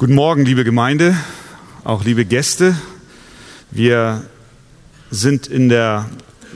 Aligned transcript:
Guten 0.00 0.14
Morgen, 0.14 0.46
liebe 0.46 0.64
Gemeinde, 0.64 1.14
auch 1.84 2.06
liebe 2.06 2.24
Gäste. 2.24 2.74
Wir 3.70 4.24
sind 5.10 5.46
in 5.46 5.68
der 5.68 6.08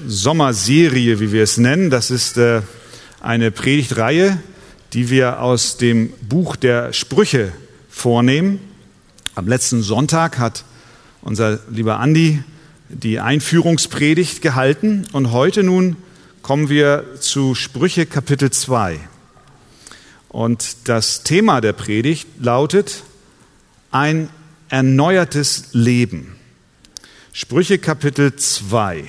Sommerserie, 0.07 1.21
wie 1.21 1.31
wir 1.31 1.43
es 1.43 1.59
nennen. 1.59 1.91
Das 1.91 2.11
ist 2.11 2.39
äh, 2.39 2.63
eine 3.21 3.51
Predigtreihe, 3.51 4.41
die 4.95 5.11
wir 5.11 5.43
aus 5.43 5.77
dem 5.77 6.11
Buch 6.27 6.57
der 6.57 6.95
Sprüche 6.95 7.53
vornehmen. 7.91 8.61
Am 9.35 9.47
letzten 9.47 9.83
Sonntag 9.83 10.39
hat 10.39 10.65
unser 11.21 11.59
lieber 11.69 12.01
Andi 12.01 12.43
die 12.89 13.21
Einführungspredigt 13.21 14.41
gehalten 14.41 15.07
und 15.13 15.33
heute 15.33 15.63
nun 15.63 15.97
kommen 16.41 16.71
wir 16.71 17.05
zu 17.21 17.55
Sprüche 17.55 18.07
Kapitel 18.07 18.51
2. 18.51 19.01
Und 20.31 20.89
das 20.89 21.25
Thema 21.25 21.61
der 21.61 21.75
Predigt 21.75 22.27
lautet 22.41 23.03
ein 23.95 24.29
erneuertes 24.71 25.67
Leben. 25.73 26.35
Sprüche 27.33 27.79
Kapitel 27.79 28.35
2. 28.35 29.05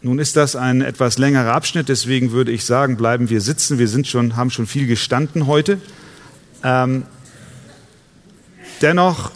Nun 0.00 0.18
ist 0.18 0.34
das 0.34 0.56
ein 0.56 0.80
etwas 0.80 1.18
längerer 1.18 1.52
Abschnitt, 1.52 1.90
deswegen 1.90 2.32
würde 2.32 2.50
ich 2.50 2.64
sagen, 2.64 2.96
bleiben 2.96 3.28
wir 3.28 3.42
sitzen. 3.42 3.78
Wir 3.78 3.86
sind 3.86 4.06
schon, 4.06 4.36
haben 4.36 4.50
schon 4.50 4.66
viel 4.66 4.86
gestanden 4.86 5.46
heute. 5.46 5.78
Ähm, 6.64 7.04
dennoch, 8.80 9.30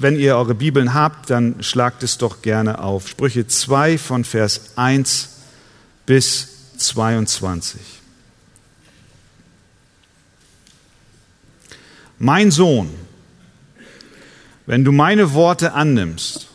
wenn 0.00 0.18
ihr 0.18 0.36
eure 0.36 0.56
Bibeln 0.56 0.92
habt, 0.92 1.30
dann 1.30 1.62
schlagt 1.62 2.02
es 2.02 2.18
doch 2.18 2.42
gerne 2.42 2.80
auf. 2.80 3.06
Sprüche 3.06 3.46
2 3.46 3.96
von 3.96 4.24
Vers 4.24 4.72
1 4.74 5.36
bis 6.04 6.48
22. 6.78 7.80
Mein 12.18 12.50
Sohn, 12.50 12.90
wenn 14.68 14.84
du 14.84 14.92
meine 14.92 15.32
Worte 15.32 15.72
annimmst 15.72 16.46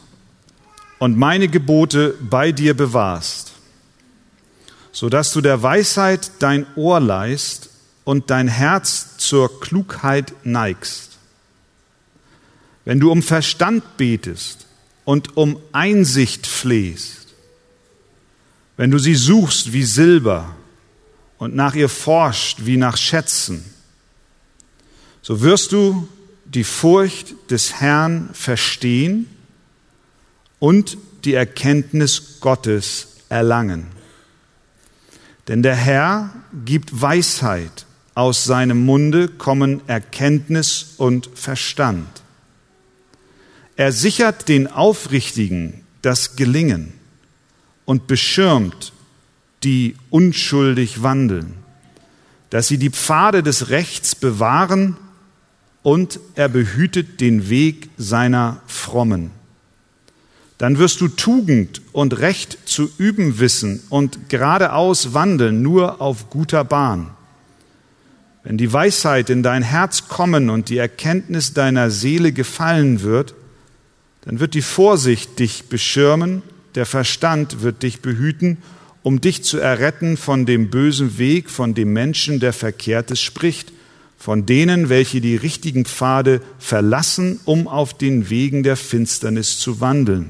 und 0.99 1.17
meine 1.17 1.47
Gebote 1.47 2.13
bei 2.21 2.51
dir 2.51 2.75
bewahrst, 2.75 3.53
so 4.91 5.09
dass 5.09 5.33
du 5.33 5.41
der 5.41 5.63
Weisheit 5.63 6.29
dein 6.37 6.67
Ohr 6.75 6.99
leist 6.99 7.71
und 8.03 8.29
dein 8.29 8.47
Herz 8.47 9.17
zur 9.17 9.59
Klugheit 9.59 10.31
neigst. 10.43 11.17
Wenn 12.85 12.99
du 12.99 13.11
um 13.11 13.23
Verstand 13.23 13.97
betest 13.97 14.67
und 15.05 15.35
um 15.35 15.59
Einsicht 15.71 16.45
flehst, 16.45 17.33
wenn 18.77 18.91
du 18.91 18.99
sie 18.99 19.15
suchst 19.15 19.73
wie 19.73 19.83
Silber 19.83 20.55
und 21.39 21.55
nach 21.55 21.73
ihr 21.73 21.89
forscht 21.89 22.59
wie 22.63 22.77
nach 22.77 22.95
Schätzen, 22.95 23.65
so 25.23 25.41
wirst 25.41 25.71
du 25.71 26.07
die 26.53 26.63
Furcht 26.63 27.35
des 27.49 27.81
Herrn 27.81 28.29
verstehen 28.33 29.27
und 30.59 30.97
die 31.25 31.33
Erkenntnis 31.33 32.39
Gottes 32.41 33.07
erlangen. 33.29 33.87
Denn 35.47 35.63
der 35.63 35.75
Herr 35.75 36.33
gibt 36.65 37.01
Weisheit, 37.01 37.85
aus 38.15 38.43
seinem 38.43 38.85
Munde 38.85 39.27
kommen 39.27 39.81
Erkenntnis 39.87 40.93
und 40.97 41.29
Verstand. 41.33 42.07
Er 43.75 43.91
sichert 43.91 44.47
den 44.47 44.67
Aufrichtigen 44.67 45.83
das 46.03 46.35
Gelingen 46.35 46.93
und 47.85 48.05
beschirmt 48.05 48.93
die 49.63 49.95
unschuldig 50.11 51.01
wandeln, 51.01 51.55
dass 52.51 52.67
sie 52.67 52.77
die 52.77 52.91
Pfade 52.91 53.41
des 53.41 53.69
Rechts 53.69 54.13
bewahren 54.13 54.97
und 55.83 56.19
er 56.35 56.49
behütet 56.49 57.19
den 57.21 57.49
Weg 57.49 57.89
seiner 57.97 58.61
Frommen. 58.67 59.31
Dann 60.57 60.77
wirst 60.79 61.01
du 61.01 61.09
Tugend 61.09 61.81
und 61.91 62.19
Recht 62.19 62.57
zu 62.65 62.89
üben 62.97 63.39
wissen 63.39 63.81
und 63.89 64.29
geradeaus 64.29 65.13
wandeln, 65.13 65.61
nur 65.61 66.01
auf 66.01 66.29
guter 66.29 66.63
Bahn. 66.63 67.11
Wenn 68.43 68.57
die 68.57 68.71
Weisheit 68.71 69.29
in 69.29 69.43
dein 69.43 69.63
Herz 69.63 70.07
kommen 70.07 70.49
und 70.49 70.69
die 70.69 70.77
Erkenntnis 70.77 71.53
deiner 71.53 71.91
Seele 71.91 72.31
gefallen 72.31 73.01
wird, 73.01 73.35
dann 74.21 74.39
wird 74.39 74.53
die 74.53 74.61
Vorsicht 74.61 75.39
dich 75.39 75.65
beschirmen, 75.65 76.43
der 76.75 76.85
Verstand 76.85 77.61
wird 77.61 77.83
dich 77.83 78.01
behüten, 78.01 78.57
um 79.01 79.19
dich 79.19 79.43
zu 79.43 79.57
erretten 79.57 80.15
von 80.15 80.45
dem 80.45 80.69
bösen 80.69 81.17
Weg, 81.17 81.49
von 81.49 81.73
dem 81.73 81.91
Menschen, 81.91 82.39
der 82.39 82.53
Verkehrtes 82.53 83.19
spricht 83.21 83.73
von 84.23 84.45
denen, 84.45 84.87
welche 84.87 85.19
die 85.19 85.35
richtigen 85.35 85.83
Pfade 85.83 86.39
verlassen, 86.57 87.41
um 87.43 87.67
auf 87.67 87.93
den 87.93 88.29
Wegen 88.29 88.63
der 88.63 88.77
Finsternis 88.77 89.59
zu 89.59 89.81
wandeln, 89.81 90.29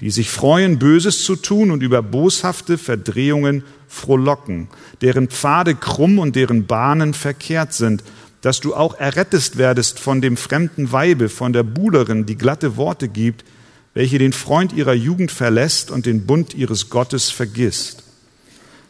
die 0.00 0.10
sich 0.10 0.30
freuen, 0.30 0.78
Böses 0.78 1.22
zu 1.22 1.36
tun 1.36 1.70
und 1.70 1.82
über 1.82 2.00
boshafte 2.00 2.78
Verdrehungen 2.78 3.62
frohlocken, 3.88 4.68
deren 5.02 5.28
Pfade 5.28 5.74
krumm 5.74 6.18
und 6.18 6.34
deren 6.34 6.64
Bahnen 6.64 7.12
verkehrt 7.12 7.74
sind, 7.74 8.02
dass 8.40 8.60
du 8.60 8.74
auch 8.74 8.98
errettest 8.98 9.58
werdest 9.58 9.98
von 9.98 10.22
dem 10.22 10.38
fremden 10.38 10.90
Weibe, 10.90 11.28
von 11.28 11.52
der 11.52 11.62
Buhlerin, 11.62 12.24
die 12.24 12.38
glatte 12.38 12.78
Worte 12.78 13.08
gibt, 13.08 13.44
welche 13.92 14.16
den 14.16 14.32
Freund 14.32 14.72
ihrer 14.72 14.94
Jugend 14.94 15.30
verlässt 15.30 15.90
und 15.90 16.06
den 16.06 16.24
Bund 16.24 16.54
ihres 16.54 16.88
Gottes 16.88 17.28
vergisst. 17.28 18.02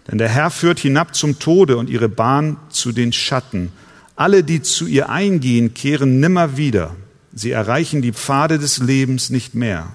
Denn 0.06 0.18
der 0.18 0.28
Herr 0.28 0.50
führt 0.50 0.78
hinab 0.78 1.16
zum 1.16 1.40
Tode 1.40 1.76
und 1.76 1.90
ihre 1.90 2.08
Bahn 2.08 2.58
zu 2.68 2.92
den 2.92 3.12
Schatten. 3.12 3.72
Alle, 4.16 4.44
die 4.44 4.62
zu 4.62 4.86
ihr 4.86 5.08
eingehen, 5.08 5.74
kehren 5.74 6.20
nimmer 6.20 6.56
wieder. 6.56 6.94
Sie 7.32 7.50
erreichen 7.50 8.00
die 8.00 8.12
Pfade 8.12 8.58
des 8.58 8.78
Lebens 8.78 9.30
nicht 9.30 9.54
mehr. 9.54 9.88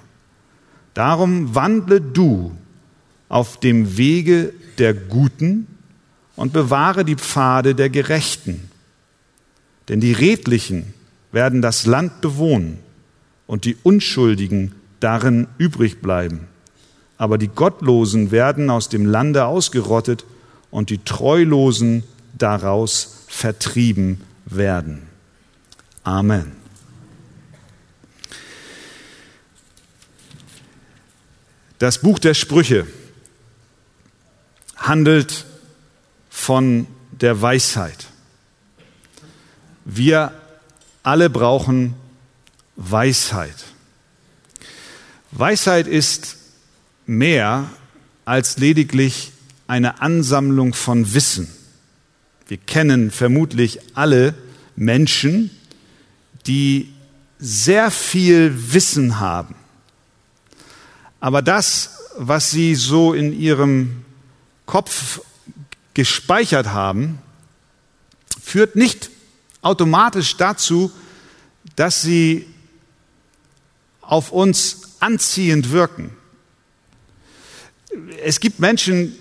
Darum 0.94 1.56
wandle 1.56 2.02
du 2.02 2.52
auf 3.30 3.60
dem 3.60 3.98
Wege 3.98 4.54
der 4.78 4.94
Guten 4.94 5.68
und 6.36 6.52
bewahre 6.52 7.06
die 7.06 7.16
Pfade 7.16 7.76
der 7.76 7.90
Gerechten. 7.90 8.70
Denn 9.88 10.02
die 10.02 10.14
Redlichen 10.14 10.94
werden 11.32 11.62
das 11.62 11.86
Land 11.86 12.22
bewohnen 12.22 12.80
und 13.48 13.66
die 13.66 13.78
Unschuldigen 13.84 14.74
darin 15.00 15.48
übrig 15.58 16.02
bleiben. 16.02 16.48
Aber 17.18 17.38
die 17.38 17.48
Gottlosen 17.48 18.32
werden 18.32 18.70
aus 18.70 18.90
dem 18.90 19.06
Lande 19.06 19.46
ausgerottet 19.46 20.26
und 20.72 20.90
die 20.90 21.00
Treulosen 21.00 22.04
daraus 22.38 23.19
vertrieben 23.30 24.22
werden. 24.46 25.08
Amen. 26.04 26.52
Das 31.78 32.02
Buch 32.02 32.20
der 32.20 32.34
Sprüche 32.34 32.86
handelt 34.76 35.46
von 36.30 36.88
der 37.12 37.42
Weisheit. 37.42 38.08
Wir 39.86 40.34
alle 41.04 41.30
brauchen 41.30 41.96
Weisheit. 42.76 43.56
Weisheit 45.32 45.88
ist 45.88 46.38
mehr 47.06 47.70
als 48.26 48.58
lediglich 48.58 49.32
eine 49.68 50.02
Ansammlung 50.02 50.74
von 50.74 51.14
Wissen. 51.14 51.59
Wir 52.50 52.58
kennen 52.58 53.12
vermutlich 53.12 53.80
alle 53.94 54.34
Menschen, 54.76 55.52
die 56.48 56.92
sehr 57.38 57.92
viel 57.92 58.74
Wissen 58.74 59.20
haben. 59.20 59.54
Aber 61.20 61.44
das, 61.44 62.00
was 62.18 62.50
sie 62.50 62.74
so 62.74 63.14
in 63.14 63.40
ihrem 63.40 64.04
Kopf 64.66 65.22
gespeichert 65.94 66.70
haben, 66.70 67.20
führt 68.42 68.76
nicht 68.76 69.12
automatisch 69.62 70.36
dazu, 70.36 70.92
dass 71.76 72.02
sie 72.02 72.48
auf 74.02 74.32
uns 74.32 74.96
anziehend 75.00 75.70
wirken. 75.70 76.10
Es 78.24 78.40
gibt 78.40 78.60
Menschen, 78.60 79.16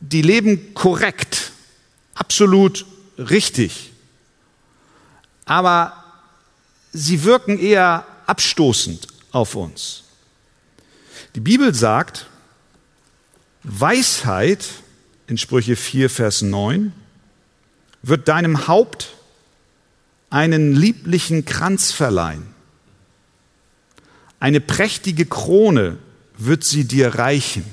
die 0.00 0.22
leben 0.22 0.74
korrekt, 0.74 1.51
absolut 2.22 2.86
richtig. 3.18 3.90
Aber 5.44 6.04
sie 6.92 7.24
wirken 7.24 7.58
eher 7.58 8.06
abstoßend 8.26 9.08
auf 9.32 9.56
uns. 9.56 10.04
Die 11.34 11.40
Bibel 11.40 11.74
sagt, 11.74 12.26
Weisheit 13.64 14.68
in 15.26 15.36
Sprüche 15.36 15.74
4, 15.74 16.08
Vers 16.08 16.42
9 16.42 16.92
wird 18.02 18.28
deinem 18.28 18.68
Haupt 18.68 19.14
einen 20.30 20.76
lieblichen 20.76 21.44
Kranz 21.44 21.90
verleihen. 21.90 22.46
Eine 24.38 24.60
prächtige 24.60 25.26
Krone 25.26 25.98
wird 26.38 26.62
sie 26.62 26.84
dir 26.84 27.16
reichen. 27.16 27.64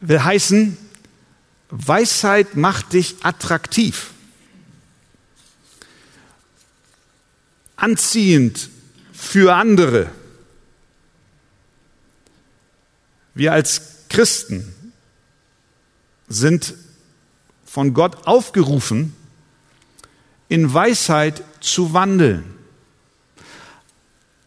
Will 0.00 0.22
heißen, 0.22 0.76
Weisheit 1.70 2.56
macht 2.56 2.92
dich 2.92 3.16
attraktiv. 3.22 4.12
anziehend 7.78 8.68
für 9.12 9.54
andere. 9.54 10.10
Wir 13.34 13.52
als 13.52 14.04
Christen 14.08 14.74
sind 16.28 16.74
von 17.64 17.94
Gott 17.94 18.26
aufgerufen, 18.26 19.14
in 20.48 20.74
Weisheit 20.74 21.42
zu 21.60 21.92
wandeln. 21.92 22.44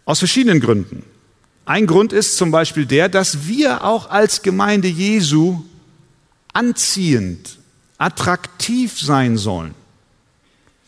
Aus 0.04 0.20
verschiedenen 0.20 0.60
Gründen. 0.60 1.04
Ein 1.64 1.88
Grund 1.88 2.12
ist 2.12 2.36
zum 2.36 2.52
Beispiel 2.52 2.86
der, 2.86 3.08
dass 3.08 3.48
wir 3.48 3.84
auch 3.86 4.10
als 4.10 4.42
Gemeinde 4.42 4.90
Jesu 4.90 5.64
anziehend, 6.54 7.58
attraktiv 7.98 9.00
sein 9.00 9.38
sollen 9.38 9.74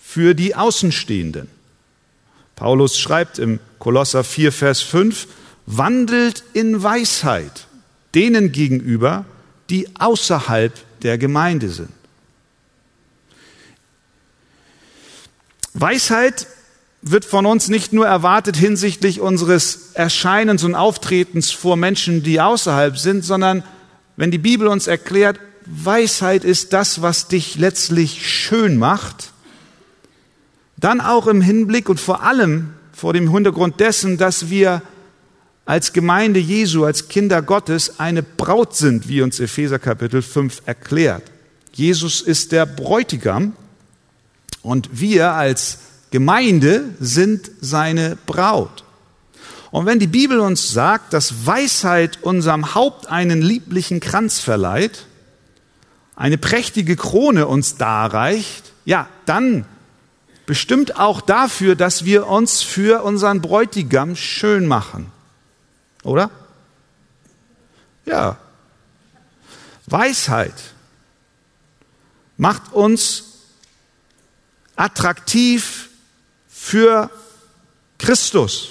für 0.02 0.34
die 0.34 0.56
Außenstehenden. 0.56 1.48
Paulus 2.56 3.00
schreibt 3.00 3.40
im 3.40 3.60
Kolosser 3.80 4.24
4, 4.24 4.52
Vers 4.52 4.82
5, 4.82 5.28
wandelt 5.66 6.44
in 6.54 6.84
Weisheit 6.84 7.68
denen 8.14 8.52
gegenüber, 8.52 9.26
die 9.70 9.88
außerhalb 10.00 10.74
der 11.02 11.18
Gemeinde 11.18 11.70
sind. 11.70 11.90
Weisheit 15.74 16.48
wird 17.02 17.26
von 17.26 17.46
uns 17.46 17.68
nicht 17.68 17.92
nur 17.92 18.06
erwartet 18.06 18.56
hinsichtlich 18.56 19.20
unseres 19.20 19.92
Erscheinens 19.94 20.64
und 20.64 20.76
Auftretens 20.76 21.52
vor 21.52 21.76
Menschen, 21.76 22.24
die 22.24 22.40
außerhalb 22.40 22.98
sind, 22.98 23.26
sondern 23.26 23.64
wenn 24.16 24.32
die 24.32 24.38
Bibel 24.38 24.68
uns 24.68 24.88
erklärt, 24.88 25.40
Weisheit 25.66 26.44
ist 26.44 26.74
das, 26.74 27.02
was 27.02 27.28
dich 27.28 27.58
letztlich 27.58 28.28
schön 28.28 28.78
macht, 28.78 29.32
dann 30.78 31.02
auch 31.02 31.28
im 31.28 31.42
Hinblick 31.42 31.90
und 31.90 32.00
vor 32.00 32.24
allem 32.24 32.74
vor 32.94 33.14
dem 33.14 33.32
Hintergrund 33.32 33.80
dessen, 33.80 34.18
dass 34.18 34.50
wir 34.50 34.82
als 35.66 35.94
Gemeinde 35.94 36.40
Jesu, 36.40 36.84
als 36.84 37.08
Kinder 37.08 37.42
Gottes 37.42 38.00
eine 38.00 38.22
Braut 38.22 38.76
sind, 38.76 39.08
wie 39.08 39.22
uns 39.22 39.40
Epheser 39.40 39.80
Kapitel 39.80 40.22
5 40.22 40.64
erklärt. 40.66 41.24
Jesus 41.74 42.22
ist 42.22 42.52
der 42.52 42.66
Bräutigam 42.66 43.54
und 44.62 44.90
wir 44.92 45.32
als 45.32 45.80
Gemeinde 46.12 46.84
sind 47.00 47.50
seine 47.62 48.18
Braut. 48.26 48.84
Und 49.72 49.88
wenn 49.88 49.98
die 49.98 50.08
Bibel 50.08 50.40
uns 50.40 50.72
sagt, 50.72 51.14
dass 51.14 51.48
Weisheit 51.48 52.20
unserem 52.22 52.76
Haupt 52.76 53.08
einen 53.08 53.42
lieblichen 53.42 54.00
Kranz 54.00 54.40
verleiht, 54.40 55.08
eine 56.16 56.38
prächtige 56.38 56.96
Krone 56.96 57.48
uns 57.48 57.78
darreicht, 57.78 58.72
ja, 58.86 59.08
dann 59.26 59.66
bestimmt 60.46 61.00
auch 61.00 61.22
dafür, 61.22 61.76
dass 61.76 62.06
wir 62.06 62.28
uns 62.28 62.62
für 62.62 63.04
unseren 63.04 63.42
Bräutigam 63.42 64.16
schön 64.16 64.68
machen. 64.68 65.12
Oder? 66.04 66.30
Ja. 68.06 68.38
Weisheit 69.86 70.54
macht 72.38 72.74
uns 72.74 73.24
attraktiv 74.76 75.90
für 76.48 77.10
Christus. 77.98 78.70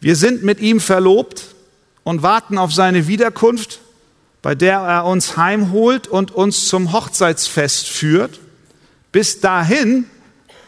Wir 0.00 0.16
sind 0.16 0.42
mit 0.42 0.60
ihm 0.60 0.80
verlobt 0.80 1.54
und 2.04 2.22
warten 2.22 2.58
auf 2.58 2.72
seine 2.72 3.06
Wiederkunft, 3.08 3.80
bei 4.46 4.54
der 4.54 4.78
er 4.78 5.06
uns 5.06 5.36
heimholt 5.36 6.06
und 6.06 6.30
uns 6.30 6.68
zum 6.68 6.92
Hochzeitsfest 6.92 7.88
führt. 7.88 8.38
Bis 9.10 9.40
dahin 9.40 10.04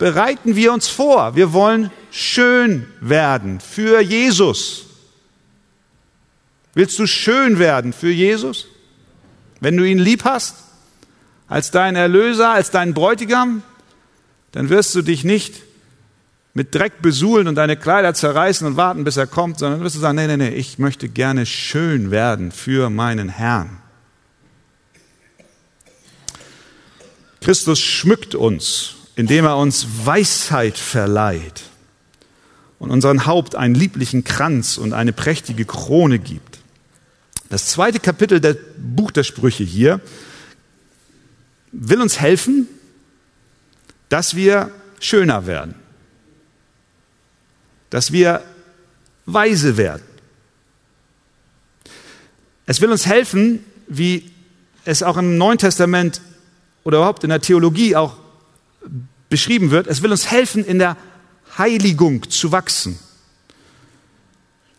bereiten 0.00 0.56
wir 0.56 0.72
uns 0.72 0.88
vor. 0.88 1.36
Wir 1.36 1.52
wollen 1.52 1.92
schön 2.10 2.88
werden 3.00 3.60
für 3.60 4.00
Jesus. 4.00 4.86
Willst 6.74 6.98
du 6.98 7.06
schön 7.06 7.60
werden 7.60 7.92
für 7.92 8.10
Jesus? 8.10 8.66
Wenn 9.60 9.76
du 9.76 9.84
ihn 9.84 10.00
lieb 10.00 10.24
hast, 10.24 10.56
als 11.46 11.70
dein 11.70 11.94
Erlöser, 11.94 12.50
als 12.50 12.72
dein 12.72 12.94
Bräutigam, 12.94 13.62
dann 14.50 14.70
wirst 14.70 14.92
du 14.96 15.02
dich 15.02 15.22
nicht 15.22 15.54
mit 16.58 16.74
Dreck 16.74 17.00
besuhlen 17.00 17.46
und 17.46 17.54
deine 17.54 17.76
Kleider 17.76 18.14
zerreißen 18.14 18.66
und 18.66 18.76
warten, 18.76 19.04
bis 19.04 19.16
er 19.16 19.28
kommt, 19.28 19.60
sondern 19.60 19.80
wirst 19.80 19.94
du 19.94 20.00
sagen, 20.00 20.16
nee, 20.16 20.26
nee, 20.26 20.36
nee, 20.36 20.48
ich 20.48 20.80
möchte 20.80 21.08
gerne 21.08 21.46
schön 21.46 22.10
werden 22.10 22.50
für 22.50 22.90
meinen 22.90 23.28
Herrn. 23.28 23.78
Christus 27.40 27.78
schmückt 27.78 28.34
uns, 28.34 28.96
indem 29.14 29.44
er 29.44 29.56
uns 29.56 29.86
Weisheit 30.04 30.76
verleiht 30.76 31.62
und 32.80 32.90
unseren 32.90 33.24
Haupt 33.24 33.54
einen 33.54 33.76
lieblichen 33.76 34.24
Kranz 34.24 34.78
und 34.78 34.92
eine 34.92 35.12
prächtige 35.12 35.64
Krone 35.64 36.18
gibt. 36.18 36.58
Das 37.50 37.66
zweite 37.66 38.00
Kapitel 38.00 38.40
der 38.40 38.56
Buch 38.76 39.12
der 39.12 39.22
Sprüche 39.22 39.62
hier 39.62 40.00
will 41.70 42.02
uns 42.02 42.18
helfen, 42.18 42.66
dass 44.08 44.34
wir 44.34 44.72
schöner 44.98 45.46
werden, 45.46 45.76
dass 47.90 48.12
wir 48.12 48.42
weise 49.26 49.76
werden. 49.76 50.02
Es 52.66 52.80
will 52.80 52.90
uns 52.90 53.06
helfen, 53.06 53.64
wie 53.86 54.30
es 54.84 55.02
auch 55.02 55.16
im 55.16 55.38
Neuen 55.38 55.58
Testament 55.58 56.20
oder 56.84 56.98
überhaupt 56.98 57.24
in 57.24 57.30
der 57.30 57.40
Theologie 57.40 57.96
auch 57.96 58.16
beschrieben 59.28 59.70
wird, 59.70 59.86
es 59.86 60.02
will 60.02 60.10
uns 60.10 60.30
helfen, 60.30 60.64
in 60.64 60.78
der 60.78 60.96
Heiligung 61.56 62.28
zu 62.30 62.52
wachsen, 62.52 62.98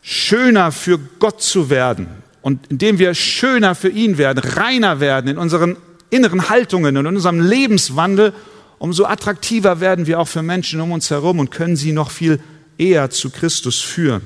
schöner 0.01 0.71
für 0.71 0.97
Gott 0.97 1.41
zu 1.41 1.69
werden 1.69 2.07
und 2.41 2.67
indem 2.67 2.99
wir 2.99 3.13
schöner 3.13 3.75
für 3.75 3.89
ihn 3.89 4.17
werden, 4.17 4.39
reiner 4.39 4.99
werden 4.99 5.29
in 5.29 5.37
unseren 5.37 5.77
inneren 6.09 6.49
Haltungen 6.49 6.97
und 6.97 7.05
in 7.05 7.15
unserem 7.15 7.39
Lebenswandel, 7.39 8.33
umso 8.79 9.05
attraktiver 9.05 9.79
werden 9.79 10.07
wir 10.07 10.19
auch 10.19 10.27
für 10.27 10.41
Menschen 10.41 10.81
um 10.81 10.91
uns 10.91 11.09
herum 11.11 11.39
und 11.39 11.51
können 11.51 11.75
sie 11.75 11.91
noch 11.91 12.09
viel 12.09 12.39
eher 12.79 13.11
zu 13.11 13.29
Christus 13.29 13.79
führen. 13.79 14.23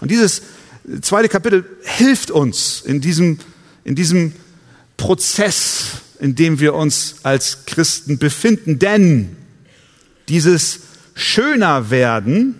Und 0.00 0.10
dieses 0.10 0.42
zweite 1.00 1.28
Kapitel 1.28 1.64
hilft 1.82 2.30
uns 2.30 2.82
in 2.82 3.00
diesem, 3.00 3.38
in 3.84 3.94
diesem 3.94 4.34
Prozess, 4.96 6.02
in 6.18 6.34
dem 6.34 6.60
wir 6.60 6.74
uns 6.74 7.16
als 7.22 7.64
Christen 7.66 8.18
befinden, 8.18 8.78
denn 8.78 9.36
dieses 10.28 10.80
schöner 11.14 11.90
werden, 11.90 12.58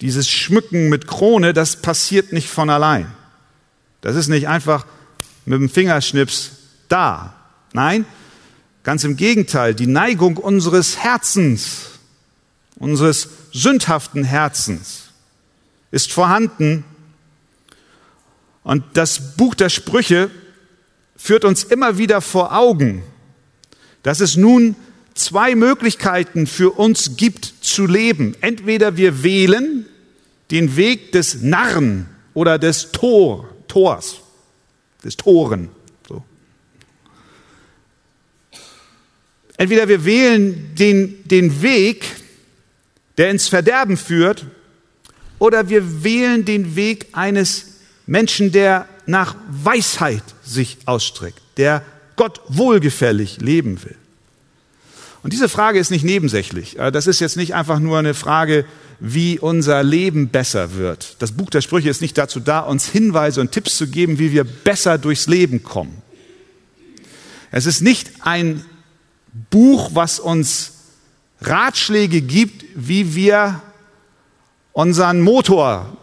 dieses 0.00 0.28
Schmücken 0.28 0.88
mit 0.88 1.06
Krone, 1.06 1.52
das 1.52 1.82
passiert 1.82 2.32
nicht 2.32 2.48
von 2.48 2.70
allein. 2.70 3.06
Das 4.00 4.16
ist 4.16 4.28
nicht 4.28 4.48
einfach 4.48 4.86
mit 5.44 5.60
dem 5.60 5.68
Fingerschnips 5.68 6.52
da. 6.88 7.34
Nein, 7.72 8.06
ganz 8.82 9.04
im 9.04 9.16
Gegenteil, 9.16 9.74
die 9.74 9.86
Neigung 9.86 10.36
unseres 10.36 10.98
Herzens, 10.98 11.99
unseres 12.76 13.28
sündhaften 13.52 14.24
Herzens 14.24 15.10
ist 15.90 16.12
vorhanden. 16.12 16.84
Und 18.62 18.84
das 18.94 19.36
Buch 19.36 19.54
der 19.54 19.68
Sprüche 19.68 20.30
führt 21.16 21.44
uns 21.44 21.64
immer 21.64 21.98
wieder 21.98 22.20
vor 22.20 22.56
Augen, 22.56 23.02
dass 24.02 24.20
es 24.20 24.36
nun 24.36 24.76
zwei 25.14 25.54
Möglichkeiten 25.54 26.46
für 26.46 26.70
uns 26.70 27.16
gibt 27.16 27.52
zu 27.60 27.86
leben. 27.86 28.34
Entweder 28.40 28.96
wir 28.96 29.22
wählen 29.22 29.86
den 30.50 30.76
Weg 30.76 31.12
des 31.12 31.42
Narren 31.42 32.06
oder 32.34 32.58
des 32.58 32.92
Tor, 32.92 33.48
Tors 33.68 34.20
des 35.04 35.16
Toren. 35.16 35.68
So. 36.08 36.22
Entweder 39.56 39.88
wir 39.88 40.04
wählen 40.04 40.74
den, 40.74 41.26
den 41.28 41.62
Weg, 41.62 42.04
der 43.20 43.30
ins 43.30 43.48
Verderben 43.48 43.98
führt, 43.98 44.46
oder 45.38 45.68
wir 45.68 46.02
wählen 46.04 46.46
den 46.46 46.74
Weg 46.74 47.08
eines 47.12 47.66
Menschen, 48.06 48.50
der 48.50 48.88
nach 49.04 49.34
Weisheit 49.50 50.22
sich 50.42 50.78
ausstreckt, 50.86 51.38
der 51.58 51.82
Gott 52.16 52.40
wohlgefällig 52.48 53.38
leben 53.42 53.84
will. 53.84 53.94
Und 55.22 55.34
diese 55.34 55.50
Frage 55.50 55.78
ist 55.78 55.90
nicht 55.90 56.02
nebensächlich. 56.02 56.78
Das 56.94 57.06
ist 57.06 57.20
jetzt 57.20 57.36
nicht 57.36 57.54
einfach 57.54 57.78
nur 57.78 57.98
eine 57.98 58.14
Frage, 58.14 58.64
wie 59.00 59.38
unser 59.38 59.82
Leben 59.82 60.30
besser 60.30 60.76
wird. 60.76 61.16
Das 61.18 61.32
Buch 61.32 61.50
der 61.50 61.60
Sprüche 61.60 61.90
ist 61.90 62.00
nicht 62.00 62.16
dazu 62.16 62.40
da, 62.40 62.60
uns 62.60 62.86
Hinweise 62.86 63.42
und 63.42 63.52
Tipps 63.52 63.76
zu 63.76 63.86
geben, 63.88 64.18
wie 64.18 64.32
wir 64.32 64.44
besser 64.44 64.96
durchs 64.96 65.26
Leben 65.26 65.62
kommen. 65.62 66.00
Es 67.50 67.66
ist 67.66 67.82
nicht 67.82 68.12
ein 68.20 68.64
Buch, 69.50 69.90
was 69.92 70.20
uns 70.20 70.72
Ratschläge 71.40 72.20
gibt, 72.20 72.64
wie 72.74 73.14
wir 73.14 73.60
unseren 74.72 75.20
Motor 75.20 75.96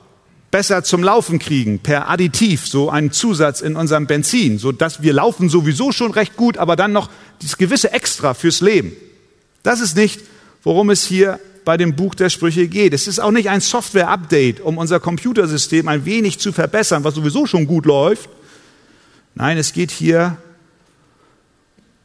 besser 0.51 0.83
zum 0.83 1.03
Laufen 1.03 1.39
kriegen, 1.39 1.79
per 1.79 2.09
Additiv, 2.09 2.67
so 2.67 2.89
einen 2.89 3.11
Zusatz 3.11 3.61
in 3.61 3.75
unserem 3.75 4.07
Benzin, 4.07 4.57
so 4.59 4.71
dass 4.71 5.01
wir 5.01 5.13
laufen 5.13 5.49
sowieso 5.49 5.91
schon 5.91 6.11
recht 6.11 6.35
gut, 6.35 6.57
aber 6.57 6.75
dann 6.75 6.93
noch 6.93 7.09
dieses 7.41 7.57
gewisse 7.57 7.91
Extra 7.91 8.33
fürs 8.33 8.61
Leben. 8.61 8.93
Das 9.63 9.81
ist 9.81 9.95
nicht, 9.95 10.21
worum 10.63 10.89
es 10.89 11.05
hier 11.05 11.39
bei 11.65 11.75
dem 11.75 11.95
Buch 11.95 12.15
der 12.15 12.29
Sprüche 12.29 12.67
geht. 12.69 12.93
Es 12.93 13.07
ist 13.07 13.19
auch 13.19 13.31
nicht 13.31 13.49
ein 13.49 13.59
Software-Update, 13.59 14.61
um 14.61 14.77
unser 14.77 15.01
Computersystem 15.01 15.87
ein 15.89 16.05
wenig 16.05 16.39
zu 16.39 16.53
verbessern, 16.53 17.03
was 17.03 17.15
sowieso 17.15 17.45
schon 17.45 17.67
gut 17.67 17.85
läuft. 17.85 18.29
Nein, 19.35 19.57
es 19.57 19.73
geht 19.73 19.91
hier 19.91 20.37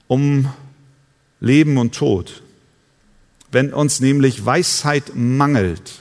um 0.08 0.52
Leben 1.40 1.78
und 1.78 1.94
Tod. 1.94 2.41
Wenn 3.52 3.74
uns 3.74 4.00
nämlich 4.00 4.46
Weisheit 4.46 5.12
mangelt, 5.14 6.00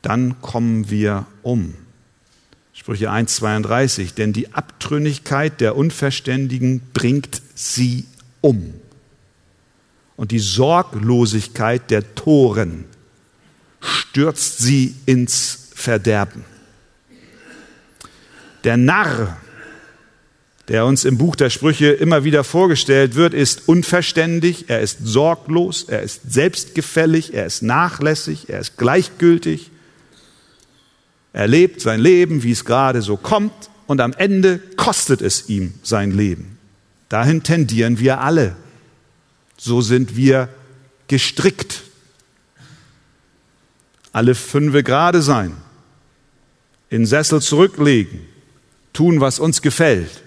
dann 0.00 0.40
kommen 0.40 0.90
wir 0.90 1.26
um. 1.42 1.74
Sprüche 2.72 3.10
1,32, 3.10 4.14
denn 4.14 4.32
die 4.32 4.54
Abtrünnigkeit 4.54 5.60
der 5.60 5.76
Unverständigen 5.76 6.80
bringt 6.94 7.42
sie 7.54 8.06
um. 8.40 8.72
Und 10.16 10.30
die 10.30 10.38
Sorglosigkeit 10.38 11.90
der 11.90 12.14
Toren 12.14 12.86
stürzt 13.80 14.58
sie 14.58 14.94
ins 15.04 15.68
Verderben. 15.74 16.44
Der 18.64 18.78
Narr, 18.78 19.36
der 20.68 20.84
uns 20.84 21.04
im 21.06 21.16
Buch 21.16 21.34
der 21.34 21.48
Sprüche 21.48 21.88
immer 21.88 22.24
wieder 22.24 22.44
vorgestellt 22.44 23.14
wird, 23.14 23.32
ist 23.32 23.68
unverständig, 23.68 24.66
er 24.68 24.80
ist 24.80 24.98
sorglos, 25.02 25.84
er 25.84 26.02
ist 26.02 26.30
selbstgefällig, 26.30 27.32
er 27.32 27.46
ist 27.46 27.62
nachlässig, 27.62 28.50
er 28.50 28.60
ist 28.60 28.76
gleichgültig. 28.76 29.70
Er 31.32 31.46
lebt 31.46 31.80
sein 31.80 32.00
Leben, 32.00 32.42
wie 32.42 32.52
es 32.52 32.64
gerade 32.64 33.00
so 33.00 33.16
kommt, 33.16 33.70
und 33.86 34.02
am 34.02 34.12
Ende 34.12 34.58
kostet 34.76 35.22
es 35.22 35.48
ihm 35.48 35.72
sein 35.82 36.10
Leben. 36.10 36.58
Dahin 37.08 37.42
tendieren 37.42 37.98
wir 37.98 38.20
alle. 38.20 38.54
So 39.56 39.80
sind 39.80 40.14
wir 40.16 40.50
gestrickt. 41.06 41.82
Alle 44.12 44.34
fünfe 44.34 44.82
gerade 44.82 45.22
sein, 45.22 45.52
in 46.90 47.06
Sessel 47.06 47.40
zurücklegen, 47.40 48.20
tun, 48.92 49.20
was 49.20 49.38
uns 49.38 49.62
gefällt. 49.62 50.22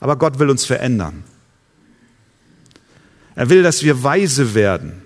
Aber 0.00 0.16
Gott 0.16 0.38
will 0.38 0.50
uns 0.50 0.64
verändern. 0.64 1.24
Er 3.34 3.50
will, 3.50 3.62
dass 3.62 3.82
wir 3.82 4.02
weise 4.02 4.54
werden 4.54 5.02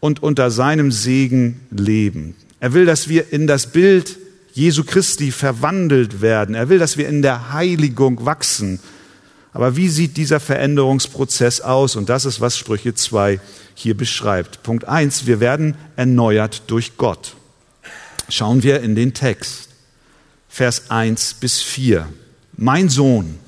und 0.00 0.22
unter 0.22 0.50
seinem 0.50 0.90
Segen 0.90 1.60
leben. 1.70 2.34
Er 2.60 2.72
will, 2.72 2.86
dass 2.86 3.08
wir 3.08 3.32
in 3.32 3.46
das 3.46 3.70
Bild 3.70 4.18
Jesu 4.52 4.82
Christi 4.82 5.30
verwandelt 5.30 6.20
werden. 6.20 6.54
Er 6.54 6.68
will, 6.68 6.78
dass 6.78 6.96
wir 6.96 7.08
in 7.08 7.22
der 7.22 7.52
Heiligung 7.52 8.24
wachsen. 8.24 8.80
Aber 9.52 9.76
wie 9.76 9.88
sieht 9.88 10.16
dieser 10.16 10.40
Veränderungsprozess 10.40 11.60
aus? 11.60 11.96
Und 11.96 12.08
das 12.08 12.24
ist, 12.24 12.40
was 12.40 12.58
Sprüche 12.58 12.94
2 12.94 13.40
hier 13.74 13.96
beschreibt. 13.96 14.62
Punkt 14.64 14.86
1, 14.86 15.26
wir 15.26 15.40
werden 15.40 15.76
erneuert 15.96 16.64
durch 16.66 16.96
Gott. 16.96 17.36
Schauen 18.28 18.62
wir 18.62 18.80
in 18.80 18.94
den 18.94 19.14
Text. 19.14 19.68
Vers 20.48 20.90
1 20.90 21.34
bis 21.34 21.62
4. 21.62 22.08
Mein 22.56 22.88
Sohn, 22.88 23.38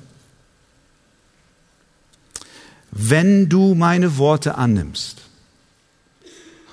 wenn 2.90 3.48
du 3.48 3.74
meine 3.74 4.18
Worte 4.18 4.56
annimmst 4.56 5.18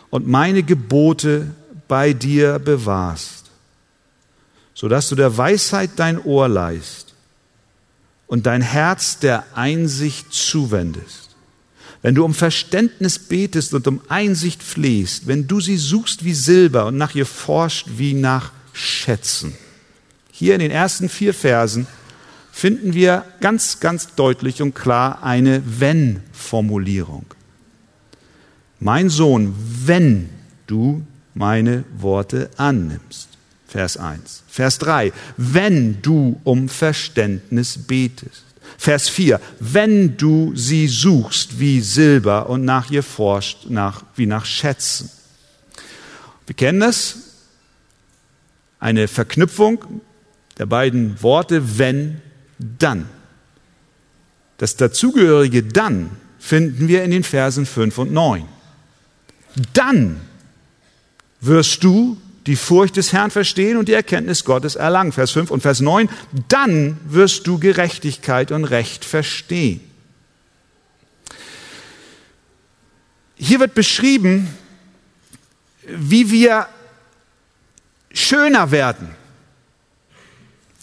und 0.09 0.27
meine 0.27 0.63
Gebote 0.63 1.51
bei 1.87 2.13
dir 2.13 2.59
bewahrst, 2.59 3.45
sodass 4.73 5.09
du 5.09 5.15
der 5.15 5.37
Weisheit 5.37 5.91
dein 5.95 6.23
Ohr 6.23 6.47
leist 6.47 7.13
und 8.27 8.45
dein 8.45 8.61
Herz 8.61 9.19
der 9.19 9.45
Einsicht 9.55 10.33
zuwendest. 10.33 11.27
Wenn 12.01 12.15
du 12.15 12.23
um 12.23 12.33
Verständnis 12.33 13.19
betest 13.19 13.73
und 13.73 13.87
um 13.87 14.01
Einsicht 14.07 14.61
flehst, 14.61 15.27
wenn 15.27 15.47
du 15.47 15.59
sie 15.59 15.77
suchst 15.77 16.23
wie 16.23 16.33
Silber 16.33 16.85
und 16.85 16.97
nach 16.97 17.15
ihr 17.15 17.25
forscht 17.25 17.87
wie 17.97 18.13
nach 18.13 18.51
Schätzen. 18.71 19.55
Hier 20.31 20.53
in 20.53 20.59
den 20.59 20.71
ersten 20.71 21.09
vier 21.09 21.33
Versen 21.33 21.87
finden 22.57 22.95
wir 22.95 23.23
ganz, 23.39 23.79
ganz 23.79 24.15
deutlich 24.15 24.63
und 24.63 24.73
klar 24.73 25.21
eine 25.21 25.61
Wenn-Formulierung. 25.63 27.25
Mein 28.79 29.09
Sohn, 29.11 29.53
wenn 29.85 30.29
du 30.65 31.05
meine 31.35 31.83
Worte 31.95 32.49
annimmst. 32.57 33.29
Vers 33.67 33.97
1. 33.97 34.41
Vers 34.47 34.79
3. 34.79 35.13
Wenn 35.37 36.01
du 36.01 36.41
um 36.43 36.67
Verständnis 36.67 37.77
betest. 37.77 38.43
Vers 38.79 39.07
4. 39.07 39.39
Wenn 39.59 40.17
du 40.17 40.55
sie 40.55 40.87
suchst 40.87 41.59
wie 41.59 41.79
Silber 41.79 42.49
und 42.49 42.65
nach 42.65 42.89
ihr 42.89 43.03
forscht, 43.03 43.69
nach, 43.69 44.03
wie 44.15 44.25
nach 44.25 44.45
Schätzen. 44.45 45.11
Wir 46.47 46.55
kennen 46.55 46.79
das. 46.79 47.17
Eine 48.79 49.07
Verknüpfung 49.07 50.01
der 50.57 50.65
beiden 50.65 51.21
Worte 51.21 51.77
wenn, 51.77 52.21
dann. 52.59 53.09
Das 54.57 54.75
dazugehörige 54.75 55.63
dann 55.63 56.09
finden 56.39 56.87
wir 56.87 57.03
in 57.03 57.11
den 57.11 57.23
Versen 57.23 57.65
5 57.65 57.97
und 57.97 58.11
9. 58.11 58.45
Dann 59.73 60.21
wirst 61.41 61.83
du 61.83 62.17
die 62.47 62.55
Furcht 62.55 62.95
des 62.95 63.11
Herrn 63.11 63.29
verstehen 63.29 63.77
und 63.77 63.89
die 63.89 63.93
Erkenntnis 63.93 64.45
Gottes 64.45 64.75
erlangen. 64.75 65.11
Vers 65.11 65.31
5 65.31 65.51
und 65.51 65.61
Vers 65.61 65.81
9. 65.81 66.09
Dann 66.47 66.97
wirst 67.05 67.45
du 67.45 67.59
Gerechtigkeit 67.59 68.51
und 68.51 68.63
Recht 68.63 69.03
verstehen. 69.03 69.81
Hier 73.35 73.59
wird 73.59 73.75
beschrieben, 73.75 74.47
wie 75.85 76.31
wir 76.31 76.67
schöner 78.11 78.71
werden 78.71 79.09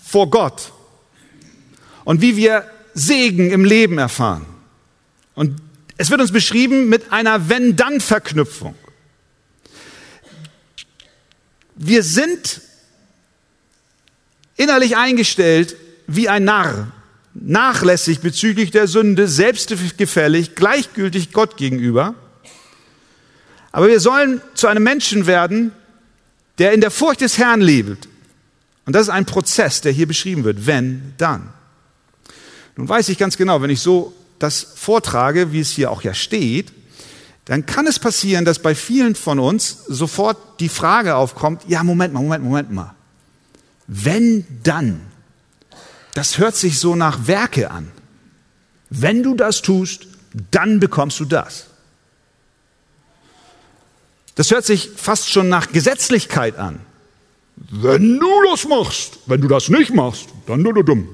vor 0.04 0.30
Gott 0.30 0.73
und 2.04 2.20
wie 2.20 2.37
wir 2.37 2.64
Segen 2.94 3.50
im 3.50 3.64
Leben 3.64 3.99
erfahren. 3.99 4.46
Und 5.34 5.61
es 5.96 6.11
wird 6.11 6.20
uns 6.20 6.32
beschrieben 6.32 6.88
mit 6.88 7.12
einer 7.12 7.49
Wenn-Dann-Verknüpfung. 7.49 8.75
Wir 11.76 12.02
sind 12.02 12.61
innerlich 14.56 14.96
eingestellt 14.96 15.76
wie 16.06 16.28
ein 16.28 16.44
Narr, 16.44 16.92
nachlässig 17.34 18.20
bezüglich 18.20 18.70
der 18.70 18.87
Sünde, 18.87 19.26
selbstgefällig, 19.26 20.54
gleichgültig 20.54 21.32
Gott 21.32 21.56
gegenüber. 21.56 22.14
Aber 23.73 23.88
wir 23.88 23.99
sollen 23.99 24.40
zu 24.54 24.68
einem 24.68 24.84
Menschen 24.84 25.26
werden, 25.26 25.73
der 26.58 26.73
in 26.73 26.80
der 26.80 26.92
Furcht 26.92 27.23
des 27.23 27.38
Herrn 27.38 27.61
lebt. 27.61 28.08
Und 28.87 28.92
das 28.92 29.02
ist 29.02 29.08
ein 29.08 29.26
Prozess, 29.26 29.80
der 29.80 29.90
hier 29.90 30.06
beschrieben 30.06 30.44
wird. 30.44 30.66
Wenn, 30.66 31.14
dann. 31.18 31.53
Nun 32.76 32.88
weiß 32.88 33.08
ich 33.08 33.18
ganz 33.18 33.36
genau, 33.36 33.62
wenn 33.62 33.70
ich 33.70 33.80
so 33.80 34.12
das 34.38 34.62
vortrage, 34.74 35.52
wie 35.52 35.60
es 35.60 35.70
hier 35.70 35.90
auch 35.90 36.02
ja 36.02 36.14
steht, 36.14 36.72
dann 37.44 37.66
kann 37.66 37.86
es 37.86 37.98
passieren, 37.98 38.44
dass 38.44 38.58
bei 38.58 38.74
vielen 38.74 39.14
von 39.14 39.38
uns 39.38 39.84
sofort 39.86 40.60
die 40.60 40.68
Frage 40.68 41.16
aufkommt, 41.16 41.62
ja, 41.68 41.82
Moment 41.82 42.14
mal, 42.14 42.22
Moment, 42.22 42.44
Moment 42.44 42.72
mal. 42.72 42.94
Wenn 43.86 44.46
dann, 44.62 45.00
das 46.14 46.38
hört 46.38 46.56
sich 46.56 46.78
so 46.78 46.96
nach 46.96 47.26
Werke 47.26 47.70
an. 47.70 47.92
Wenn 48.88 49.22
du 49.22 49.34
das 49.34 49.60
tust, 49.60 50.06
dann 50.50 50.80
bekommst 50.80 51.20
du 51.20 51.26
das. 51.26 51.66
Das 54.36 54.50
hört 54.50 54.64
sich 54.64 54.90
fast 54.96 55.30
schon 55.30 55.48
nach 55.48 55.70
Gesetzlichkeit 55.70 56.56
an. 56.56 56.80
Wenn 57.56 58.18
du 58.18 58.30
das 58.50 58.66
machst, 58.66 59.18
wenn 59.26 59.40
du 59.40 59.48
das 59.48 59.68
nicht 59.68 59.94
machst, 59.94 60.26
dann 60.46 60.64
du 60.64 60.72
dumm. 60.82 61.08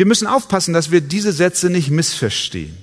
Wir 0.00 0.06
müssen 0.06 0.26
aufpassen, 0.26 0.72
dass 0.72 0.90
wir 0.90 1.02
diese 1.02 1.30
Sätze 1.30 1.68
nicht 1.68 1.90
missverstehen. 1.90 2.74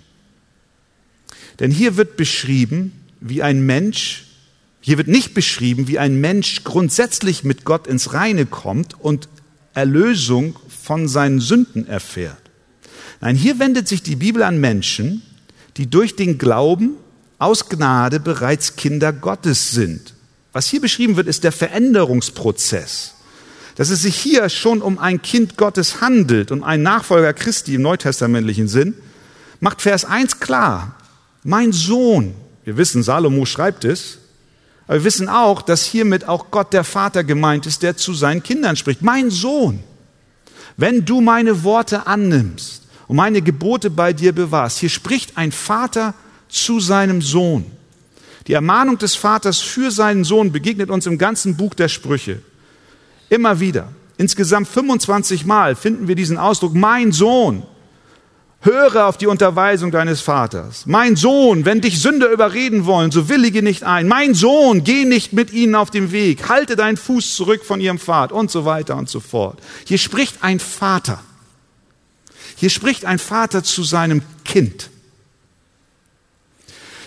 Denn 1.59 1.71
hier 1.71 1.97
wird 1.97 2.15
beschrieben, 2.15 2.91
wie 3.21 3.41
ein 3.41 3.65
Mensch, 3.65 4.25
hier 4.81 4.99
wird 4.99 5.07
nicht 5.07 5.33
beschrieben, 5.33 5.87
wie 5.87 5.97
ein 5.97 6.21
Mensch 6.21 6.63
grundsätzlich 6.63 7.43
mit 7.43 7.65
Gott 7.65 7.87
ins 7.87 8.13
Reine 8.13 8.45
kommt 8.45 9.01
und 9.01 9.29
Erlösung 9.73 10.59
von 10.69 11.07
seinen 11.07 11.39
Sünden 11.39 11.87
erfährt. 11.87 12.37
Nein, 13.19 13.35
hier 13.35 13.57
wendet 13.57 13.87
sich 13.87 14.03
die 14.03 14.17
Bibel 14.17 14.43
an 14.43 14.61
Menschen, 14.61 15.23
die 15.77 15.89
durch 15.89 16.15
den 16.15 16.37
Glauben 16.37 16.97
aus 17.39 17.67
Gnade 17.67 18.19
bereits 18.19 18.75
Kinder 18.75 19.11
Gottes 19.11 19.71
sind. 19.71 20.13
Was 20.53 20.67
hier 20.67 20.81
beschrieben 20.81 21.15
wird, 21.15 21.25
ist 21.27 21.43
der 21.43 21.51
Veränderungsprozess 21.51 23.15
dass 23.77 23.91
es 23.91 24.01
sich 24.01 24.15
hier 24.15 24.49
schon 24.49 24.81
um 24.81 24.97
ein 24.97 25.21
Kind 25.21 25.55
Gottes 25.55 26.01
handelt 26.01 26.51
und 26.51 26.63
ein 26.63 26.81
Nachfolger 26.81 27.31
Christi 27.31 27.75
im 27.75 27.83
neutestamentlichen 27.83 28.67
Sinn, 28.67 28.95
macht 29.59 29.83
Vers 29.83 30.03
1 30.03 30.39
klar. 30.39 30.95
Mein 31.43 31.71
Sohn, 31.71 32.33
wir 32.65 32.75
wissen, 32.75 33.03
Salomo 33.03 33.45
schreibt 33.45 33.85
es, 33.85 34.17
aber 34.87 34.97
wir 34.97 35.03
wissen 35.03 35.29
auch, 35.29 35.61
dass 35.61 35.83
hiermit 35.83 36.27
auch 36.27 36.49
Gott 36.49 36.73
der 36.73 36.83
Vater 36.83 37.23
gemeint 37.23 37.67
ist, 37.67 37.83
der 37.83 37.95
zu 37.95 38.15
seinen 38.15 38.41
Kindern 38.41 38.75
spricht. 38.77 39.03
Mein 39.03 39.29
Sohn, 39.29 39.83
wenn 40.75 41.05
du 41.05 41.21
meine 41.21 41.63
Worte 41.63 42.07
annimmst 42.07 42.81
und 43.07 43.15
meine 43.15 43.43
Gebote 43.43 43.91
bei 43.91 44.11
dir 44.11 44.33
bewahrst. 44.33 44.79
Hier 44.79 44.89
spricht 44.89 45.37
ein 45.37 45.51
Vater 45.51 46.15
zu 46.49 46.79
seinem 46.79 47.21
Sohn. 47.21 47.65
Die 48.47 48.53
Ermahnung 48.53 48.97
des 48.97 49.15
Vaters 49.15 49.59
für 49.59 49.91
seinen 49.91 50.23
Sohn 50.23 50.51
begegnet 50.51 50.89
uns 50.89 51.05
im 51.05 51.19
ganzen 51.19 51.57
Buch 51.57 51.75
der 51.75 51.89
Sprüche. 51.89 52.41
Immer 53.29 53.59
wieder. 53.59 53.89
Insgesamt 54.17 54.67
25 54.67 55.45
Mal 55.45 55.75
finden 55.75 56.07
wir 56.07 56.15
diesen 56.15 56.37
Ausdruck, 56.37 56.73
mein 56.73 57.11
Sohn, 57.11 57.63
höre 58.61 59.05
auf 59.05 59.17
die 59.17 59.27
Unterweisung 59.27 59.91
deines 59.91 60.21
Vaters. 60.21 60.85
Mein 60.85 61.15
Sohn, 61.15 61.65
wenn 61.65 61.81
dich 61.81 62.01
Sünder 62.01 62.29
überreden 62.31 62.85
wollen, 62.85 63.11
so 63.11 63.29
willige 63.29 63.61
nicht 63.61 63.83
ein. 63.83 64.07
Mein 64.07 64.33
Sohn, 64.33 64.83
geh 64.83 65.05
nicht 65.05 65.33
mit 65.33 65.53
ihnen 65.53 65.75
auf 65.75 65.91
dem 65.91 66.11
Weg, 66.11 66.49
halte 66.49 66.75
deinen 66.75 66.97
Fuß 66.97 67.35
zurück 67.35 67.63
von 67.63 67.79
ihrem 67.79 67.99
Pfad 67.99 68.31
und 68.31 68.49
so 68.49 68.65
weiter 68.65 68.95
und 68.95 69.09
so 69.09 69.19
fort. 69.19 69.59
Hier 69.85 69.99
spricht 69.99 70.43
ein 70.43 70.59
Vater. 70.59 71.19
Hier 72.55 72.71
spricht 72.71 73.05
ein 73.05 73.19
Vater 73.19 73.63
zu 73.63 73.83
seinem 73.83 74.23
Kind. 74.43 74.89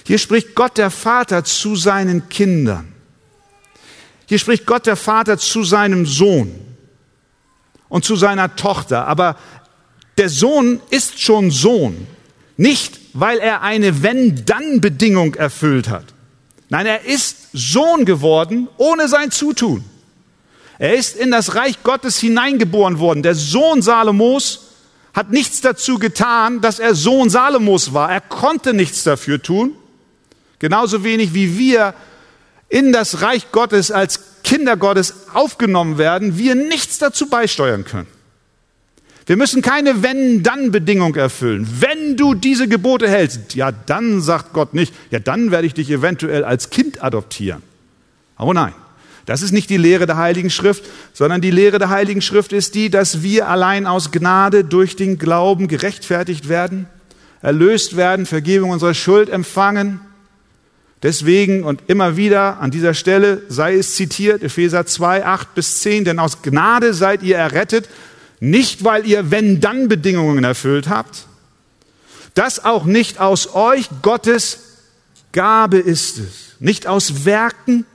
Hier 0.06 0.18
spricht 0.18 0.54
Gott 0.54 0.78
der 0.78 0.90
Vater 0.90 1.44
zu 1.44 1.74
seinen 1.76 2.28
Kindern. 2.28 2.92
Hier 4.30 4.38
spricht 4.38 4.64
Gott 4.64 4.86
der 4.86 4.94
Vater 4.94 5.38
zu 5.38 5.64
seinem 5.64 6.06
Sohn 6.06 6.54
und 7.88 8.04
zu 8.04 8.14
seiner 8.14 8.54
Tochter. 8.54 9.08
Aber 9.08 9.34
der 10.18 10.28
Sohn 10.28 10.80
ist 10.90 11.20
schon 11.20 11.50
Sohn. 11.50 12.06
Nicht, 12.56 13.00
weil 13.12 13.38
er 13.38 13.62
eine 13.62 14.04
Wenn-Dann-Bedingung 14.04 15.34
erfüllt 15.34 15.88
hat. 15.88 16.14
Nein, 16.68 16.86
er 16.86 17.06
ist 17.06 17.48
Sohn 17.52 18.04
geworden 18.04 18.68
ohne 18.76 19.08
sein 19.08 19.32
Zutun. 19.32 19.82
Er 20.78 20.94
ist 20.94 21.16
in 21.16 21.32
das 21.32 21.56
Reich 21.56 21.82
Gottes 21.82 22.20
hineingeboren 22.20 23.00
worden. 23.00 23.24
Der 23.24 23.34
Sohn 23.34 23.82
Salomos 23.82 24.68
hat 25.12 25.32
nichts 25.32 25.60
dazu 25.60 25.98
getan, 25.98 26.60
dass 26.60 26.78
er 26.78 26.94
Sohn 26.94 27.30
Salomos 27.30 27.94
war. 27.94 28.12
Er 28.12 28.20
konnte 28.20 28.74
nichts 28.74 29.02
dafür 29.02 29.42
tun. 29.42 29.72
Genauso 30.60 31.02
wenig 31.02 31.34
wie 31.34 31.58
wir 31.58 31.94
in 32.70 32.92
das 32.92 33.20
Reich 33.20 33.52
Gottes 33.52 33.90
als 33.90 34.42
Kinder 34.44 34.76
Gottes 34.76 35.26
aufgenommen 35.34 35.98
werden, 35.98 36.38
wir 36.38 36.54
nichts 36.54 36.98
dazu 36.98 37.28
beisteuern 37.28 37.84
können. 37.84 38.06
Wir 39.26 39.36
müssen 39.36 39.60
keine 39.60 40.02
Wenn-Dann-Bedingung 40.02 41.14
erfüllen. 41.14 41.68
Wenn 41.80 42.16
du 42.16 42.34
diese 42.34 42.66
Gebote 42.66 43.08
hältst, 43.08 43.54
ja, 43.54 43.70
dann 43.70 44.20
sagt 44.20 44.52
Gott 44.52 44.72
nicht, 44.72 44.94
ja, 45.10 45.18
dann 45.18 45.50
werde 45.50 45.66
ich 45.66 45.74
dich 45.74 45.90
eventuell 45.90 46.42
als 46.42 46.70
Kind 46.70 47.02
adoptieren. 47.02 47.62
Oh 48.38 48.52
nein, 48.52 48.72
das 49.26 49.42
ist 49.42 49.52
nicht 49.52 49.68
die 49.70 49.76
Lehre 49.76 50.06
der 50.06 50.16
Heiligen 50.16 50.50
Schrift, 50.50 50.84
sondern 51.12 51.40
die 51.40 51.50
Lehre 51.50 51.78
der 51.78 51.90
Heiligen 51.90 52.22
Schrift 52.22 52.52
ist 52.52 52.74
die, 52.74 52.90
dass 52.90 53.22
wir 53.22 53.48
allein 53.48 53.86
aus 53.86 54.10
Gnade 54.10 54.64
durch 54.64 54.96
den 54.96 55.18
Glauben 55.18 55.68
gerechtfertigt 55.68 56.48
werden, 56.48 56.86
erlöst 57.42 57.96
werden, 57.96 58.26
Vergebung 58.26 58.70
unserer 58.70 58.94
Schuld 58.94 59.28
empfangen 59.28 60.00
Deswegen 61.02 61.64
und 61.64 61.82
immer 61.86 62.16
wieder 62.16 62.60
an 62.60 62.70
dieser 62.70 62.92
Stelle 62.92 63.42
sei 63.48 63.74
es 63.74 63.94
zitiert, 63.94 64.42
Epheser 64.42 64.84
2, 64.84 65.24
8 65.24 65.54
bis 65.54 65.80
10, 65.80 66.04
denn 66.04 66.18
aus 66.18 66.42
Gnade 66.42 66.92
seid 66.92 67.22
ihr 67.22 67.36
errettet, 67.36 67.88
nicht 68.40 68.84
weil 68.84 69.06
ihr 69.06 69.30
wenn-dann-Bedingungen 69.30 70.44
erfüllt 70.44 70.88
habt, 70.88 71.26
das 72.34 72.64
auch 72.64 72.84
nicht 72.84 73.18
aus 73.18 73.54
euch, 73.54 73.88
Gottes 74.02 74.58
Gabe 75.32 75.78
ist 75.78 76.18
es, 76.18 76.56
nicht 76.58 76.86
aus 76.86 77.24
Werken, 77.24 77.86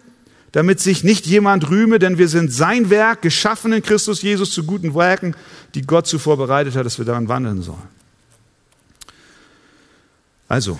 damit 0.51 0.79
sich 0.79 1.03
nicht 1.03 1.25
jemand 1.25 1.69
rühme, 1.69 1.99
denn 1.99 2.17
wir 2.17 2.27
sind 2.27 2.51
sein 2.51 2.89
Werk, 2.89 3.21
geschaffen 3.21 3.73
in 3.73 3.83
Christus 3.83 4.21
Jesus 4.21 4.51
zu 4.51 4.63
guten 4.63 4.95
Werken, 4.95 5.35
die 5.75 5.81
Gott 5.81 6.07
zuvor 6.07 6.37
bereitet 6.37 6.75
hat, 6.75 6.85
dass 6.85 6.97
wir 6.97 7.05
daran 7.05 7.27
wandeln 7.27 7.61
sollen. 7.61 7.89
Also, 10.47 10.79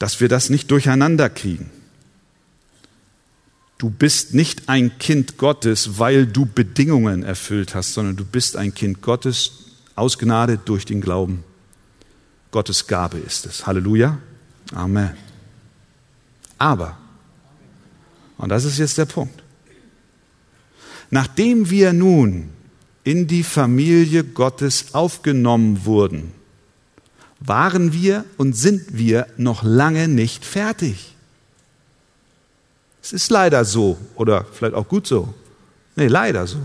dass 0.00 0.20
wir 0.20 0.28
das 0.28 0.50
nicht 0.50 0.70
durcheinander 0.70 1.30
kriegen. 1.30 1.70
Du 3.78 3.90
bist 3.90 4.34
nicht 4.34 4.68
ein 4.68 4.98
Kind 4.98 5.36
Gottes, 5.36 5.98
weil 5.98 6.26
du 6.26 6.46
Bedingungen 6.46 7.22
erfüllt 7.22 7.74
hast, 7.74 7.94
sondern 7.94 8.16
du 8.16 8.24
bist 8.24 8.56
ein 8.56 8.74
Kind 8.74 9.02
Gottes 9.02 9.52
aus 9.94 10.18
Gnade 10.18 10.58
durch 10.58 10.86
den 10.86 11.00
Glauben. 11.00 11.44
Gottes 12.50 12.86
Gabe 12.86 13.18
ist 13.18 13.46
es. 13.46 13.66
Halleluja. 13.66 14.18
Amen. 14.72 15.10
Aber, 16.58 16.98
und 18.38 18.48
das 18.48 18.64
ist 18.64 18.78
jetzt 18.78 18.98
der 18.98 19.06
Punkt, 19.06 19.42
nachdem 21.10 21.68
wir 21.68 21.92
nun 21.92 22.50
in 23.04 23.26
die 23.26 23.42
Familie 23.42 24.24
Gottes 24.24 24.94
aufgenommen 24.94 25.84
wurden, 25.84 26.32
waren 27.40 27.92
wir 27.92 28.24
und 28.36 28.54
sind 28.54 28.96
wir 28.96 29.26
noch 29.36 29.62
lange 29.62 30.08
nicht 30.08 30.44
fertig. 30.44 31.14
Es 33.02 33.12
ist 33.12 33.30
leider 33.30 33.64
so 33.64 33.98
oder 34.14 34.46
vielleicht 34.52 34.74
auch 34.74 34.86
gut 34.86 35.06
so. 35.06 35.32
Nee, 35.96 36.08
leider 36.08 36.46
so. 36.46 36.58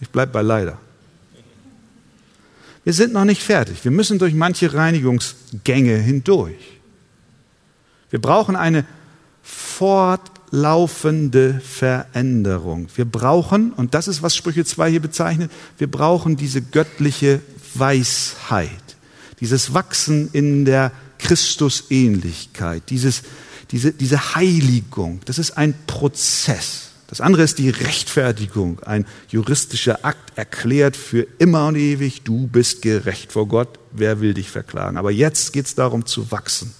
Ich 0.00 0.08
bleibe 0.08 0.32
bei 0.32 0.42
leider. 0.42 0.78
Wir 2.84 2.92
sind 2.92 3.12
noch 3.12 3.24
nicht 3.24 3.42
fertig. 3.42 3.84
Wir 3.84 3.90
müssen 3.90 4.18
durch 4.18 4.32
manche 4.32 4.72
Reinigungsgänge 4.72 5.96
hindurch. 5.96 6.78
Wir 8.10 8.20
brauchen 8.20 8.56
eine 8.56 8.86
fortlaufende 9.42 11.60
Veränderung. 11.60 12.88
Wir 12.94 13.04
brauchen, 13.04 13.72
und 13.72 13.94
das 13.94 14.08
ist, 14.08 14.22
was 14.22 14.34
Sprüche 14.34 14.64
2 14.64 14.90
hier 14.90 15.00
bezeichnet, 15.00 15.52
wir 15.78 15.90
brauchen 15.90 16.36
diese 16.36 16.62
göttliche 16.62 17.40
Weisheit 17.74 18.79
dieses 19.40 19.74
Wachsen 19.74 20.30
in 20.32 20.64
der 20.64 20.92
Christusähnlichkeit, 21.18 22.82
dieses, 22.90 23.22
diese, 23.70 23.92
diese 23.92 24.34
Heiligung, 24.34 25.20
das 25.24 25.38
ist 25.38 25.56
ein 25.56 25.74
Prozess. 25.86 26.90
Das 27.08 27.20
andere 27.20 27.42
ist 27.42 27.58
die 27.58 27.70
Rechtfertigung, 27.70 28.80
ein 28.84 29.04
juristischer 29.28 30.04
Akt 30.04 30.38
erklärt 30.38 30.96
für 30.96 31.26
immer 31.38 31.66
und 31.66 31.74
ewig, 31.74 32.22
du 32.22 32.46
bist 32.46 32.82
gerecht 32.82 33.32
vor 33.32 33.48
Gott, 33.48 33.80
wer 33.90 34.20
will 34.20 34.34
dich 34.34 34.48
verklagen. 34.48 34.96
Aber 34.96 35.10
jetzt 35.10 35.52
geht 35.52 35.66
es 35.66 35.74
darum 35.74 36.06
zu 36.06 36.30
wachsen. 36.30 36.72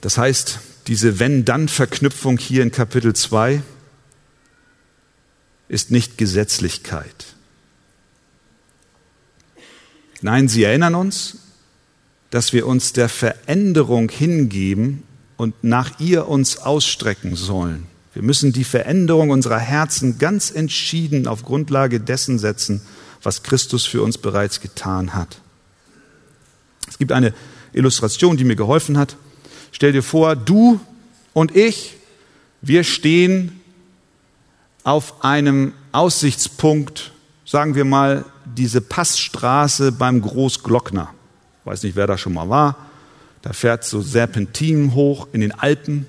Das 0.00 0.18
heißt, 0.18 0.60
diese 0.86 1.18
Wenn-Dann-Verknüpfung 1.18 2.38
hier 2.38 2.62
in 2.62 2.70
Kapitel 2.70 3.14
2 3.14 3.62
ist 5.68 5.90
nicht 5.90 6.18
Gesetzlichkeit. 6.18 7.33
Nein, 10.24 10.48
sie 10.48 10.62
erinnern 10.62 10.94
uns, 10.94 11.36
dass 12.30 12.54
wir 12.54 12.66
uns 12.66 12.94
der 12.94 13.10
Veränderung 13.10 14.08
hingeben 14.08 15.02
und 15.36 15.62
nach 15.62 16.00
ihr 16.00 16.28
uns 16.28 16.56
ausstrecken 16.56 17.36
sollen. 17.36 17.84
Wir 18.14 18.22
müssen 18.22 18.50
die 18.50 18.64
Veränderung 18.64 19.28
unserer 19.28 19.58
Herzen 19.58 20.18
ganz 20.18 20.50
entschieden 20.50 21.28
auf 21.28 21.42
Grundlage 21.42 22.00
dessen 22.00 22.38
setzen, 22.38 22.80
was 23.22 23.42
Christus 23.42 23.84
für 23.84 24.00
uns 24.00 24.16
bereits 24.16 24.62
getan 24.62 25.12
hat. 25.12 25.42
Es 26.88 26.96
gibt 26.96 27.12
eine 27.12 27.34
Illustration, 27.74 28.38
die 28.38 28.44
mir 28.44 28.56
geholfen 28.56 28.96
hat. 28.96 29.16
Stell 29.72 29.92
dir 29.92 30.02
vor, 30.02 30.36
du 30.36 30.80
und 31.34 31.54
ich, 31.54 31.98
wir 32.62 32.82
stehen 32.82 33.60
auf 34.84 35.22
einem 35.22 35.74
Aussichtspunkt, 35.92 37.12
sagen 37.54 37.76
wir 37.76 37.84
mal 37.84 38.24
diese 38.44 38.80
Passstraße 38.80 39.92
beim 39.92 40.20
Großglockner. 40.20 41.14
Weiß 41.62 41.84
nicht, 41.84 41.94
wer 41.94 42.08
da 42.08 42.18
schon 42.18 42.34
mal 42.34 42.48
war. 42.48 42.74
Da 43.42 43.52
fährt 43.52 43.84
so 43.84 44.02
Serpentin 44.02 44.92
hoch 44.92 45.28
in 45.32 45.40
den 45.40 45.52
Alpen. 45.52 46.04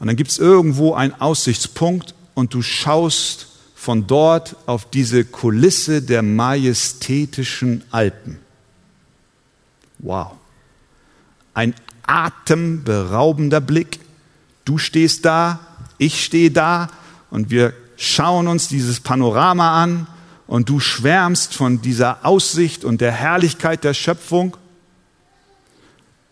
Und 0.00 0.06
dann 0.06 0.16
gibt 0.16 0.30
es 0.30 0.38
irgendwo 0.38 0.94
einen 0.94 1.12
Aussichtspunkt 1.20 2.14
und 2.32 2.54
du 2.54 2.62
schaust 2.62 3.48
von 3.74 4.06
dort 4.06 4.56
auf 4.64 4.88
diese 4.88 5.26
Kulisse 5.26 6.00
der 6.00 6.22
majestätischen 6.22 7.84
Alpen. 7.90 8.38
Wow. 9.98 10.32
Ein 11.52 11.74
atemberaubender 12.06 13.60
Blick. 13.60 14.00
Du 14.64 14.78
stehst 14.78 15.26
da, 15.26 15.60
ich 15.98 16.24
stehe 16.24 16.50
da 16.50 16.88
und 17.30 17.50
wir 17.50 17.74
schauen 17.98 18.48
uns 18.48 18.68
dieses 18.68 19.00
Panorama 19.00 19.82
an 19.82 20.06
und 20.46 20.68
du 20.68 20.80
schwärmst 20.80 21.54
von 21.54 21.80
dieser 21.82 22.24
Aussicht 22.24 22.84
und 22.84 23.00
der 23.00 23.12
Herrlichkeit 23.12 23.84
der 23.84 23.94
Schöpfung. 23.94 24.56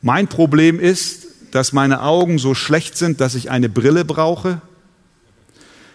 Mein 0.00 0.28
Problem 0.28 0.80
ist, 0.80 1.26
dass 1.52 1.72
meine 1.72 2.02
Augen 2.02 2.38
so 2.38 2.54
schlecht 2.54 2.96
sind, 2.96 3.20
dass 3.20 3.34
ich 3.34 3.50
eine 3.50 3.68
Brille 3.68 4.04
brauche. 4.04 4.60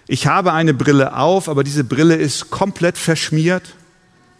Ich 0.07 0.27
habe 0.27 0.53
eine 0.53 0.73
Brille 0.73 1.15
auf, 1.15 1.49
aber 1.49 1.63
diese 1.63 1.83
Brille 1.83 2.15
ist 2.15 2.49
komplett 2.49 2.97
verschmiert, 2.97 3.75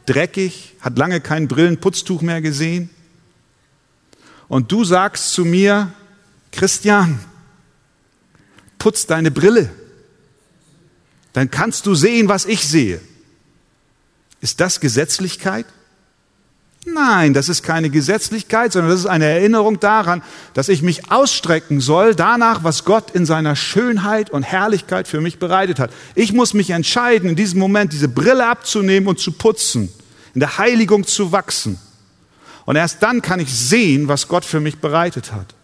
dreckig, 0.05 0.75
hat 0.79 0.97
lange 0.97 1.19
kein 1.19 1.47
Brillenputztuch 1.47 2.21
mehr 2.21 2.41
gesehen. 2.41 2.89
Und 4.47 4.71
du 4.71 4.85
sagst 4.85 5.33
zu 5.33 5.43
mir, 5.43 5.91
Christian, 6.51 7.19
putz 8.79 9.05
deine 9.05 9.31
Brille 9.31 9.69
dann 11.37 11.51
kannst 11.51 11.85
du 11.85 11.93
sehen, 11.93 12.29
was 12.29 12.45
ich 12.45 12.67
sehe. 12.67 12.99
Ist 14.41 14.59
das 14.59 14.79
Gesetzlichkeit? 14.79 15.65
Nein, 16.85 17.33
das 17.33 17.49
ist 17.49 17.63
keine 17.63 17.89
Gesetzlichkeit, 17.89 18.71
sondern 18.71 18.91
das 18.91 19.01
ist 19.01 19.07
eine 19.07 19.25
Erinnerung 19.25 19.79
daran, 19.79 20.23
dass 20.53 20.69
ich 20.69 20.81
mich 20.81 21.11
ausstrecken 21.11 21.81
soll 21.81 22.15
danach, 22.15 22.63
was 22.63 22.85
Gott 22.85 23.11
in 23.11 23.25
seiner 23.25 23.55
Schönheit 23.57 24.29
und 24.29 24.43
Herrlichkeit 24.43 25.07
für 25.07 25.19
mich 25.19 25.37
bereitet 25.37 25.79
hat. 25.79 25.91
Ich 26.15 26.31
muss 26.31 26.53
mich 26.53 26.69
entscheiden, 26.69 27.29
in 27.29 27.35
diesem 27.35 27.59
Moment 27.59 27.91
diese 27.91 28.07
Brille 28.07 28.47
abzunehmen 28.47 29.09
und 29.09 29.19
zu 29.19 29.33
putzen, 29.33 29.89
in 30.33 30.39
der 30.39 30.57
Heiligung 30.57 31.05
zu 31.05 31.33
wachsen. 31.33 31.77
Und 32.65 32.77
erst 32.77 33.03
dann 33.03 33.21
kann 33.21 33.39
ich 33.39 33.53
sehen, 33.53 34.07
was 34.07 34.27
Gott 34.27 34.45
für 34.45 34.61
mich 34.61 34.77
bereitet 34.77 35.33
hat. 35.33 35.55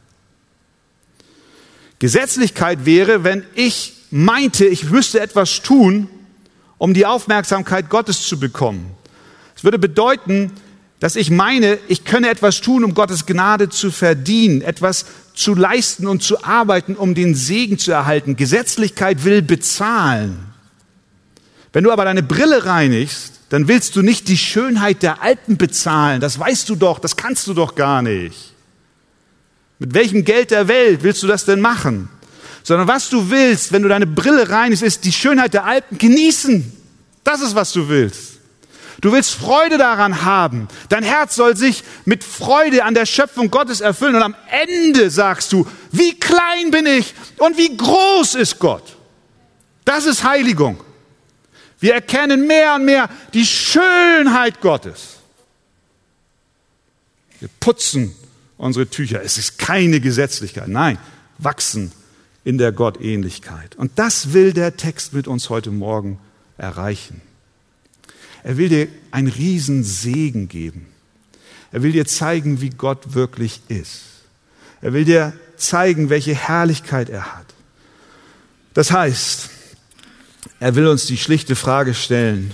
Gesetzlichkeit 1.99 2.86
wäre, 2.86 3.23
wenn 3.23 3.45
ich 3.55 3.93
meinte, 4.12 4.65
ich 4.65 4.89
müsste 4.89 5.21
etwas 5.21 5.62
tun, 5.62 6.09
um 6.77 6.93
die 6.93 7.05
Aufmerksamkeit 7.05 7.89
Gottes 7.89 8.27
zu 8.27 8.39
bekommen. 8.39 8.91
Es 9.55 9.63
würde 9.63 9.79
bedeuten, 9.79 10.51
dass 10.99 11.15
ich 11.15 11.29
meine, 11.29 11.79
ich 11.88 12.05
könne 12.05 12.29
etwas 12.29 12.62
tun, 12.62 12.83
um 12.83 12.93
Gottes 12.93 13.25
Gnade 13.25 13.69
zu 13.69 13.91
verdienen, 13.91 14.62
etwas 14.62 15.05
zu 15.33 15.53
leisten 15.53 16.07
und 16.07 16.23
zu 16.23 16.43
arbeiten, 16.43 16.95
um 16.95 17.15
den 17.15 17.36
Segen 17.36 17.77
zu 17.77 17.91
erhalten. 17.91 18.36
Gesetzlichkeit 18.36 19.25
will 19.25 19.41
bezahlen. 19.41 20.53
Wenn 21.73 21.83
du 21.83 21.91
aber 21.91 22.05
deine 22.05 22.23
Brille 22.23 22.65
reinigst, 22.65 23.33
dann 23.49 23.67
willst 23.67 23.95
du 23.95 24.01
nicht 24.01 24.27
die 24.29 24.38
Schönheit 24.38 25.03
der 25.03 25.21
Alpen 25.21 25.57
bezahlen. 25.57 26.21
Das 26.21 26.39
weißt 26.39 26.69
du 26.69 26.75
doch, 26.75 26.99
das 26.99 27.17
kannst 27.17 27.47
du 27.47 27.53
doch 27.53 27.75
gar 27.75 28.01
nicht. 28.01 28.53
Mit 29.79 29.93
welchem 29.93 30.23
Geld 30.23 30.51
der 30.51 30.67
Welt 30.67 31.03
willst 31.03 31.21
du 31.23 31.27
das 31.27 31.45
denn 31.45 31.59
machen? 31.59 32.09
Sondern 32.63 32.88
was 32.88 33.10
du 33.10 33.30
willst, 33.30 33.71
wenn 33.73 33.84
du 33.84 33.89
deine 33.89 34.08
Brille 34.08 34.49
reinigst, 34.49 34.84
ist 34.84 35.04
die 35.04 35.12
Schönheit 35.12 35.54
der 35.54 35.65
Alpen 35.65 35.97
genießen. 35.97 36.71
Das 37.23 37.41
ist, 37.41 37.56
was 37.56 37.73
du 37.73 37.89
willst. 37.89 38.34
Du 39.02 39.12
willst 39.12 39.32
Freude 39.32 39.78
daran 39.78 40.23
haben. 40.23 40.69
Dein 40.88 41.04
Herz 41.04 41.36
soll 41.36 41.58
sich 41.58 41.84
mit 42.06 42.23
Freude 42.23 42.86
an 42.86 42.93
der 42.93 43.06
Schöpfung 43.06 43.52
Gottes 43.52 43.82
erfüllen. 43.82 44.15
Und 44.15 44.23
am 44.23 44.36
Ende 44.49 45.10
sagst 45.10 45.52
du, 45.52 45.67
wie 45.91 46.17
klein 46.17 46.71
bin 46.71 46.86
ich 46.86 47.13
und 47.38 47.58
wie 47.58 47.76
groß 47.76 48.36
ist 48.36 48.60
Gott. 48.60 48.95
Das 49.84 50.06
ist 50.06 50.23
Heiligung. 50.23 50.80
Wir 51.82 51.95
erkennen 51.95 52.47
mehr 52.47 52.76
und 52.76 52.86
mehr 52.86 53.10
die 53.34 53.45
Schönheit 53.45 54.62
Gottes. 54.62 55.17
Wir 57.41 57.49
putzen 57.60 58.15
unsere 58.56 58.89
Tücher. 58.89 59.21
Es 59.21 59.38
ist 59.38 59.60
keine 59.60 59.99
Gesetzlichkeit. 59.99 60.69
Nein, 60.69 60.97
wachsen 61.39 61.91
in 62.43 62.58
der 62.58 62.71
Gottähnlichkeit. 62.71 63.75
Und 63.75 63.91
das 63.95 64.34
will 64.34 64.53
der 64.53 64.75
Text 64.77 65.13
mit 65.13 65.27
uns 65.27 65.49
heute 65.49 65.71
Morgen 65.71 66.19
erreichen. 66.58 67.21
Er 68.43 68.58
will 68.58 68.69
dir 68.69 68.88
einen 69.12 69.29
Riesensegen 69.29 70.49
geben. 70.49 70.88
Er 71.71 71.82
will 71.82 71.93
dir 71.93 72.06
zeigen, 72.06 72.62
wie 72.62 72.69
Gott 72.69 73.13
wirklich 73.13 73.62
ist. 73.69 74.01
Er 74.82 74.93
will 74.93 75.06
dir 75.06 75.34
zeigen, 75.56 76.10
welche 76.10 76.36
Herrlichkeit 76.36 77.10
er 77.10 77.36
hat. 77.36 77.45
Das 78.73 78.91
heißt, 78.91 79.49
er 80.60 80.75
will 80.75 80.88
uns 80.88 81.06
die 81.06 81.17
schlichte 81.17 81.56
Frage 81.56 81.93
stellen, 81.93 82.53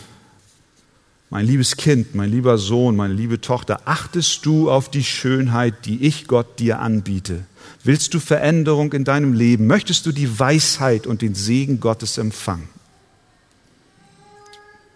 mein 1.29 1.45
liebes 1.45 1.77
Kind, 1.77 2.15
mein 2.15 2.31
lieber 2.31 2.57
Sohn, 2.57 2.95
meine 2.95 3.13
liebe 3.13 3.39
Tochter, 3.39 3.81
achtest 3.85 4.45
du 4.45 4.71
auf 4.71 4.89
die 4.89 5.03
Schönheit, 5.03 5.85
die 5.85 6.05
ich 6.05 6.27
Gott 6.27 6.59
dir 6.59 6.79
anbiete? 6.79 7.45
Willst 7.83 8.13
du 8.13 8.19
Veränderung 8.19 8.93
in 8.93 9.03
deinem 9.03 9.33
Leben? 9.33 9.67
Möchtest 9.67 10.05
du 10.05 10.11
die 10.11 10.39
Weisheit 10.39 11.05
und 11.05 11.21
den 11.21 11.35
Segen 11.35 11.79
Gottes 11.79 12.17
empfangen? 12.17 12.67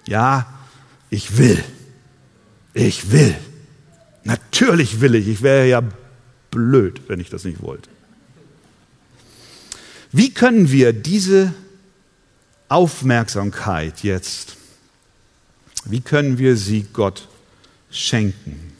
Ja, 0.07 0.47
ich 1.09 1.37
will. 1.37 1.63
Ich 2.73 3.11
will. 3.11 3.35
Natürlich 4.23 5.01
will 5.01 5.15
ich. 5.15 5.27
Ich 5.27 5.41
wäre 5.43 5.67
ja 5.67 5.81
blöd, 6.49 7.01
wenn 7.07 7.19
ich 7.19 7.29
das 7.29 7.43
nicht 7.43 7.61
wollte. 7.61 7.89
Wie 10.11 10.33
können 10.33 10.71
wir 10.71 10.93
diese 10.93 11.53
Aufmerksamkeit 12.69 14.03
jetzt, 14.03 14.57
wie 15.85 16.01
können 16.01 16.37
wir 16.37 16.55
sie 16.55 16.85
Gott 16.93 17.27
schenken? 17.91 18.73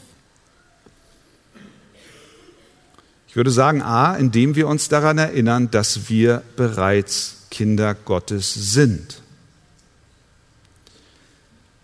Ich 3.28 3.36
würde 3.36 3.52
sagen, 3.52 3.82
a, 3.82 4.16
indem 4.16 4.56
wir 4.56 4.68
uns 4.68 4.90
daran 4.90 5.18
erinnern, 5.18 5.72
dass 5.72 6.08
wir 6.08 6.44
bereits 6.56 7.48
Kinder 7.50 7.96
Gottes 7.96 8.54
sind. 8.54 9.24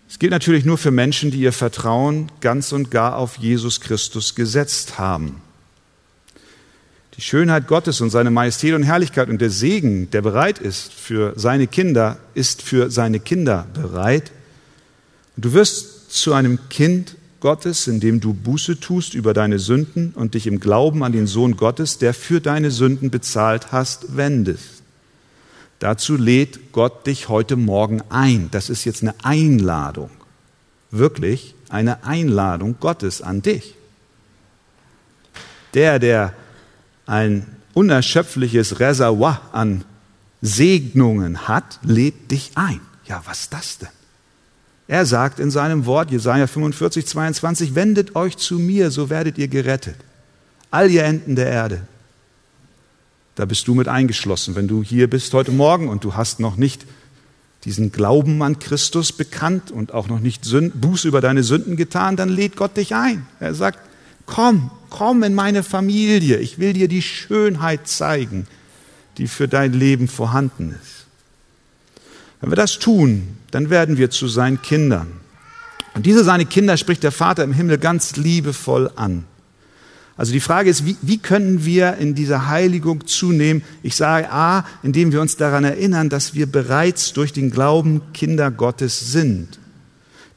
Es 0.08 0.20
gilt 0.20 0.32
natürlich 0.32 0.66
nur 0.66 0.78
für 0.78 0.92
Menschen, 0.92 1.32
die 1.32 1.40
ihr 1.40 1.54
Vertrauen 1.54 2.32
ganz 2.40 2.72
und 2.72 2.92
gar 2.92 3.16
auf 3.16 3.38
Jesus 3.38 3.82
Christus 3.82 4.36
gesetzt 4.36 5.00
haben. 5.00 5.42
Die 7.16 7.22
Schönheit 7.22 7.68
Gottes 7.68 8.00
und 8.00 8.12
seine 8.12 8.32
Majestät 8.32 8.74
und 8.74 8.84
Herrlichkeit 8.84 9.30
und 9.30 9.42
der 9.42 9.50
Segen, 9.50 10.10
der 10.12 10.22
bereit 10.22 10.60
ist 10.60 10.94
für 10.94 11.34
seine 11.36 11.68
Kinder, 11.68 12.18
ist 12.34 12.62
für 12.62 12.92
seine 12.92 13.20
Kinder 13.20 13.68
bereit. 13.74 14.32
Du 15.38 15.54
wirst 15.54 16.12
zu 16.12 16.34
einem 16.34 16.60
Kind 16.70 17.15
Gottes, 17.39 17.88
indem 17.88 18.20
du 18.20 18.34
Buße 18.34 18.80
tust 18.80 19.13
über 19.13 19.34
deine 19.34 19.60
Sünden 19.60 20.12
und 20.13 20.34
dich 20.34 20.48
im 20.48 20.60
Glauben 20.60 21.04
an 21.04 21.12
den 21.12 21.28
Sohn 21.28 21.56
Gottes, 21.56 21.98
der 21.98 22.13
für 22.13 22.42
deine 22.42 22.72
Sünden 22.72 23.10
bezahlt 23.10 23.72
hast, 23.72 24.18
wendest. 24.18 24.84
Dazu 25.80 26.18
lädt 26.18 26.74
Gott 26.74 27.08
dich 27.08 27.30
heute 27.30 27.56
Morgen 27.56 28.02
ein. 28.10 28.50
Das 28.52 28.70
ist 28.70 28.84
jetzt 28.84 29.02
eine 29.02 29.15
Einladung. 29.24 30.10
Wirklich 30.92 31.56
eine 31.70 32.04
Einladung 32.04 32.76
Gottes 32.80 33.22
an 33.22 33.42
dich. 33.42 33.76
Der, 35.74 36.00
der 36.00 36.34
ein 37.06 37.46
unerschöpfliches 37.74 38.80
Reservoir 38.80 39.42
an 39.54 39.86
Segnungen 40.42 41.48
hat, 41.48 41.80
lädt 41.84 42.32
dich 42.32 42.52
ein. 42.56 42.82
Ja, 43.06 43.22
was 43.26 43.42
ist 43.42 43.54
das 43.54 43.78
denn? 43.78 43.99
Er 44.89 45.06
sagt 45.06 45.39
in 45.39 45.52
seinem 45.52 45.86
Wort, 45.86 46.10
Jesaja 46.10 46.47
45, 46.47 47.06
22, 47.06 47.75
wendet 47.75 48.15
euch 48.15 48.38
zu 48.38 48.58
mir, 48.58 48.89
so 48.89 49.12
werdet 49.12 49.38
ihr 49.38 49.47
gerettet. 49.47 49.95
All 50.71 50.89
ihr 50.89 51.04
Enden 51.04 51.36
der 51.36 51.45
Erde, 51.45 51.82
da 53.36 53.45
bist 53.45 53.67
du 53.67 53.75
mit 53.75 53.88
eingeschlossen. 53.88 54.56
Wenn 54.56 54.67
du 54.67 54.82
hier 54.82 55.08
bist 55.08 55.32
heute 55.36 55.52
Morgen 55.52 55.89
und 55.89 56.04
du 56.04 56.15
hast 56.15 56.39
noch 56.39 56.56
nicht 56.56 56.88
diesen 57.65 57.91
Glauben 57.91 58.41
an 58.41 58.58
Christus 58.58 59.12
bekannt 59.12 59.69
und 59.69 59.93
auch 59.93 60.08
noch 60.08 60.21
nicht 60.21 60.49
Buße 60.73 61.08
über 61.08 61.21
deine 61.21 61.43
Sünden 61.43 61.78
getan, 61.78 62.15
dann 62.15 62.30
lädt 62.30 62.56
Gott 62.56 62.75
dich 62.75 62.95
ein. 62.95 63.28
Er 63.39 63.54
sagt, 63.54 63.78
komm, 64.25 64.71
komm 64.89 65.21
in 65.21 65.36
meine 65.36 65.62
Familie. 65.62 66.38
Ich 66.38 66.58
will 66.58 66.73
dir 66.73 66.88
die 66.88 67.04
Schönheit 67.04 67.88
zeigen, 67.88 68.47
die 69.19 69.28
für 69.28 69.47
dein 69.47 69.71
Leben 69.71 70.08
vorhanden 70.08 70.71
ist. 70.82 71.06
Wenn 72.41 72.52
wir 72.52 72.56
das 72.56 72.80
tun, 72.80 73.38
dann 73.52 73.70
werden 73.70 73.98
wir 73.98 74.10
zu 74.10 74.28
seinen 74.28 74.62
Kindern. 74.62 75.08
Und 75.94 76.06
diese 76.06 76.24
seine 76.24 76.46
Kinder 76.46 76.78
spricht 76.78 77.04
der 77.04 77.12
Vater 77.12 77.44
im 77.44 77.54
Himmel 77.54 77.78
ganz 77.78 78.16
liebevoll 78.16 78.92
an. 78.96 79.26
Also 80.18 80.34
die 80.34 80.42
Frage 80.42 80.70
ist, 80.70 80.86
wie, 80.86 80.98
wie 81.02 81.18
können 81.18 81.64
wir 81.64 81.96
in 81.96 82.14
dieser 82.14 82.48
Heiligung 82.48 83.08
zunehmen? 83.08 83.64
Ich 83.84 83.96
sage 83.96 84.30
A, 84.30 84.66
indem 84.84 85.14
wir 85.14 85.22
uns 85.22 85.38
daran 85.38 85.64
erinnern, 85.64 86.10
dass 86.10 86.34
wir 86.34 86.46
bereits 86.46 87.14
durch 87.14 87.32
den 87.32 87.52
Glauben 87.52 88.02
Kinder 88.14 88.52
Gottes 88.52 89.14
sind. 89.14 89.60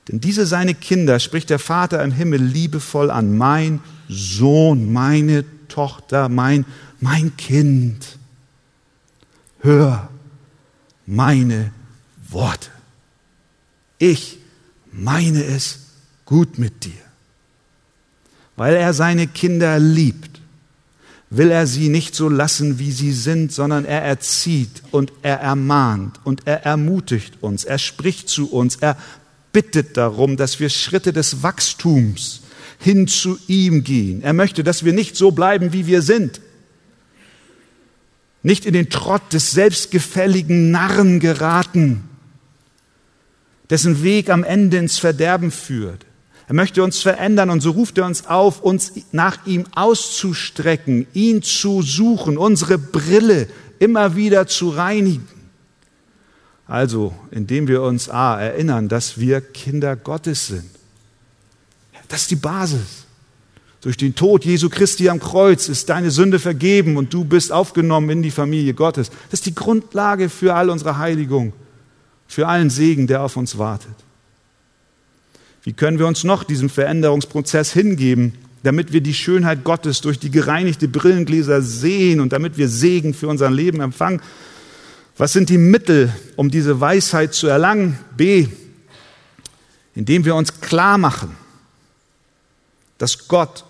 Denn 0.08 0.20
diese 0.20 0.46
seine 0.46 0.74
Kinder 0.74 1.18
spricht 1.18 1.50
der 1.50 1.58
Vater 1.58 2.02
im 2.02 2.12
Himmel 2.12 2.40
liebevoll 2.40 3.10
an. 3.10 3.36
Mein 3.36 3.80
Sohn, 4.08 4.92
meine 4.92 5.44
Tochter, 5.66 6.28
mein, 6.28 6.64
mein 7.00 7.36
Kind. 7.36 8.18
Hör 9.60 10.08
meine 11.06 11.72
Worte. 12.28 12.68
Ich 14.02 14.38
meine 14.90 15.44
es 15.44 15.78
gut 16.24 16.58
mit 16.58 16.82
dir. 16.82 16.90
Weil 18.56 18.74
er 18.74 18.94
seine 18.94 19.28
Kinder 19.28 19.78
liebt, 19.78 20.40
will 21.30 21.52
er 21.52 21.68
sie 21.68 21.88
nicht 21.88 22.16
so 22.16 22.28
lassen, 22.28 22.80
wie 22.80 22.90
sie 22.90 23.12
sind, 23.12 23.52
sondern 23.52 23.84
er 23.84 24.02
erzieht 24.02 24.82
und 24.90 25.12
er 25.22 25.38
ermahnt 25.38 26.18
und 26.24 26.48
er 26.48 26.64
ermutigt 26.64 27.34
uns, 27.42 27.62
er 27.62 27.78
spricht 27.78 28.28
zu 28.28 28.50
uns, 28.50 28.74
er 28.74 28.96
bittet 29.52 29.96
darum, 29.96 30.36
dass 30.36 30.58
wir 30.58 30.68
Schritte 30.68 31.12
des 31.12 31.44
Wachstums 31.44 32.42
hin 32.80 33.06
zu 33.06 33.38
ihm 33.46 33.84
gehen. 33.84 34.20
Er 34.20 34.32
möchte, 34.32 34.64
dass 34.64 34.84
wir 34.84 34.92
nicht 34.92 35.14
so 35.14 35.30
bleiben, 35.30 35.72
wie 35.72 35.86
wir 35.86 36.02
sind. 36.02 36.40
Nicht 38.42 38.66
in 38.66 38.72
den 38.72 38.90
Trott 38.90 39.32
des 39.32 39.52
selbstgefälligen 39.52 40.72
Narren 40.72 41.20
geraten, 41.20 42.08
dessen 43.72 44.02
Weg 44.02 44.28
am 44.28 44.44
Ende 44.44 44.76
ins 44.76 44.98
Verderben 44.98 45.50
führt. 45.50 46.04
Er 46.46 46.54
möchte 46.54 46.84
uns 46.84 47.00
verändern 47.00 47.48
und 47.48 47.62
so 47.62 47.70
ruft 47.70 47.96
er 47.96 48.04
uns 48.04 48.26
auf, 48.26 48.60
uns 48.60 48.92
nach 49.12 49.46
ihm 49.46 49.64
auszustrecken, 49.74 51.06
ihn 51.14 51.40
zu 51.40 51.80
suchen, 51.80 52.36
unsere 52.36 52.76
Brille 52.76 53.46
immer 53.78 54.14
wieder 54.14 54.46
zu 54.46 54.68
reinigen. 54.68 55.26
Also, 56.66 57.14
indem 57.30 57.66
wir 57.66 57.80
uns 57.80 58.10
A, 58.10 58.38
erinnern, 58.38 58.90
dass 58.90 59.18
wir 59.18 59.40
Kinder 59.40 59.96
Gottes 59.96 60.48
sind. 60.48 60.68
Das 62.08 62.22
ist 62.22 62.30
die 62.30 62.36
Basis. 62.36 63.06
Durch 63.80 63.96
den 63.96 64.14
Tod 64.14 64.44
Jesu 64.44 64.68
Christi 64.68 65.08
am 65.08 65.18
Kreuz 65.18 65.70
ist 65.70 65.88
deine 65.88 66.10
Sünde 66.10 66.38
vergeben 66.38 66.98
und 66.98 67.14
du 67.14 67.24
bist 67.24 67.50
aufgenommen 67.50 68.10
in 68.10 68.22
die 68.22 68.30
Familie 68.30 68.74
Gottes. 68.74 69.08
Das 69.30 69.40
ist 69.40 69.46
die 69.46 69.54
Grundlage 69.54 70.28
für 70.28 70.54
all 70.54 70.68
unsere 70.68 70.98
Heiligung, 70.98 71.54
für 72.32 72.48
allen 72.48 72.70
Segen, 72.70 73.06
der 73.06 73.20
auf 73.20 73.36
uns 73.36 73.58
wartet. 73.58 73.94
Wie 75.64 75.74
können 75.74 75.98
wir 75.98 76.06
uns 76.06 76.24
noch 76.24 76.44
diesem 76.44 76.70
Veränderungsprozess 76.70 77.74
hingeben, 77.74 78.32
damit 78.62 78.90
wir 78.90 79.02
die 79.02 79.12
Schönheit 79.12 79.64
Gottes 79.64 80.00
durch 80.00 80.18
die 80.18 80.30
gereinigte 80.30 80.88
Brillengläser 80.88 81.60
sehen 81.60 82.20
und 82.20 82.32
damit 82.32 82.56
wir 82.56 82.70
Segen 82.70 83.12
für 83.12 83.28
unser 83.28 83.50
Leben 83.50 83.82
empfangen? 83.82 84.22
Was 85.18 85.34
sind 85.34 85.50
die 85.50 85.58
Mittel, 85.58 86.10
um 86.36 86.50
diese 86.50 86.80
Weisheit 86.80 87.34
zu 87.34 87.48
erlangen? 87.48 87.98
B, 88.16 88.48
indem 89.94 90.24
wir 90.24 90.34
uns 90.34 90.62
klar 90.62 90.96
machen, 90.96 91.36
dass 92.96 93.28
Gott 93.28 93.66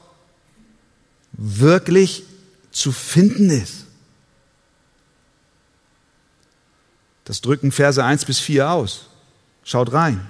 wirklich 1.32 2.22
zu 2.70 2.92
finden 2.92 3.50
ist. 3.50 3.86
Das 7.24 7.40
drücken 7.40 7.72
Verse 7.72 8.02
1 8.02 8.24
bis 8.24 8.38
4 8.40 8.70
aus. 8.70 9.06
Schaut 9.64 9.92
rein 9.92 10.20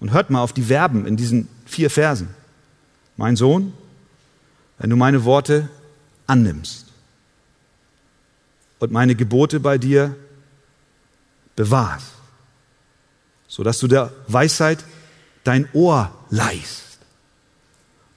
und 0.00 0.12
hört 0.12 0.30
mal 0.30 0.42
auf 0.42 0.52
die 0.52 0.62
Verben 0.62 1.06
in 1.06 1.16
diesen 1.16 1.48
vier 1.66 1.90
Versen. 1.90 2.34
Mein 3.16 3.36
Sohn, 3.36 3.72
wenn 4.78 4.90
du 4.90 4.96
meine 4.96 5.24
Worte 5.24 5.68
annimmst 6.26 6.86
und 8.78 8.90
meine 8.90 9.14
Gebote 9.14 9.60
bei 9.60 9.78
dir 9.78 10.16
bewahrst, 11.54 12.06
sodass 13.46 13.78
du 13.78 13.86
der 13.86 14.12
Weisheit 14.26 14.82
dein 15.44 15.68
Ohr 15.74 16.10
leihst 16.30 16.98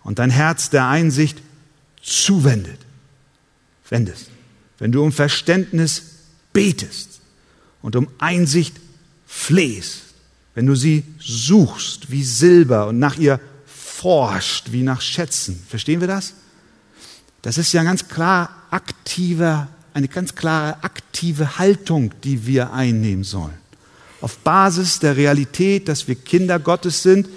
und 0.03 0.19
dein 0.19 0.29
Herz 0.29 0.69
der 0.69 0.87
Einsicht 0.87 1.41
zuwendet, 2.01 2.79
wendest, 3.89 4.29
wenn 4.77 4.91
du 4.91 5.03
um 5.03 5.11
Verständnis 5.11 6.13
betest 6.53 7.14
und 7.85 7.95
um 7.95 8.07
Einsicht 8.17 8.77
flehst, 9.27 10.01
wenn 10.55 10.65
du 10.65 10.73
sie 10.73 11.03
suchst 11.19 12.09
wie 12.09 12.23
Silber 12.23 12.87
und 12.87 12.97
nach 12.97 13.15
ihr 13.17 13.39
forscht 13.67 14.71
wie 14.71 14.81
nach 14.81 15.01
Schätzen. 15.01 15.63
Verstehen 15.69 16.01
wir 16.01 16.07
das? 16.07 16.33
Das 17.43 17.59
ist 17.59 17.73
ja 17.73 17.83
ganz 17.83 18.07
klar 18.07 18.49
aktiver, 18.71 19.67
eine 19.93 20.07
ganz 20.07 20.33
klare 20.33 20.83
aktive 20.83 21.59
Haltung, 21.59 22.11
die 22.23 22.47
wir 22.47 22.73
einnehmen 22.73 23.23
sollen. 23.23 23.53
Auf 24.19 24.39
Basis 24.39 24.97
der 24.97 25.15
Realität, 25.15 25.87
dass 25.87 26.07
wir 26.07 26.15
Kinder 26.15 26.57
Gottes 26.57 27.03
sind, 27.03 27.29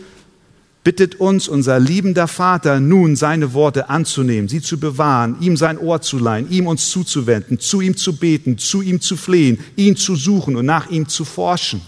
bittet 0.88 1.16
uns 1.16 1.48
unser 1.48 1.78
liebender 1.78 2.26
Vater 2.26 2.80
nun 2.80 3.14
seine 3.14 3.52
Worte 3.52 3.90
anzunehmen, 3.90 4.48
sie 4.48 4.62
zu 4.62 4.80
bewahren, 4.80 5.36
ihm 5.38 5.54
sein 5.54 5.76
Ohr 5.76 6.00
zu 6.00 6.16
leihen, 6.18 6.50
ihm 6.50 6.66
uns 6.66 6.88
zuzuwenden, 6.88 7.60
zu 7.60 7.82
ihm 7.82 7.94
zu 7.94 8.16
beten, 8.16 8.56
zu 8.56 8.80
ihm 8.80 8.98
zu 8.98 9.18
flehen, 9.18 9.62
ihn 9.76 9.96
zu 9.96 10.16
suchen 10.16 10.56
und 10.56 10.64
nach 10.64 10.88
ihm 10.88 11.06
zu 11.06 11.26
forschen. 11.26 11.82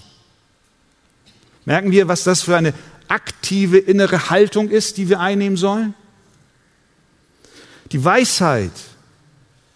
Merken 1.64 1.92
wir, 1.92 2.08
was 2.08 2.24
das 2.24 2.42
für 2.42 2.58
eine 2.58 2.74
aktive 3.08 3.78
innere 3.78 4.28
Haltung 4.28 4.68
ist, 4.68 4.98
die 4.98 5.08
wir 5.08 5.18
einnehmen 5.18 5.56
sollen? 5.56 5.94
Die 7.92 8.04
Weisheit 8.04 8.72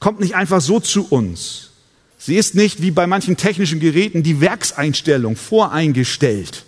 kommt 0.01 0.21
nicht 0.21 0.35
einfach 0.35 0.61
so 0.61 0.81
zu 0.81 1.09
uns. 1.09 1.71
Sie 2.19 2.37
ist 2.37 2.55
nicht 2.55 2.83
wie 2.83 2.91
bei 2.91 3.07
manchen 3.07 3.39
technischen 3.39 3.81
Geräten 3.81 4.23
die 4.23 4.43
Werkseinstellung 4.43 5.37
voreingestellt. 5.37 6.67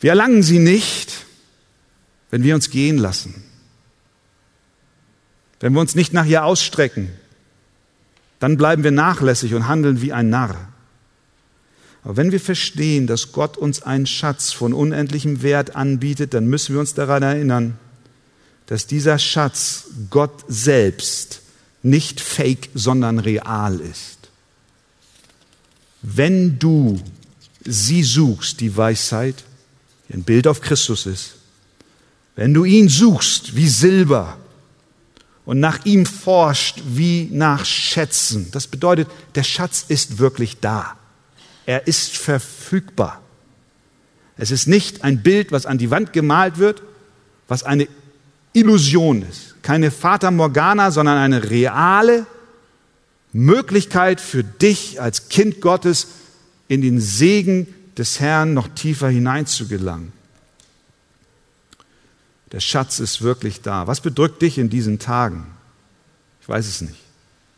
Wir 0.00 0.10
erlangen 0.10 0.42
sie 0.42 0.58
nicht, 0.58 1.26
wenn 2.30 2.42
wir 2.42 2.54
uns 2.54 2.70
gehen 2.70 2.98
lassen, 2.98 3.42
wenn 5.60 5.74
wir 5.74 5.80
uns 5.80 5.94
nicht 5.94 6.12
nach 6.12 6.24
ihr 6.24 6.44
ausstrecken, 6.44 7.10
dann 8.38 8.56
bleiben 8.56 8.82
wir 8.82 8.90
nachlässig 8.90 9.54
und 9.54 9.68
handeln 9.68 10.00
wie 10.00 10.12
ein 10.12 10.30
Narr. 10.30 10.56
Aber 12.02 12.16
wenn 12.16 12.32
wir 12.32 12.40
verstehen, 12.40 13.06
dass 13.06 13.32
Gott 13.32 13.58
uns 13.58 13.82
einen 13.82 14.06
Schatz 14.06 14.52
von 14.52 14.72
unendlichem 14.72 15.42
Wert 15.42 15.76
anbietet, 15.76 16.32
dann 16.32 16.46
müssen 16.46 16.74
wir 16.74 16.80
uns 16.80 16.94
daran 16.94 17.22
erinnern, 17.22 17.78
dass 18.66 18.86
dieser 18.86 19.18
Schatz 19.18 19.84
Gott 20.08 20.44
selbst 20.48 21.42
nicht 21.82 22.20
fake, 22.20 22.70
sondern 22.74 23.18
real 23.18 23.80
ist. 23.80 24.30
Wenn 26.00 26.58
du 26.58 27.02
sie 27.64 28.02
suchst, 28.02 28.60
die 28.60 28.74
Weisheit, 28.74 29.44
ein 30.12 30.22
Bild 30.22 30.46
auf 30.46 30.60
Christus 30.60 31.06
ist. 31.06 31.36
Wenn 32.36 32.54
du 32.54 32.64
ihn 32.64 32.88
suchst 32.88 33.56
wie 33.56 33.68
Silber 33.68 34.36
und 35.44 35.60
nach 35.60 35.84
ihm 35.84 36.06
forscht 36.06 36.80
wie 36.86 37.28
nach 37.32 37.64
Schätzen, 37.64 38.50
das 38.52 38.66
bedeutet, 38.66 39.08
der 39.34 39.42
Schatz 39.42 39.84
ist 39.88 40.18
wirklich 40.18 40.60
da. 40.60 40.96
Er 41.66 41.86
ist 41.86 42.16
verfügbar. 42.16 43.20
Es 44.36 44.50
ist 44.50 44.66
nicht 44.66 45.04
ein 45.04 45.22
Bild, 45.22 45.52
was 45.52 45.66
an 45.66 45.78
die 45.78 45.90
Wand 45.90 46.12
gemalt 46.12 46.58
wird, 46.58 46.82
was 47.46 47.62
eine 47.62 47.88
Illusion 48.52 49.22
ist. 49.22 49.62
Keine 49.62 49.90
Fata 49.90 50.30
Morgana, 50.30 50.90
sondern 50.90 51.18
eine 51.18 51.50
reale 51.50 52.26
Möglichkeit 53.32 54.20
für 54.20 54.42
dich 54.42 55.00
als 55.00 55.28
Kind 55.28 55.60
Gottes 55.60 56.08
in 56.68 56.80
den 56.80 57.00
Segen 57.00 57.66
des 58.00 58.18
Herrn 58.18 58.54
noch 58.54 58.68
tiefer 58.68 59.10
hineinzugelangen. 59.10 60.12
Der 62.50 62.60
Schatz 62.60 62.98
ist 62.98 63.20
wirklich 63.20 63.60
da. 63.60 63.86
Was 63.86 64.00
bedrückt 64.00 64.40
dich 64.40 64.56
in 64.56 64.70
diesen 64.70 64.98
Tagen? 64.98 65.46
Ich 66.40 66.48
weiß 66.48 66.66
es 66.66 66.80
nicht. 66.80 66.98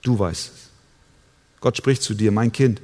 Du 0.02 0.18
weißt 0.18 0.50
es. 0.52 0.60
Gott 1.60 1.76
spricht 1.76 2.02
zu 2.02 2.14
dir, 2.14 2.32
mein 2.32 2.50
Kind, 2.50 2.82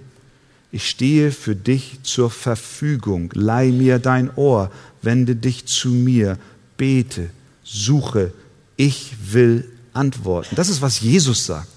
ich 0.70 0.88
stehe 0.88 1.32
für 1.32 1.56
dich 1.56 1.98
zur 2.04 2.30
Verfügung. 2.30 3.32
Leih 3.34 3.72
mir 3.72 3.98
dein 3.98 4.32
Ohr, 4.36 4.70
wende 5.02 5.34
dich 5.34 5.66
zu 5.66 5.88
mir, 5.88 6.38
bete, 6.76 7.28
suche, 7.64 8.32
ich 8.76 9.16
will 9.32 9.68
antworten. 9.94 10.54
Das 10.54 10.68
ist, 10.68 10.80
was 10.80 11.00
Jesus 11.00 11.46
sagt. 11.46 11.72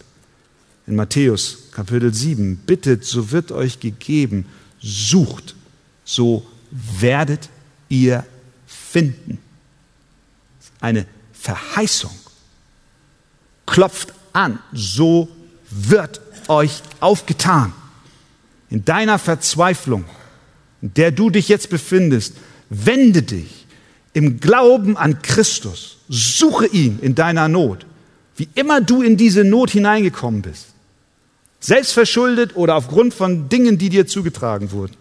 In 0.85 0.95
Matthäus 0.95 1.71
Kapitel 1.71 2.13
7, 2.13 2.57
bittet, 2.57 3.03
so 3.03 3.31
wird 3.31 3.51
euch 3.51 3.79
gegeben, 3.79 4.45
sucht, 4.79 5.55
so 6.11 6.45
werdet 6.71 7.49
ihr 7.87 8.25
finden. 8.67 9.39
Eine 10.79 11.05
Verheißung. 11.33 12.11
Klopft 13.65 14.13
an, 14.33 14.59
so 14.73 15.29
wird 15.69 16.19
euch 16.47 16.81
aufgetan. 16.99 17.73
In 18.69 18.83
deiner 18.83 19.19
Verzweiflung, 19.19 20.03
in 20.81 20.93
der 20.93 21.11
du 21.11 21.29
dich 21.29 21.47
jetzt 21.47 21.69
befindest, 21.69 22.35
wende 22.69 23.21
dich 23.21 23.67
im 24.13 24.39
Glauben 24.39 24.97
an 24.97 25.21
Christus. 25.21 25.99
Suche 26.09 26.67
ihn 26.67 26.99
in 27.01 27.15
deiner 27.15 27.47
Not. 27.47 27.85
Wie 28.35 28.49
immer 28.55 28.81
du 28.81 29.01
in 29.01 29.15
diese 29.15 29.45
Not 29.45 29.71
hineingekommen 29.71 30.41
bist. 30.41 30.67
Selbstverschuldet 31.61 32.55
oder 32.55 32.75
aufgrund 32.75 33.13
von 33.13 33.47
Dingen, 33.47 33.77
die 33.77 33.89
dir 33.89 34.07
zugetragen 34.07 34.71
wurden. 34.71 34.95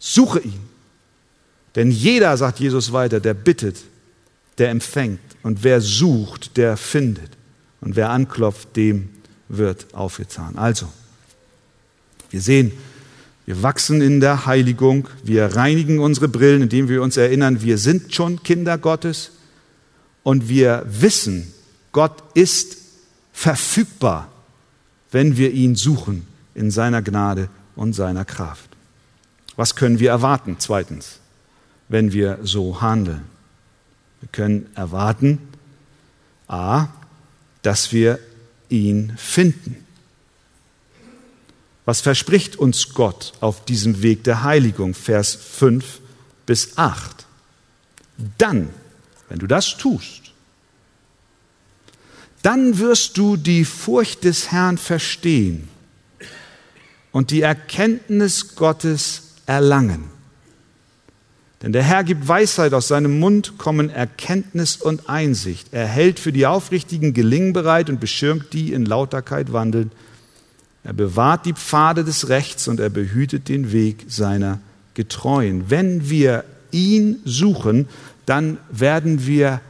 Suche 0.00 0.40
ihn. 0.40 0.60
Denn 1.76 1.92
jeder, 1.92 2.36
sagt 2.36 2.58
Jesus 2.58 2.92
weiter, 2.92 3.20
der 3.20 3.34
bittet, 3.34 3.76
der 4.58 4.70
empfängt. 4.70 5.20
Und 5.44 5.62
wer 5.62 5.80
sucht, 5.80 6.56
der 6.56 6.76
findet. 6.76 7.30
Und 7.80 7.94
wer 7.94 8.10
anklopft, 8.10 8.74
dem 8.76 9.10
wird 9.48 9.94
aufgetan. 9.94 10.56
Also, 10.56 10.88
wir 12.30 12.40
sehen, 12.40 12.72
wir 13.46 13.62
wachsen 13.62 14.00
in 14.00 14.20
der 14.20 14.46
Heiligung, 14.46 15.08
wir 15.22 15.56
reinigen 15.56 15.98
unsere 15.98 16.28
Brillen, 16.28 16.62
indem 16.62 16.88
wir 16.88 17.02
uns 17.02 17.16
erinnern, 17.16 17.62
wir 17.62 17.78
sind 17.78 18.14
schon 18.14 18.42
Kinder 18.42 18.78
Gottes 18.78 19.32
und 20.22 20.48
wir 20.48 20.84
wissen, 20.88 21.52
Gott 21.92 22.22
ist 22.34 22.76
verfügbar, 23.32 24.30
wenn 25.10 25.36
wir 25.36 25.50
ihn 25.50 25.74
suchen 25.74 26.26
in 26.54 26.70
seiner 26.70 27.02
Gnade 27.02 27.48
und 27.74 27.94
seiner 27.94 28.24
Kraft. 28.24 28.69
Was 29.60 29.74
können 29.74 29.98
wir 29.98 30.08
erwarten? 30.08 30.56
Zweitens, 30.58 31.18
wenn 31.90 32.14
wir 32.14 32.38
so 32.42 32.80
handeln. 32.80 33.26
Wir 34.22 34.30
können 34.32 34.70
erwarten, 34.74 35.38
a, 36.48 36.86
dass 37.60 37.92
wir 37.92 38.18
ihn 38.70 39.12
finden. 39.18 39.84
Was 41.84 42.00
verspricht 42.00 42.56
uns 42.56 42.94
Gott 42.94 43.34
auf 43.40 43.66
diesem 43.66 44.00
Weg 44.00 44.24
der 44.24 44.44
Heiligung? 44.44 44.94
Vers 44.94 45.34
5 45.34 46.00
bis 46.46 46.78
8. 46.78 47.26
Dann, 48.38 48.70
wenn 49.28 49.40
du 49.40 49.46
das 49.46 49.76
tust, 49.76 50.32
dann 52.40 52.78
wirst 52.78 53.18
du 53.18 53.36
die 53.36 53.66
Furcht 53.66 54.24
des 54.24 54.52
Herrn 54.52 54.78
verstehen 54.78 55.68
und 57.12 57.30
die 57.30 57.42
Erkenntnis 57.42 58.54
Gottes 58.54 59.24
erlangen. 59.50 60.04
Denn 61.60 61.72
der 61.72 61.82
Herr 61.82 62.04
gibt 62.04 62.28
Weisheit, 62.28 62.72
aus 62.72 62.86
seinem 62.86 63.18
Mund 63.18 63.58
kommen 63.58 63.90
Erkenntnis 63.90 64.76
und 64.76 65.08
Einsicht. 65.08 65.68
Er 65.72 65.86
hält 65.86 66.20
für 66.20 66.32
die 66.32 66.46
Aufrichtigen 66.46 67.14
Gelingen 67.14 67.52
bereit 67.52 67.90
und 67.90 67.98
beschirmt 67.98 68.52
die 68.52 68.72
in 68.72 68.86
Lauterkeit 68.86 69.52
wandeln. 69.52 69.90
Er 70.84 70.92
bewahrt 70.92 71.46
die 71.46 71.52
Pfade 71.52 72.04
des 72.04 72.28
Rechts 72.28 72.68
und 72.68 72.78
er 72.78 72.90
behütet 72.90 73.48
den 73.48 73.72
Weg 73.72 74.04
seiner 74.06 74.60
Getreuen. 74.94 75.68
Wenn 75.68 76.08
wir 76.08 76.44
ihn 76.70 77.18
suchen, 77.24 77.88
dann 78.26 78.56
werden 78.70 79.26
wir 79.26 79.60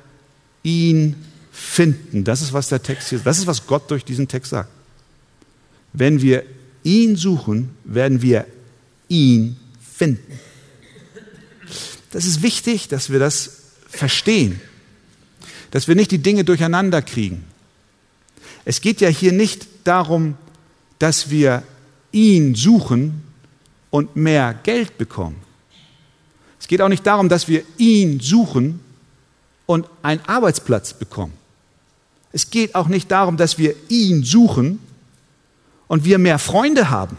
ihn 0.62 1.16
finden. 1.50 2.24
Das 2.24 2.42
ist, 2.42 2.52
was 2.52 2.68
der 2.68 2.82
Text 2.82 3.08
hier, 3.08 3.20
das 3.20 3.38
ist, 3.38 3.46
was 3.46 3.66
Gott 3.66 3.90
durch 3.90 4.04
diesen 4.04 4.28
Text 4.28 4.50
sagt. 4.50 4.68
Wenn 5.94 6.20
wir 6.20 6.44
ihn 6.84 7.16
suchen, 7.16 7.70
werden 7.84 8.20
wir 8.20 8.46
ihn 9.08 9.56
finden. 10.00 10.40
Das 12.10 12.24
ist 12.24 12.40
wichtig, 12.40 12.88
dass 12.88 13.10
wir 13.10 13.18
das 13.18 13.50
verstehen, 13.86 14.58
dass 15.72 15.88
wir 15.88 15.94
nicht 15.94 16.10
die 16.10 16.22
Dinge 16.22 16.42
durcheinander 16.42 17.02
kriegen. 17.02 17.44
Es 18.64 18.80
geht 18.80 19.02
ja 19.02 19.10
hier 19.10 19.32
nicht 19.32 19.66
darum, 19.84 20.38
dass 20.98 21.28
wir 21.28 21.64
ihn 22.12 22.54
suchen 22.54 23.22
und 23.90 24.16
mehr 24.16 24.54
Geld 24.62 24.96
bekommen. 24.96 25.36
Es 26.58 26.66
geht 26.66 26.80
auch 26.80 26.88
nicht 26.88 27.06
darum, 27.06 27.28
dass 27.28 27.46
wir 27.46 27.62
ihn 27.76 28.20
suchen 28.20 28.80
und 29.66 29.84
einen 30.00 30.22
Arbeitsplatz 30.26 30.94
bekommen. 30.94 31.34
Es 32.32 32.48
geht 32.48 32.74
auch 32.74 32.88
nicht 32.88 33.10
darum, 33.10 33.36
dass 33.36 33.58
wir 33.58 33.74
ihn 33.90 34.24
suchen 34.24 34.78
und 35.88 36.06
wir 36.06 36.16
mehr 36.18 36.38
Freunde 36.38 36.88
haben. 36.88 37.18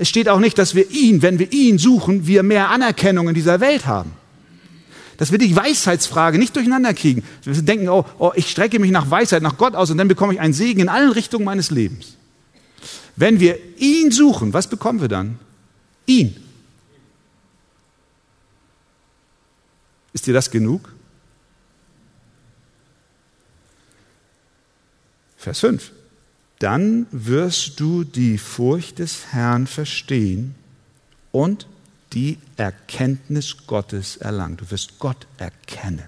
Es 0.00 0.08
steht 0.08 0.30
auch 0.30 0.40
nicht, 0.40 0.56
dass 0.56 0.74
wir 0.74 0.90
ihn, 0.90 1.20
wenn 1.20 1.38
wir 1.38 1.52
ihn 1.52 1.76
suchen, 1.76 2.26
wir 2.26 2.42
mehr 2.42 2.70
Anerkennung 2.70 3.28
in 3.28 3.34
dieser 3.34 3.60
Welt 3.60 3.84
haben. 3.84 4.12
Dass 5.18 5.30
wir 5.30 5.36
die 5.36 5.54
Weisheitsfrage 5.54 6.38
nicht 6.38 6.56
durcheinander 6.56 6.94
kriegen. 6.94 7.22
Wir 7.44 7.60
denken, 7.60 7.90
oh, 7.90 8.06
oh, 8.18 8.32
ich 8.34 8.50
strecke 8.50 8.78
mich 8.78 8.92
nach 8.92 9.10
Weisheit, 9.10 9.42
nach 9.42 9.58
Gott 9.58 9.74
aus 9.74 9.90
und 9.90 9.98
dann 9.98 10.08
bekomme 10.08 10.32
ich 10.32 10.40
einen 10.40 10.54
Segen 10.54 10.80
in 10.80 10.88
allen 10.88 11.12
Richtungen 11.12 11.44
meines 11.44 11.70
Lebens. 11.70 12.16
Wenn 13.16 13.40
wir 13.40 13.58
ihn 13.76 14.10
suchen, 14.10 14.54
was 14.54 14.68
bekommen 14.68 15.02
wir 15.02 15.08
dann? 15.08 15.38
Ihn. 16.06 16.34
Ist 20.14 20.26
dir 20.26 20.32
das 20.32 20.50
genug? 20.50 20.90
Vers 25.36 25.60
5 25.60 25.92
dann 26.60 27.06
wirst 27.10 27.80
du 27.80 28.04
die 28.04 28.38
Furcht 28.38 28.98
des 29.00 29.26
Herrn 29.32 29.66
verstehen 29.66 30.54
und 31.32 31.66
die 32.12 32.38
Erkenntnis 32.56 33.66
Gottes 33.66 34.18
erlangen. 34.18 34.58
Du 34.58 34.70
wirst 34.70 34.98
Gott 34.98 35.26
erkennen. 35.38 36.04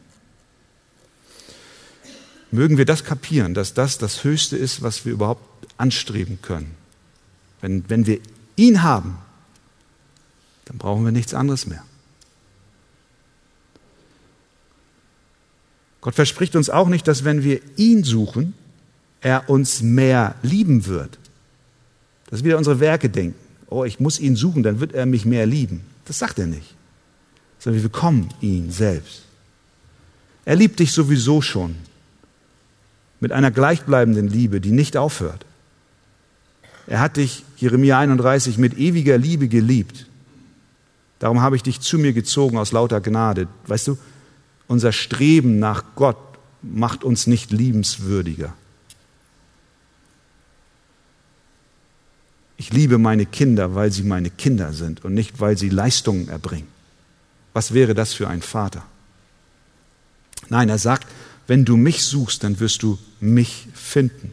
Mögen 2.51 2.77
wir 2.77 2.85
das 2.85 3.03
kapieren, 3.03 3.55
dass 3.55 3.73
das 3.73 3.97
das 3.97 4.25
Höchste 4.25 4.59
ist, 4.59 4.83
was 4.83 5.07
wir 5.07 5.15
überhaupt 5.15 5.67
anstreben 5.79 6.41
können. 6.43 6.75
Wenn, 7.63 7.89
wenn 7.89 8.07
wir 8.07 8.21
ihn 8.57 8.83
haben, 8.83 9.17
dann 10.67 10.77
brauchen 10.77 11.05
wir 11.05 11.13
nichts 11.13 11.33
anderes 11.33 11.67
mehr. 11.67 11.83
Gott 16.03 16.15
verspricht 16.15 16.57
uns 16.57 16.69
auch 16.69 16.89
nicht, 16.89 17.09
dass 17.09 17.25
wenn 17.25 17.43
wir 17.43 17.63
ihn 17.79 18.05
suchen, 18.05 18.53
er 19.23 19.49
uns 19.49 19.83
mehr 19.83 20.35
lieben 20.43 20.87
wird. 20.87 21.19
Das 22.27 22.41
ist 22.41 22.45
wieder 22.45 22.59
unsere 22.59 22.81
Werke 22.81 23.09
denken. 23.09 23.39
Oh, 23.69 23.85
ich 23.85 24.01
muss 24.01 24.21
ihn 24.21 24.37
suchen, 24.37 24.63
dann 24.63 24.81
wird 24.81 24.93
er 24.93 25.07
mich 25.07 25.25
mehr 25.25 25.47
lieben. 25.47 25.83
Das 26.05 26.19
sagt 26.19 26.39
er 26.39 26.47
nicht. 26.47 26.75
Sondern 27.59 27.83
wir 27.83 27.89
bekommen 27.89 28.29
ihn 28.41 28.71
selbst. 28.71 29.23
Er 30.45 30.57
liebt 30.57 30.81
dich 30.81 30.93
sowieso 30.93 31.41
schon 31.41 31.77
mit 33.21 33.33
einer 33.33 33.53
gleichbleibenden 33.53 34.27
Liebe, 34.27 34.61
die 34.61 34.73
nicht 34.73 34.97
aufhört. 34.97 35.47
Er 36.89 36.99
hat 36.99 37.17
dich, 37.17 37.45
Jeremia 37.57 37.99
31, 37.99 38.59
mit 38.59 38.77
ewiger 38.77 39.17
Liebe 39.17 39.47
geliebt. 39.47 40.07
Darum 41.21 41.41
habe 41.41 41.55
ich 41.55 41.63
dich 41.63 41.81
zu 41.81 41.99
mir 41.99 42.13
gezogen 42.13 42.59
aus 42.59 42.73
lauter 42.73 43.01
Gnade. 43.01 43.47
Weißt 43.69 43.87
du, 43.87 43.97
unser 44.67 44.91
Streben 44.91 45.61
nach 45.61 45.85
Gott 45.95 46.17
macht 46.63 47.05
uns 47.05 47.29
nicht 47.29 47.53
liebenswürdiger. 47.53 48.53
Ich 52.63 52.73
liebe 52.73 52.97
meine 52.97 53.27
Kinder, 53.27 53.75
weil 53.75 53.91
sie 53.91 54.05
meine 54.05 54.31
Kinder 54.31 54.73
sind 54.73 55.05
und 55.05 55.15
nicht, 55.15 55.41
weil 55.41 55.59
sie 55.59 55.69
Leistungen 55.69 56.29
erbringen. 56.29 56.69
Was 57.55 57.75
wäre 57.75 57.93
das 57.93 58.15
für 58.15 58.29
ein 58.29 58.41
Vater? 58.41 58.85
Nein, 60.49 60.69
er 60.69 60.79
sagt, 60.79 61.09
wenn 61.49 61.65
du 61.65 61.77
mich 61.77 62.05
suchst, 62.05 62.45
dann 62.45 62.61
wirst 62.61 62.85
du 62.85 63.01
mich 63.19 63.67
finden. 63.75 64.33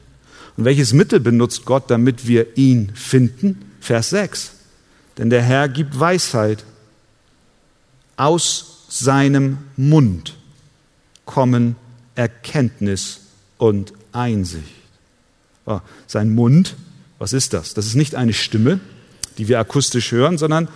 Und 0.56 0.66
welches 0.66 0.94
Mittel 0.94 1.20
benutzt 1.20 1.66
Gott, 1.66 1.90
damit 1.90 2.28
wir 2.28 2.56
ihn 2.56 2.92
finden? 2.94 3.72
Vers 3.80 4.12
6. 4.12 4.52
Denn 5.18 5.32
der 5.32 5.42
Herr 5.42 5.68
gibt 5.68 6.00
Weisheit. 6.00 6.66
Aus 8.16 8.86
seinem 8.90 9.58
Mund 9.76 10.38
kommen 11.26 11.78
Erkenntnis 12.14 13.22
und 13.58 13.92
Einsicht. 14.12 14.76
Oh, 15.66 15.80
sein 16.06 16.30
Mund 16.30 16.76
was 17.20 17.34
ist 17.34 17.54
das? 17.54 17.74
Das 17.74 17.86
ist 17.86 17.96
nicht 17.96 18.16
eine 18.16 18.34
Stimme, 18.34 18.80
die 19.38 19.48
wir 19.48 19.60
akustisch 19.60 20.12
hören, 20.12 20.38
sondern 20.38 20.70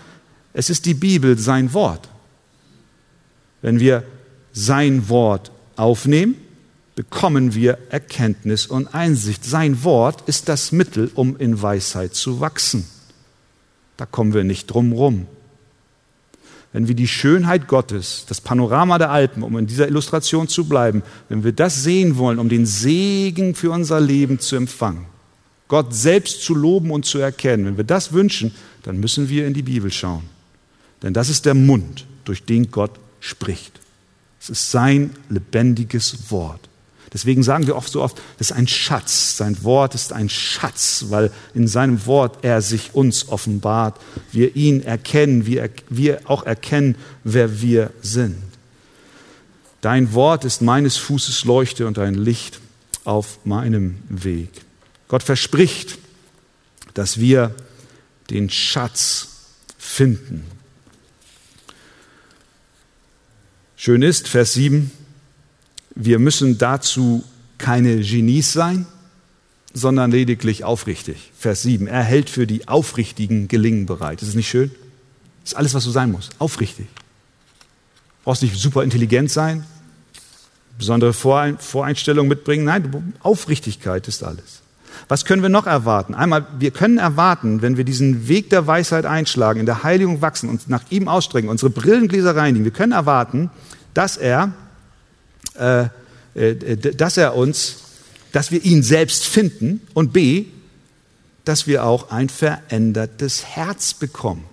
es 0.54 0.70
ist 0.70 0.86
die 0.86 0.94
Bibel, 0.94 1.38
sein 1.38 1.74
Wort. 1.74 2.10
Wenn 3.62 3.80
wir 3.80 4.04
sein 4.52 5.10
Wort 5.10 5.52
aufnehmen, 5.78 6.36
bekommen 6.96 7.56
wir 7.56 7.80
Erkenntnis 7.90 8.68
und 8.68 8.94
Einsicht. 8.94 9.44
Sein 9.44 9.84
Wort 9.84 10.28
ist 10.28 10.50
das 10.50 10.72
Mittel, 10.72 11.10
um 11.16 11.38
in 11.38 11.60
Weisheit 11.62 12.14
zu 12.14 12.40
wachsen. 12.40 12.86
Da 13.98 14.06
kommen 14.06 14.34
wir 14.34 14.44
nicht 14.44 14.68
drum 14.68 14.92
rum. 14.92 15.28
Wenn 16.72 16.88
wir 16.88 16.96
die 16.96 17.08
Schönheit 17.08 17.68
Gottes, 17.68 18.26
das 18.28 18.42
Panorama 18.42 18.98
der 18.98 19.12
Alpen, 19.12 19.44
um 19.44 19.58
in 19.58 19.68
dieser 19.68 19.88
Illustration 19.88 20.48
zu 20.48 20.66
bleiben, 20.66 21.04
wenn 21.30 21.44
wir 21.44 21.52
das 21.52 21.84
sehen 21.84 22.18
wollen, 22.18 22.40
um 22.40 22.50
den 22.50 22.66
Segen 22.66 23.56
für 23.56 23.72
unser 23.72 24.00
Leben 24.00 24.40
zu 24.40 24.56
empfangen, 24.56 25.06
Gott 25.68 25.94
selbst 25.94 26.44
zu 26.44 26.56
loben 26.56 26.92
und 26.92 27.06
zu 27.06 27.20
erkennen. 27.20 27.66
Wenn 27.66 27.78
wir 27.78 27.84
das 27.84 28.14
wünschen, 28.14 28.54
dann 28.84 29.00
müssen 29.00 29.30
wir 29.30 29.48
in 29.48 29.54
die 29.54 29.64
Bibel 29.64 29.92
schauen. 29.92 30.24
Denn 31.02 31.14
das 31.14 31.30
ist 31.30 31.46
der 31.46 31.54
Mund, 31.54 32.06
durch 32.26 32.44
den 32.44 32.72
Gott 32.72 32.92
spricht. 33.20 33.80
Es 34.42 34.50
ist 34.50 34.72
sein 34.72 35.12
lebendiges 35.30 36.32
Wort. 36.32 36.60
Deswegen 37.14 37.44
sagen 37.44 37.68
wir 37.68 37.76
oft 37.76 37.92
so 37.92 38.02
oft, 38.02 38.20
es 38.40 38.50
ist 38.50 38.58
ein 38.58 38.68
Schatz. 38.68 39.38
Sein 39.38 39.64
Wort 39.64 39.94
ist 39.94 40.12
ein 40.14 40.30
Schatz, 40.30 41.06
weil 41.10 41.32
in 41.54 41.68
seinem 41.68 42.06
Wort 42.08 42.44
er 42.44 42.62
sich 42.62 42.96
uns 42.96 43.30
offenbart. 43.30 44.02
Wir 44.32 44.56
ihn 44.56 44.82
erkennen, 44.82 45.46
wir, 45.46 45.70
wir 45.90 46.22
auch 46.26 46.44
erkennen, 46.44 46.96
wer 47.24 47.62
wir 47.62 47.92
sind. 48.02 48.42
Dein 49.82 50.14
Wort 50.14 50.44
ist 50.44 50.62
meines 50.62 50.98
Fußes 50.98 51.46
Leuchte 51.46 51.86
und 51.86 52.00
ein 52.00 52.16
Licht 52.16 52.60
auf 53.04 53.38
meinem 53.46 54.00
Weg. 54.10 54.50
Gott 55.08 55.24
verspricht, 55.24 55.98
dass 56.94 57.20
wir 57.20 57.56
den 58.30 58.50
Schatz 58.50 59.30
finden. 59.78 60.46
Schön 63.76 64.02
ist, 64.02 64.28
Vers 64.28 64.54
7, 64.54 64.92
wir 65.96 66.18
müssen 66.18 66.58
dazu 66.58 67.24
keine 67.58 68.00
Genies 68.00 68.54
sein, 68.54 68.88
sondern 69.74 70.12
lediglich 70.12 70.64
aufrichtig. 70.64 71.32
Vers 71.38 71.64
7, 71.64 71.88
er 71.88 72.04
hält 72.04 72.30
für 72.30 72.48
die 72.48 72.68
Aufrichtigen 72.68 73.48
Gelingen 73.48 73.86
bereit. 73.86 74.22
Ist 74.22 74.30
es 74.30 74.36
nicht 74.36 74.50
schön? 74.50 74.72
Das 75.44 75.52
ist 75.52 75.58
alles, 75.58 75.74
was 75.74 75.84
du 75.84 75.92
sein 75.92 76.12
musst. 76.12 76.32
Aufrichtig. 76.40 76.88
Du 76.96 78.24
brauchst 78.24 78.42
nicht 78.42 78.56
super 78.56 78.84
intelligent 78.84 79.30
sein, 79.30 79.66
besondere 80.78 81.14
Voreinstellungen 81.14 82.30
mitbringen. 82.30 82.64
Nein, 82.64 83.14
Aufrichtigkeit 83.20 84.08
ist 84.08 84.24
alles. 84.24 84.63
Was 85.08 85.26
können 85.26 85.42
wir 85.42 85.50
noch 85.50 85.68
erwarten? 85.68 86.14
Einmal, 86.14 86.46
wir 86.60 86.72
können 86.72 86.98
erwarten, 86.98 87.62
wenn 87.62 87.78
wir 87.78 87.84
diesen 87.84 88.28
Weg 88.28 88.50
der 88.50 88.68
Weisheit 88.68 89.06
einschlagen, 89.06 89.60
in 89.60 89.66
der 89.66 89.84
Heiligung 89.84 90.22
wachsen 90.22 90.50
und 90.50 90.70
nach 90.70 90.84
ihm 90.90 91.08
ausstrecken, 91.08 91.50
unsere 91.50 91.70
Brillengläser 91.70 92.36
reinigen, 92.36 92.66
wir 92.66 92.72
können 92.72 92.92
erwarten, 92.92 93.50
dass 93.94 94.18
er, 94.18 94.54
äh, 95.60 95.86
äh, 96.36 96.78
dass 96.78 97.18
er 97.18 97.36
uns, 97.36 97.78
dass 98.32 98.52
wir 98.52 98.64
ihn 98.64 98.84
selbst 98.84 99.26
finden 99.26 99.82
und 99.94 100.14
b, 100.14 100.46
dass 101.46 101.68
wir 101.68 101.86
auch 101.86 102.12
ein 102.12 102.30
verändertes 102.30 103.46
Herz 103.46 103.94
bekommen. 103.94 104.46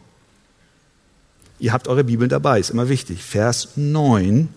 Ihr 1.59 1.73
habt 1.73 1.89
eure 1.89 2.05
Bibeln 2.05 2.31
dabei, 2.31 2.59
ist 2.59 2.71
immer 2.71 2.89
wichtig. 2.89 3.23
Vers 3.23 3.71
9 3.77 4.49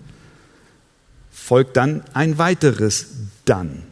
folgt 1.32 1.76
dann 1.76 2.04
ein 2.14 2.38
weiteres 2.38 3.08
dann. 3.46 3.84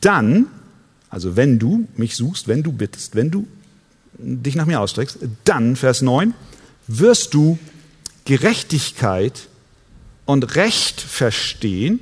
Dann 0.00 0.46
also 1.10 1.36
wenn 1.36 1.58
du 1.58 1.88
mich 1.96 2.16
suchst, 2.16 2.48
wenn 2.48 2.62
du 2.62 2.72
bittest, 2.72 3.16
wenn 3.16 3.30
du 3.30 3.46
dich 4.16 4.54
nach 4.54 4.66
mir 4.66 4.80
ausstreckst, 4.80 5.18
dann, 5.44 5.76
Vers 5.76 6.02
9, 6.02 6.34
wirst 6.86 7.34
du 7.34 7.58
Gerechtigkeit 8.24 9.48
und 10.24 10.54
Recht 10.54 11.00
verstehen, 11.00 12.00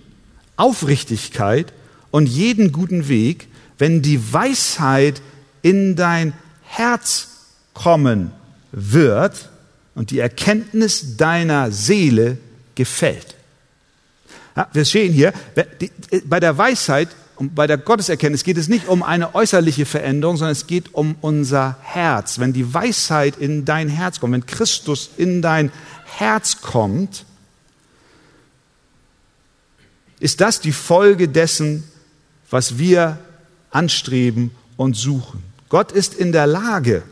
Aufrichtigkeit 0.57 1.73
und 2.11 2.27
jeden 2.27 2.73
guten 2.73 3.09
Weg, 3.09 3.49
wenn 3.79 4.03
die 4.03 4.33
Weisheit 4.33 5.23
in 5.63 5.97
dein 5.97 6.35
Herz 6.63 7.29
kommen 7.73 8.33
wird 8.73 9.49
und 9.95 10.11
die 10.11 10.19
Erkenntnis 10.19 11.17
deiner 11.17 11.71
Seele 11.71 12.39
gefällt. 12.75 13.37
Ja, 14.57 14.69
wir 14.73 14.85
stehen 14.85 15.13
hier, 15.13 15.33
bei 16.25 16.41
der 16.41 16.59
Weisheit 16.59 17.09
und 17.39 17.55
bei 17.55 17.69
der 17.69 17.79
Gotteserkenntnis 17.79 18.43
geht 18.43 18.59
es 18.59 18.67
nicht 18.67 18.89
um 18.89 19.05
eine 19.05 19.33
äußerliche 19.37 19.87
Veränderung, 19.87 20.37
sondern 20.37 20.53
es 20.53 20.67
geht 20.67 20.93
um 20.93 21.15
unser 21.21 21.77
Herz. 21.83 22.41
Wenn 22.41 22.53
die 22.53 22.75
Weisheit 22.75 23.37
in 23.37 23.65
dein 23.65 23.89
Herz 23.89 24.19
kommt, 24.19 24.33
wenn 24.33 24.45
Christus 24.47 25.11
in 25.17 25.41
dein 25.41 25.71
Herz 26.05 26.61
kommt, 26.61 27.25
ist 30.19 30.41
das 30.41 30.61
die 30.61 30.73
Folge 30.73 31.29
dessen, 31.29 31.85
was 32.51 32.77
wir 32.77 33.19
anstreben 33.71 34.51
und 34.77 34.97
suchen. 34.97 35.45
Gott 35.69 35.93
ist 35.93 36.15
in 36.15 36.33
der 36.33 36.49
Lage, 36.49 37.05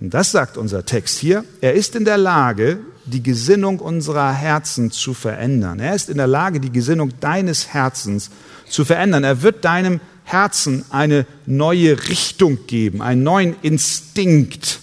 und 0.00 0.12
das 0.12 0.32
sagt 0.32 0.58
unser 0.58 0.84
Text 0.84 1.18
hier, 1.18 1.46
er 1.62 1.72
ist 1.72 1.96
in 1.96 2.04
der 2.04 2.18
Lage, 2.18 2.78
die 3.04 3.22
Gesinnung 3.22 3.78
unserer 3.78 4.32
Herzen 4.32 4.90
zu 4.90 5.14
verändern. 5.14 5.80
Er 5.80 5.94
ist 5.94 6.08
in 6.08 6.16
der 6.16 6.26
Lage, 6.26 6.60
die 6.60 6.72
Gesinnung 6.72 7.12
deines 7.20 7.68
Herzens 7.68 8.30
zu 8.68 8.84
verändern. 8.84 9.24
Er 9.24 9.42
wird 9.42 9.64
deinem 9.64 10.00
Herzen 10.24 10.84
eine 10.90 11.26
neue 11.46 12.08
Richtung 12.08 12.66
geben, 12.66 13.02
einen 13.02 13.22
neuen 13.22 13.56
Instinkt. 13.62 14.80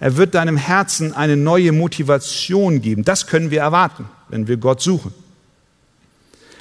Er 0.00 0.16
wird 0.16 0.34
deinem 0.34 0.56
Herzen 0.56 1.12
eine 1.12 1.36
neue 1.36 1.72
Motivation 1.72 2.80
geben. 2.80 3.04
Das 3.04 3.26
können 3.26 3.50
wir 3.50 3.60
erwarten, 3.60 4.06
wenn 4.28 4.48
wir 4.48 4.56
Gott 4.56 4.82
suchen. 4.82 5.14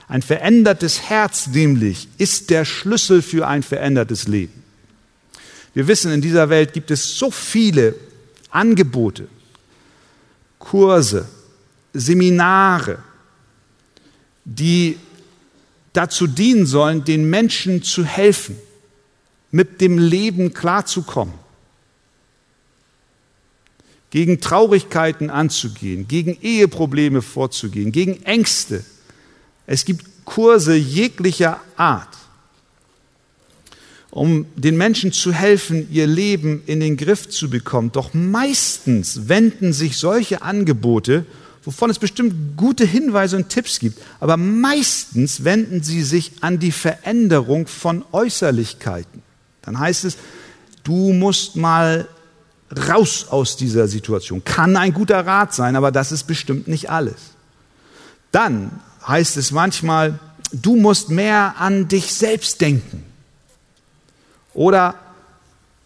Ein 0.07 0.21
verändertes 0.21 1.09
Herz 1.09 1.47
nämlich 1.47 2.09
ist 2.17 2.49
der 2.49 2.65
Schlüssel 2.65 3.21
für 3.21 3.47
ein 3.47 3.63
verändertes 3.63 4.27
Leben. 4.27 4.61
Wir 5.73 5.87
wissen, 5.87 6.11
in 6.11 6.21
dieser 6.21 6.49
Welt 6.49 6.73
gibt 6.73 6.91
es 6.91 7.17
so 7.17 7.31
viele 7.31 7.95
Angebote, 8.49 9.27
Kurse, 10.61 11.27
Seminare, 11.91 12.99
die 14.45 14.97
dazu 15.91 16.27
dienen 16.27 16.65
sollen, 16.65 17.03
den 17.03 17.29
Menschen 17.29 17.83
zu 17.83 18.05
helfen, 18.05 18.55
mit 19.49 19.81
dem 19.81 19.97
Leben 19.97 20.53
klarzukommen, 20.53 21.33
gegen 24.11 24.39
Traurigkeiten 24.39 25.29
anzugehen, 25.29 26.07
gegen 26.07 26.37
Eheprobleme 26.41 27.21
vorzugehen, 27.21 27.91
gegen 27.91 28.23
Ängste. 28.23 28.85
Es 29.65 29.83
gibt 29.83 30.05
Kurse 30.23 30.75
jeglicher 30.75 31.59
Art, 31.75 32.15
um 34.11 34.45
den 34.55 34.77
Menschen 34.77 35.11
zu 35.11 35.33
helfen, 35.33 35.87
ihr 35.91 36.05
Leben 36.05 36.61
in 36.67 36.79
den 36.79 36.97
Griff 36.97 37.27
zu 37.29 37.49
bekommen. 37.49 37.91
Doch 37.91 38.13
meistens 38.13 39.27
wenden 39.27 39.73
sich 39.73 39.97
solche 39.97 40.41
Angebote 40.43 41.25
wovon 41.63 41.89
es 41.89 41.99
bestimmt 41.99 42.57
gute 42.57 42.85
Hinweise 42.85 43.37
und 43.37 43.49
Tipps 43.49 43.79
gibt. 43.79 44.01
Aber 44.19 44.37
meistens 44.37 45.43
wenden 45.43 45.83
sie 45.83 46.03
sich 46.03 46.31
an 46.41 46.59
die 46.59 46.71
Veränderung 46.71 47.67
von 47.67 48.03
Äußerlichkeiten. 48.11 49.21
Dann 49.61 49.79
heißt 49.79 50.05
es, 50.05 50.17
du 50.83 51.13
musst 51.13 51.55
mal 51.55 52.07
raus 52.89 53.27
aus 53.29 53.57
dieser 53.57 53.87
Situation. 53.87 54.43
Kann 54.43 54.75
ein 54.77 54.93
guter 54.93 55.25
Rat 55.25 55.53
sein, 55.53 55.75
aber 55.75 55.91
das 55.91 56.11
ist 56.11 56.23
bestimmt 56.23 56.67
nicht 56.67 56.89
alles. 56.89 57.15
Dann 58.31 58.79
heißt 59.07 59.37
es 59.37 59.51
manchmal, 59.51 60.19
du 60.51 60.75
musst 60.75 61.09
mehr 61.09 61.55
an 61.59 61.87
dich 61.87 62.13
selbst 62.13 62.61
denken. 62.61 63.03
Oder 64.53 64.95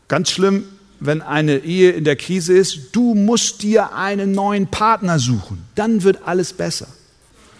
ganz 0.07 0.31
schlimm, 0.31 0.65
wenn 0.99 1.21
eine 1.21 1.57
Ehe 1.59 1.91
in 1.91 2.03
der 2.03 2.15
Krise 2.15 2.53
ist, 2.53 2.89
du 2.93 3.13
musst 3.13 3.61
dir 3.63 3.93
einen 3.93 4.31
neuen 4.31 4.67
Partner 4.67 5.19
suchen. 5.19 5.63
Dann 5.75 6.03
wird 6.03 6.21
alles 6.25 6.53
besser. 6.53 6.87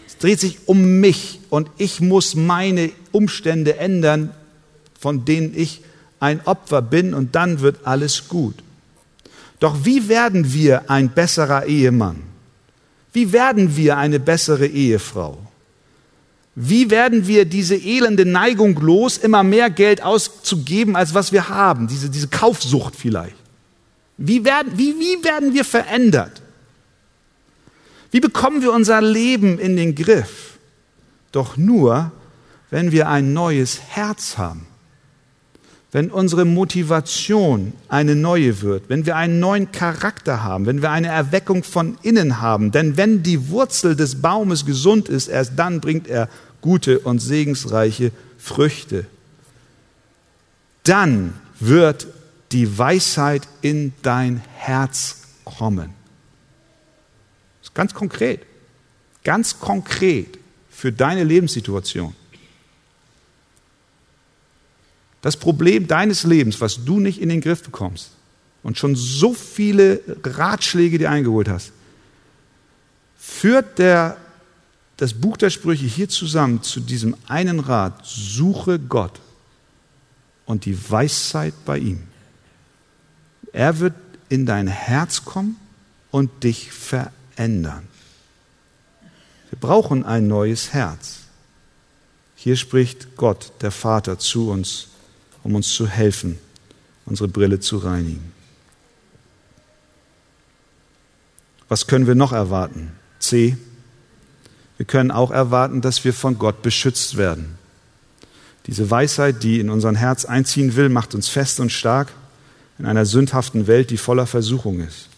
Es 0.08 0.18
dreht 0.18 0.40
sich 0.40 0.60
um 0.68 1.00
mich 1.00 1.40
und 1.50 1.70
ich 1.78 2.00
muss 2.00 2.36
meine 2.36 2.92
Umstände 3.12 3.78
ändern, 3.78 4.32
von 5.00 5.26
denen 5.26 5.54
ich 5.56 5.82
ein 6.20 6.42
Opfer 6.46 6.82
bin 6.82 7.14
und 7.14 7.36
dann 7.36 7.60
wird 7.60 7.86
alles 7.86 8.28
gut. 8.28 8.56
Doch 9.60 9.86
wie 9.86 10.08
werden 10.08 10.54
wir 10.54 10.90
ein 10.90 11.10
besserer 11.10 11.66
Ehemann? 11.66 12.24
Wie 13.14 13.32
werden 13.32 13.76
wir 13.76 13.98
eine 13.98 14.20
bessere 14.20 14.68
Ehefrau? 14.68 15.38
Wie 16.56 16.90
werden 16.90 17.28
wir 17.28 17.44
diese 17.44 17.76
elende 17.76 18.26
Neigung 18.26 18.80
los, 18.80 19.18
immer 19.18 19.44
mehr 19.44 19.70
Geld 19.70 20.02
auszugeben, 20.02 20.96
als 20.96 21.14
was 21.14 21.34
wir 21.34 21.50
haben? 21.50 21.88
Diese, 21.88 22.10
diese 22.10 22.30
Kaufsucht 22.30 22.96
vielleicht. 22.96 23.36
Wie 24.18 24.46
werden, 24.46 24.72
wie, 24.78 24.96
wie 24.98 25.24
werden 25.24 25.54
wir 25.54 25.66
verändert? 25.66 26.42
Wie 28.12 28.22
bekommen 28.22 28.62
wir 28.62 28.72
unser 28.72 29.02
Leben 29.02 29.60
in 29.60 29.76
den 29.76 29.94
Griff? 29.94 30.58
Doch 31.34 31.58
nur, 31.58 32.14
wenn 32.70 32.94
wir 32.94 33.10
ein 33.10 33.34
neues 33.34 33.82
Herz 33.90 34.38
haben. 34.38 34.66
Wenn 35.96 36.12
unsere 36.12 36.44
Motivation 36.44 37.72
eine 37.88 38.16
neue 38.16 38.62
wird, 38.62 38.90
wenn 38.90 39.06
wir 39.06 39.16
einen 39.16 39.40
neuen 39.40 39.72
Charakter 39.72 40.44
haben, 40.44 40.66
wenn 40.66 40.82
wir 40.82 40.92
eine 40.92 41.08
Erweckung 41.08 41.64
von 41.64 41.98
innen 42.02 42.42
haben. 42.42 42.74
Denn 42.74 42.98
wenn 42.98 43.24
die 43.24 43.48
Wurzel 43.48 43.96
des 43.96 44.22
Baumes 44.22 44.66
gesund 44.66 45.08
ist, 45.08 45.30
erst 45.30 45.54
dann 45.56 45.80
bringt 45.80 46.10
er 46.10 46.28
gute 46.60 47.00
und 47.00 47.20
segensreiche 47.20 48.12
Früchte. 48.38 49.06
Dann 50.84 51.34
wird 51.62 52.08
die 52.52 52.78
Weisheit 52.78 53.48
in 53.62 53.94
dein 54.02 54.42
Herz 54.58 55.22
kommen. 55.46 55.94
Das 57.62 57.70
ist 57.70 57.74
ganz 57.74 57.94
konkret, 57.94 58.42
ganz 59.24 59.62
konkret 59.62 60.40
für 60.70 60.92
deine 60.92 61.24
Lebenssituation. 61.24 62.14
Das 65.26 65.38
Problem 65.38 65.88
deines 65.88 66.24
Lebens, 66.24 66.62
was 66.62 66.86
du 66.86 67.00
nicht 67.00 67.20
in 67.20 67.30
den 67.30 67.42
Griff 67.42 67.64
bekommst 67.64 68.12
und 68.62 68.78
schon 68.78 68.96
so 68.96 69.34
viele 69.34 70.00
Ratschläge 70.24 71.00
dir 71.00 71.10
eingeholt 71.10 71.50
hast, 71.50 71.72
führt 73.18 73.80
der 73.80 74.18
das 74.98 75.16
Buch 75.16 75.36
der 75.38 75.50
Sprüche 75.50 75.88
hier 75.88 76.10
zusammen 76.10 76.62
zu 76.62 76.80
diesem 76.80 77.18
einen 77.28 77.60
Rat, 77.60 78.06
suche 78.06 78.78
Gott 78.78 79.20
und 80.46 80.66
die 80.66 80.78
Weisheit 80.92 81.56
bei 81.66 81.80
ihm. 81.80 82.04
Er 83.52 83.80
wird 83.80 83.96
in 84.30 84.46
dein 84.46 84.68
Herz 84.68 85.26
kommen 85.26 85.56
und 86.12 86.44
dich 86.44 86.72
verändern. 86.72 87.88
Wir 89.50 89.60
brauchen 89.60 90.06
ein 90.06 90.28
neues 90.28 90.72
Herz. 90.72 91.22
Hier 92.36 92.58
spricht 92.58 93.18
Gott, 93.18 93.54
der 93.62 93.72
Vater, 93.72 94.20
zu 94.20 94.52
uns, 94.52 94.90
um 95.46 95.54
uns 95.54 95.72
zu 95.76 95.88
helfen, 95.88 96.40
unsere 97.06 97.30
Brille 97.30 97.60
zu 97.60 97.78
reinigen. 97.78 98.34
Was 101.70 101.86
können 101.86 102.08
wir 102.08 102.16
noch 102.16 102.32
erwarten? 102.32 102.94
C. 103.20 103.56
Wir 104.78 104.88
können 104.88 105.12
auch 105.12 105.30
erwarten, 105.30 105.82
dass 105.82 106.04
wir 106.04 106.14
von 106.14 106.40
Gott 106.40 106.64
beschützt 106.64 107.18
werden. 107.18 107.60
Diese 108.66 108.90
Weisheit, 108.90 109.44
die 109.44 109.60
in 109.60 109.70
unser 109.70 109.94
Herz 109.94 110.26
einziehen 110.26 110.76
will, 110.76 110.90
macht 110.90 111.14
uns 111.14 111.28
fest 111.28 111.60
und 111.60 111.72
stark 111.72 112.12
in 112.80 112.88
einer 112.88 113.06
sündhaften 113.06 113.68
Welt, 113.68 113.92
die 113.92 113.98
voller 113.98 114.26
Versuchung 114.26 114.80
ist. 114.80 115.10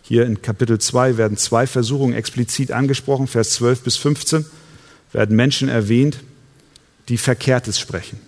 Hier 0.00 0.24
in 0.24 0.40
Kapitel 0.40 0.78
2 0.78 1.18
werden 1.18 1.36
zwei 1.36 1.66
Versuchungen 1.66 2.14
explizit 2.14 2.72
angesprochen, 2.72 3.26
Vers 3.26 3.50
12 3.50 3.82
bis 3.82 3.96
15 3.98 4.46
werden 5.12 5.36
Menschen 5.36 5.68
erwähnt, 5.68 6.20
die 7.10 7.18
Verkehrtes 7.18 7.78
sprechen. 7.78 8.18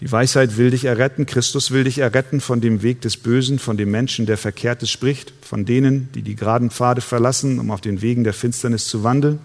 Die 0.00 0.12
Weisheit 0.12 0.58
will 0.58 0.70
dich 0.70 0.84
erretten, 0.84 1.24
Christus 1.24 1.70
will 1.70 1.84
dich 1.84 1.98
erretten 1.98 2.42
von 2.42 2.60
dem 2.60 2.82
Weg 2.82 3.00
des 3.00 3.16
Bösen, 3.16 3.58
von 3.58 3.78
dem 3.78 3.90
Menschen, 3.90 4.26
der 4.26 4.36
Verkehrtes 4.36 4.90
spricht, 4.90 5.32
von 5.40 5.64
denen, 5.64 6.12
die 6.12 6.20
die 6.20 6.36
geraden 6.36 6.70
Pfade 6.70 7.00
verlassen, 7.00 7.58
um 7.58 7.70
auf 7.70 7.80
den 7.80 8.02
Wegen 8.02 8.22
der 8.22 8.34
Finsternis 8.34 8.86
zu 8.88 9.04
wandeln. 9.04 9.38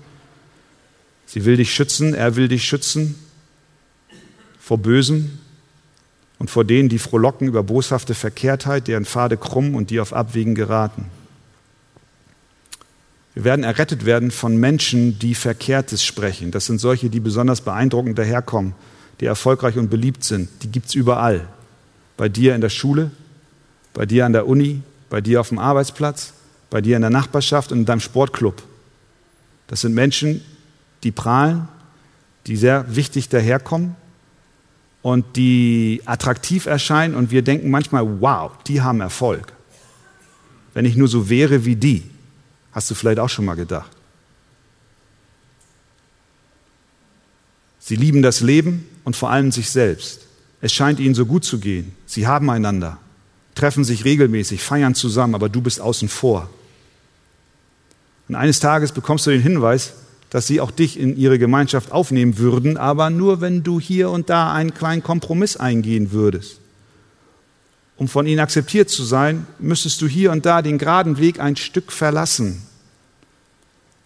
Sie 1.25 1.45
will 1.45 1.55
dich 1.55 1.73
schützen, 1.73 2.13
er 2.13 2.35
will 2.35 2.49
dich 2.49 2.65
schützen 2.65 3.15
vor 4.59 4.77
Bösem 4.77 5.39
und 6.37 6.51
vor 6.51 6.65
denen, 6.65 6.89
die 6.89 6.99
frohlocken 6.99 7.47
über 7.47 7.63
boshafte 7.63 8.13
Verkehrtheit, 8.13 8.89
deren 8.89 9.05
Pfade 9.05 9.37
krumm 9.37 9.73
und 9.73 9.89
die 9.89 10.01
auf 10.01 10.11
Abwegen 10.11 10.53
geraten. 10.53 11.05
Wir 13.33 13.45
werden 13.45 13.63
errettet 13.63 14.05
werden 14.05 14.31
von 14.31 14.57
Menschen, 14.57 15.17
die 15.17 15.35
Verkehrtes 15.35 16.03
sprechen. 16.03 16.51
Das 16.51 16.65
sind 16.65 16.79
solche, 16.79 17.09
die 17.09 17.21
besonders 17.21 17.61
beeindruckend 17.61 18.19
daherkommen 18.19 18.73
die 19.21 19.27
erfolgreich 19.27 19.77
und 19.77 19.89
beliebt 19.89 20.23
sind, 20.23 20.49
die 20.63 20.67
gibt 20.71 20.87
es 20.87 20.95
überall. 20.95 21.47
Bei 22.17 22.27
dir 22.27 22.55
in 22.55 22.61
der 22.61 22.69
Schule, 22.69 23.11
bei 23.93 24.05
dir 24.05 24.25
an 24.25 24.33
der 24.33 24.47
Uni, 24.47 24.81
bei 25.09 25.21
dir 25.21 25.39
auf 25.39 25.49
dem 25.49 25.59
Arbeitsplatz, 25.59 26.33
bei 26.71 26.81
dir 26.81 26.95
in 26.95 27.01
der 27.01 27.11
Nachbarschaft 27.11 27.71
und 27.71 27.79
in 27.79 27.85
deinem 27.85 27.99
Sportclub. 27.99 28.63
Das 29.67 29.81
sind 29.81 29.93
Menschen, 29.93 30.41
die 31.03 31.11
prahlen, 31.11 31.67
die 32.47 32.55
sehr 32.55 32.95
wichtig 32.95 33.29
daherkommen 33.29 33.95
und 35.03 35.35
die 35.35 36.01
attraktiv 36.05 36.65
erscheinen 36.65 37.13
und 37.13 37.29
wir 37.29 37.43
denken 37.43 37.69
manchmal, 37.69 38.21
wow, 38.21 38.51
die 38.65 38.81
haben 38.81 39.01
Erfolg. 39.01 39.53
Wenn 40.73 40.85
ich 40.85 40.95
nur 40.95 41.07
so 41.07 41.29
wäre 41.29 41.63
wie 41.65 41.75
die, 41.75 42.09
hast 42.71 42.89
du 42.89 42.95
vielleicht 42.95 43.19
auch 43.19 43.29
schon 43.29 43.45
mal 43.45 43.55
gedacht. 43.55 43.91
Sie 47.79 47.95
lieben 47.95 48.21
das 48.21 48.41
Leben 48.41 48.87
und 49.03 49.15
vor 49.15 49.29
allem 49.29 49.51
sich 49.51 49.69
selbst. 49.69 50.21
Es 50.61 50.71
scheint 50.71 50.99
ihnen 50.99 51.15
so 51.15 51.25
gut 51.25 51.43
zu 51.43 51.59
gehen. 51.59 51.93
Sie 52.05 52.27
haben 52.27 52.49
einander, 52.49 52.97
treffen 53.55 53.83
sich 53.83 54.05
regelmäßig, 54.05 54.61
feiern 54.61 54.95
zusammen, 54.95 55.35
aber 55.35 55.49
du 55.49 55.61
bist 55.61 55.81
außen 55.81 56.09
vor. 56.09 56.49
Und 58.27 58.35
eines 58.35 58.59
Tages 58.59 58.91
bekommst 58.91 59.25
du 59.25 59.31
den 59.31 59.41
Hinweis, 59.41 59.93
dass 60.29 60.47
sie 60.47 60.61
auch 60.61 60.71
dich 60.71 60.97
in 60.97 61.17
ihre 61.17 61.37
Gemeinschaft 61.37 61.91
aufnehmen 61.91 62.37
würden, 62.37 62.77
aber 62.77 63.09
nur 63.09 63.41
wenn 63.41 63.63
du 63.63 63.79
hier 63.79 64.09
und 64.09 64.29
da 64.29 64.53
einen 64.53 64.73
kleinen 64.73 65.03
Kompromiss 65.03 65.57
eingehen 65.57 66.11
würdest. 66.11 66.61
Um 67.97 68.07
von 68.07 68.25
ihnen 68.25 68.39
akzeptiert 68.39 68.89
zu 68.89 69.03
sein, 69.03 69.45
müsstest 69.59 70.01
du 70.01 70.07
hier 70.07 70.31
und 70.31 70.45
da 70.45 70.61
den 70.61 70.77
geraden 70.77 71.17
Weg 71.17 71.39
ein 71.39 71.57
Stück 71.57 71.91
verlassen. 71.91 72.61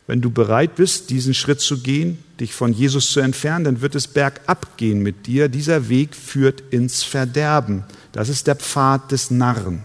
Wenn 0.08 0.22
du 0.22 0.30
bereit 0.30 0.76
bist, 0.76 1.10
diesen 1.10 1.34
Schritt 1.34 1.62
zu 1.62 1.80
gehen, 1.80 2.20
dich 2.40 2.54
von 2.54 2.74
Jesus 2.74 3.12
zu 3.12 3.22
entfernen, 3.22 3.66
dann 3.66 3.82
wird 3.82 3.96
es 3.96 4.08
bergab 4.08 4.78
gehen 4.78 5.02
mit 5.02 5.26
dir. 5.26 5.50
Dieser 5.50 5.90
Weg 5.90 6.16
führt 6.16 6.62
ins 6.70 7.04
Verderben. 7.04 7.84
Das 8.12 8.30
ist 8.30 8.46
der 8.46 8.56
Pfad 8.56 9.12
des 9.12 9.32
Narren, 9.32 9.82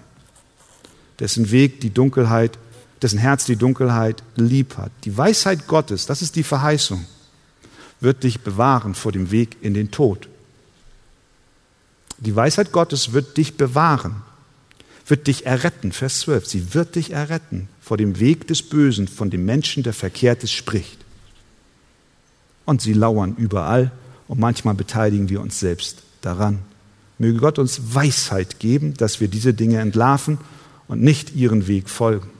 dessen 1.18 1.50
Weg 1.50 1.80
die 1.80 1.90
Dunkelheit, 1.90 2.58
dessen 3.00 3.18
Herz 3.18 3.46
die 3.46 3.56
Dunkelheit 3.56 4.22
lieb 4.36 4.76
hat. 4.76 4.92
Die 5.04 5.16
Weisheit 5.16 5.66
Gottes, 5.66 6.04
das 6.04 6.20
ist 6.20 6.36
die 6.36 6.42
Verheißung, 6.42 7.06
wird 8.00 8.22
dich 8.22 8.40
bewahren 8.40 8.94
vor 8.94 9.12
dem 9.12 9.30
Weg 9.30 9.56
in 9.62 9.72
den 9.72 9.90
Tod. 9.90 10.28
Die 12.18 12.36
Weisheit 12.36 12.72
Gottes 12.72 13.12
wird 13.14 13.38
dich 13.38 13.56
bewahren, 13.56 14.16
wird 15.06 15.26
dich 15.26 15.46
erretten. 15.46 15.92
Vers 15.92 16.20
12. 16.20 16.46
Sie 16.46 16.74
wird 16.74 16.94
dich 16.94 17.12
erretten 17.12 17.68
vor 17.80 17.96
dem 17.96 18.20
Weg 18.20 18.46
des 18.46 18.62
Bösen, 18.62 19.08
von 19.08 19.30
dem 19.30 19.44
Menschen, 19.44 19.82
der 19.82 19.92
Verkehrtes 19.92 20.52
spricht. 20.52 20.98
Und 22.64 22.82
sie 22.82 22.92
lauern 22.92 23.34
überall 23.36 23.90
und 24.28 24.38
manchmal 24.38 24.74
beteiligen 24.74 25.28
wir 25.28 25.40
uns 25.40 25.58
selbst 25.58 26.02
daran. 26.20 26.60
Möge 27.18 27.38
Gott 27.38 27.58
uns 27.58 27.94
Weisheit 27.94 28.60
geben, 28.60 28.94
dass 28.94 29.20
wir 29.20 29.28
diese 29.28 29.52
Dinge 29.52 29.78
entlarven 29.78 30.38
und 30.88 31.02
nicht 31.02 31.34
ihren 31.34 31.66
Weg 31.66 31.90
folgen. 31.90 32.30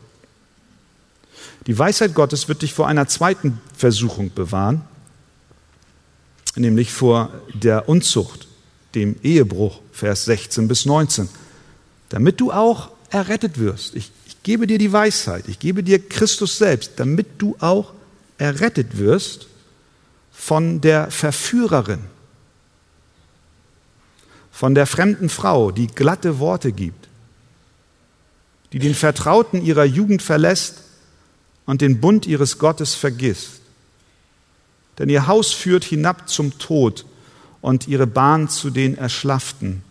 Die 1.66 1.78
Weisheit 1.78 2.14
Gottes 2.14 2.48
wird 2.48 2.62
dich 2.62 2.72
vor 2.72 2.88
einer 2.88 3.06
zweiten 3.06 3.60
Versuchung 3.76 4.32
bewahren, 4.34 4.82
nämlich 6.56 6.92
vor 6.92 7.30
der 7.52 7.88
Unzucht, 7.88 8.48
dem 8.94 9.16
Ehebruch, 9.22 9.80
Vers 9.92 10.24
16 10.24 10.66
bis 10.68 10.86
19, 10.86 11.28
damit 12.10 12.40
du 12.40 12.52
auch 12.52 12.90
errettet 13.08 13.58
wirst. 13.58 13.96
Ich 13.96 14.12
gebe 14.42 14.66
dir 14.66 14.78
die 14.78 14.92
Weisheit, 14.92 15.48
ich 15.48 15.58
gebe 15.58 15.82
dir 15.82 15.98
Christus 15.98 16.58
selbst, 16.58 16.92
damit 16.96 17.26
du 17.38 17.56
auch 17.60 17.92
errettet 18.38 18.98
wirst 18.98 19.48
von 20.32 20.80
der 20.80 21.10
Verführerin, 21.10 22.00
von 24.50 24.74
der 24.74 24.86
fremden 24.86 25.28
Frau, 25.28 25.70
die 25.70 25.86
glatte 25.86 26.38
Worte 26.38 26.72
gibt, 26.72 27.08
die 28.72 28.78
den 28.78 28.94
Vertrauten 28.94 29.64
ihrer 29.64 29.84
Jugend 29.84 30.22
verlässt 30.22 30.82
und 31.66 31.80
den 31.80 32.00
Bund 32.00 32.26
ihres 32.26 32.58
Gottes 32.58 32.94
vergisst. 32.94 33.60
Denn 34.98 35.08
ihr 35.08 35.26
Haus 35.26 35.52
führt 35.52 35.84
hinab 35.84 36.28
zum 36.28 36.58
Tod 36.58 37.04
und 37.60 37.88
ihre 37.88 38.06
Bahn 38.06 38.48
zu 38.48 38.70
den 38.70 38.96
Erschlafften. 38.96 39.82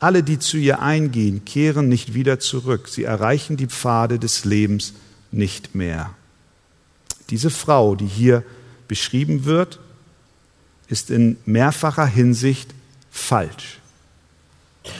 Alle, 0.00 0.22
die 0.22 0.38
zu 0.38 0.56
ihr 0.56 0.80
eingehen, 0.80 1.44
kehren 1.44 1.88
nicht 1.88 2.14
wieder 2.14 2.40
zurück. 2.40 2.88
Sie 2.88 3.04
erreichen 3.04 3.58
die 3.58 3.66
Pfade 3.66 4.18
des 4.18 4.46
Lebens 4.46 4.94
nicht 5.30 5.74
mehr. 5.74 6.14
Diese 7.28 7.50
Frau, 7.50 7.94
die 7.94 8.06
hier 8.06 8.42
beschrieben 8.88 9.44
wird, 9.44 9.78
ist 10.88 11.10
in 11.10 11.36
mehrfacher 11.44 12.06
Hinsicht 12.06 12.74
falsch. 13.10 13.78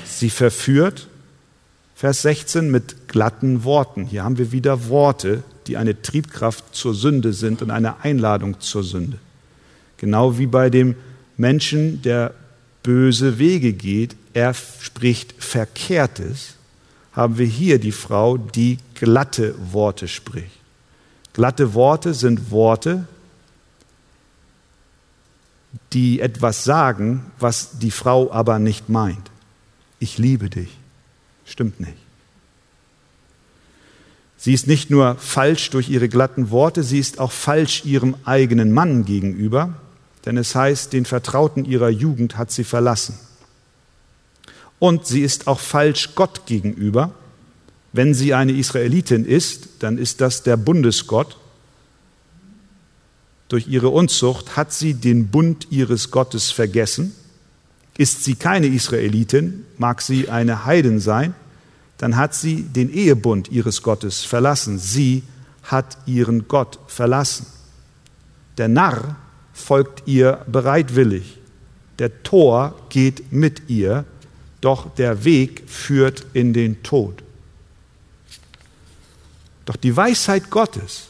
Sie 0.05 0.31
verführt, 0.31 1.09
Vers 1.95 2.23
16, 2.23 2.71
mit 2.71 3.09
glatten 3.09 3.65
Worten. 3.65 4.05
Hier 4.05 4.23
haben 4.23 4.39
wir 4.39 4.53
wieder 4.53 4.89
Worte, 4.89 5.43
die 5.67 5.79
eine 5.79 6.01
Triebkraft 6.01 6.75
zur 6.75 6.95
Sünde 6.95 7.33
sind 7.33 7.63
und 7.63 7.71
eine 7.71 8.05
Einladung 8.05 8.61
zur 8.61 8.85
Sünde. 8.85 9.19
Genau 9.97 10.39
wie 10.39 10.47
bei 10.47 10.71
dem 10.71 10.95
Menschen, 11.37 12.03
der 12.03 12.35
böse 12.83 13.39
Wege 13.39 13.73
geht, 13.73 14.17
er 14.33 14.55
spricht 14.55 15.35
Verkehrtes, 15.43 16.55
haben 17.13 17.39
wir 17.39 17.47
hier 17.47 17.79
die 17.79 17.93
Frau, 17.93 18.37
die 18.39 18.79
glatte 18.95 19.55
Worte 19.73 20.09
spricht. 20.09 20.59
Glatte 21.33 21.75
Worte 21.75 22.15
sind 22.15 22.51
Worte, 22.51 23.07
die 25.93 26.21
etwas 26.21 26.65
sagen, 26.65 27.31
was 27.39 27.79
die 27.79 27.91
Frau 27.91 28.33
aber 28.33 28.59
nicht 28.59 28.89
meint. 28.89 29.31
Ich 29.99 30.19
liebe 30.19 30.51
dich. 30.51 30.71
Stimmt 31.45 31.81
nicht. 31.81 31.97
Sie 34.37 34.55
ist 34.55 34.67
nicht 34.67 34.91
nur 34.91 35.17
falsch 35.17 35.71
durch 35.71 35.91
ihre 35.91 36.09
glatten 36.09 36.51
Worte, 36.51 36.83
sie 36.83 36.99
ist 36.99 37.19
auch 37.19 37.33
falsch 37.33 37.85
ihrem 37.85 38.17
eigenen 38.25 38.73
Mann 38.73 39.05
gegenüber, 39.05 39.75
denn 40.25 40.37
es 40.37 40.55
heißt, 40.55 40.93
den 40.93 41.05
Vertrauten 41.05 41.65
ihrer 41.65 41.89
Jugend 41.89 42.37
hat 42.37 42.51
sie 42.51 42.65
verlassen. 42.65 43.19
Und 44.79 45.07
sie 45.07 45.23
ist 45.23 45.47
auch 45.47 45.61
falsch 45.61 46.15
Gott 46.15 46.47
gegenüber. 46.47 47.13
Wenn 47.93 48.15
sie 48.15 48.35
eine 48.35 48.53
Israelitin 48.53 49.25
ist, 49.25 49.69
dann 49.81 49.99
ist 49.99 50.21
das 50.21 50.43
der 50.43 50.57
Bundesgott. 50.57 51.37
Durch 53.49 53.67
ihre 53.69 53.89
Unzucht 53.89 54.57
hat 54.57 54.73
sie 54.73 54.95
den 54.95 55.29
Bund 55.29 55.67
ihres 55.71 56.11
Gottes 56.11 56.51
vergessen. 56.51 57.15
Ist 57.99 58.25
sie 58.25 58.37
keine 58.37 58.69
Israelitin, 58.69 59.67
mag 59.77 60.01
sie 60.03 60.29
eine 60.29 60.65
Heiden 60.65 61.01
sein, 61.01 61.35
dann 61.99 62.17
hat 62.17 62.35
sie 62.35 62.63
den 62.63 62.91
Ehebund 62.91 63.51
ihres 63.51 63.83
Gottes 63.83 64.25
verlassen. 64.25 64.79
Sie 64.79 65.23
hat 65.65 65.99
ihren 66.07 66.49
Gott 66.49 66.79
verlassen. 66.87 67.45
Der 68.57 68.69
Narr 68.69 69.17
folgt 69.61 70.03
ihr 70.07 70.45
bereitwillig. 70.47 71.39
Der 71.99 72.23
Tor 72.23 72.75
geht 72.89 73.31
mit 73.33 73.69
ihr 73.69 74.05
doch 74.61 74.95
der 74.95 75.25
Weg 75.25 75.63
führt 75.69 76.27
in 76.35 76.53
den 76.53 76.83
Tod. 76.83 77.23
Doch 79.65 79.77
die 79.77 79.97
Weisheit 79.97 80.51
Gottes, 80.51 81.07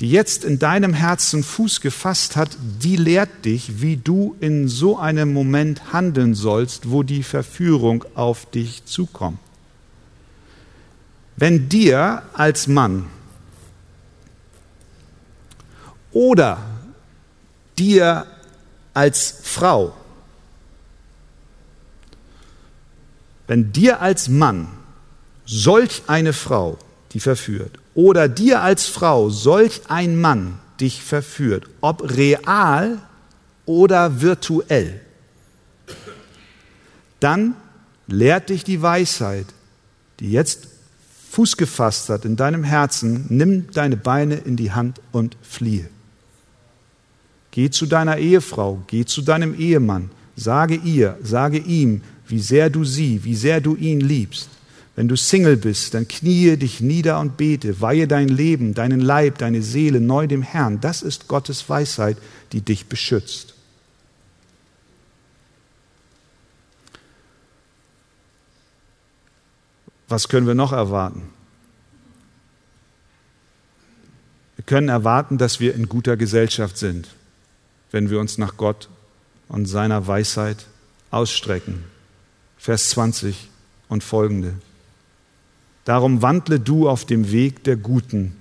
die 0.00 0.10
jetzt 0.10 0.44
in 0.44 0.58
deinem 0.58 0.94
Herzen 0.94 1.44
Fuß 1.44 1.80
gefasst 1.80 2.36
hat, 2.36 2.56
die 2.82 2.96
lehrt 2.96 3.44
dich, 3.44 3.80
wie 3.80 3.96
du 3.96 4.34
in 4.40 4.66
so 4.66 4.98
einem 4.98 5.32
Moment 5.32 5.92
handeln 5.92 6.34
sollst, 6.34 6.90
wo 6.90 7.02
die 7.02 7.22
Verführung 7.22 8.04
auf 8.14 8.50
dich 8.50 8.84
zukommt. 8.86 9.38
Wenn 11.36 11.68
dir 11.68 12.22
als 12.32 12.66
Mann 12.66 13.06
oder 16.12 16.58
dir 17.78 18.26
als 18.92 19.34
Frau 19.42 19.94
wenn 23.46 23.72
dir 23.72 24.00
als 24.00 24.28
Mann 24.28 24.68
solch 25.44 26.02
eine 26.06 26.32
Frau 26.32 26.78
die 27.12 27.20
verführt 27.20 27.78
oder 27.94 28.28
dir 28.28 28.62
als 28.62 28.86
Frau 28.86 29.30
solch 29.30 29.82
ein 29.88 30.20
Mann 30.20 30.58
dich 30.80 31.02
verführt, 31.02 31.68
ob 31.80 32.16
real 32.16 32.98
oder 33.66 34.20
virtuell, 34.20 35.00
dann 37.20 37.54
lehrt 38.06 38.50
dich 38.50 38.64
die 38.64 38.82
Weisheit, 38.82 39.46
die 40.20 40.32
jetzt 40.32 40.68
Fuß 41.30 41.56
gefasst 41.56 42.08
hat 42.08 42.24
in 42.24 42.36
deinem 42.36 42.64
Herzen, 42.64 43.26
nimm 43.28 43.70
deine 43.72 43.96
Beine 43.96 44.36
in 44.36 44.56
die 44.56 44.72
Hand 44.72 45.00
und 45.12 45.36
fliehe. 45.42 45.88
Geh 47.54 47.70
zu 47.70 47.86
deiner 47.86 48.18
Ehefrau, 48.18 48.82
geh 48.88 49.04
zu 49.04 49.22
deinem 49.22 49.54
Ehemann, 49.54 50.10
sage 50.34 50.74
ihr, 50.74 51.16
sage 51.22 51.58
ihm, 51.58 52.00
wie 52.26 52.40
sehr 52.40 52.68
du 52.68 52.84
sie, 52.84 53.22
wie 53.22 53.36
sehr 53.36 53.60
du 53.60 53.76
ihn 53.76 54.00
liebst. 54.00 54.48
Wenn 54.96 55.06
du 55.06 55.14
Single 55.14 55.56
bist, 55.56 55.94
dann 55.94 56.08
knie 56.08 56.56
dich 56.56 56.80
nieder 56.80 57.20
und 57.20 57.36
bete, 57.36 57.80
weihe 57.80 58.08
dein 58.08 58.26
Leben, 58.26 58.74
deinen 58.74 59.00
Leib, 59.00 59.38
deine 59.38 59.62
Seele 59.62 60.00
neu 60.00 60.26
dem 60.26 60.42
Herrn. 60.42 60.80
Das 60.80 61.00
ist 61.02 61.28
Gottes 61.28 61.68
Weisheit, 61.68 62.16
die 62.50 62.60
dich 62.60 62.86
beschützt. 62.86 63.54
Was 70.08 70.26
können 70.26 70.48
wir 70.48 70.54
noch 70.56 70.72
erwarten? 70.72 71.22
Wir 74.56 74.64
können 74.64 74.88
erwarten, 74.88 75.38
dass 75.38 75.60
wir 75.60 75.76
in 75.76 75.88
guter 75.88 76.16
Gesellschaft 76.16 76.78
sind 76.78 77.06
wenn 77.94 78.10
wir 78.10 78.18
uns 78.18 78.38
nach 78.38 78.56
Gott 78.56 78.88
und 79.46 79.66
seiner 79.66 80.08
Weisheit 80.08 80.66
ausstrecken. 81.12 81.84
Vers 82.58 82.88
20 82.88 83.48
und 83.88 84.02
folgende. 84.02 84.54
Darum 85.84 86.20
wandle 86.20 86.58
du 86.58 86.88
auf 86.88 87.04
dem 87.04 87.30
Weg 87.30 87.62
der 87.62 87.76
Guten 87.76 88.34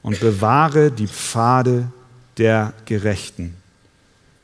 und 0.00 0.20
bewahre 0.20 0.90
die 0.90 1.06
Pfade 1.06 1.92
der 2.38 2.72
Gerechten. 2.86 3.56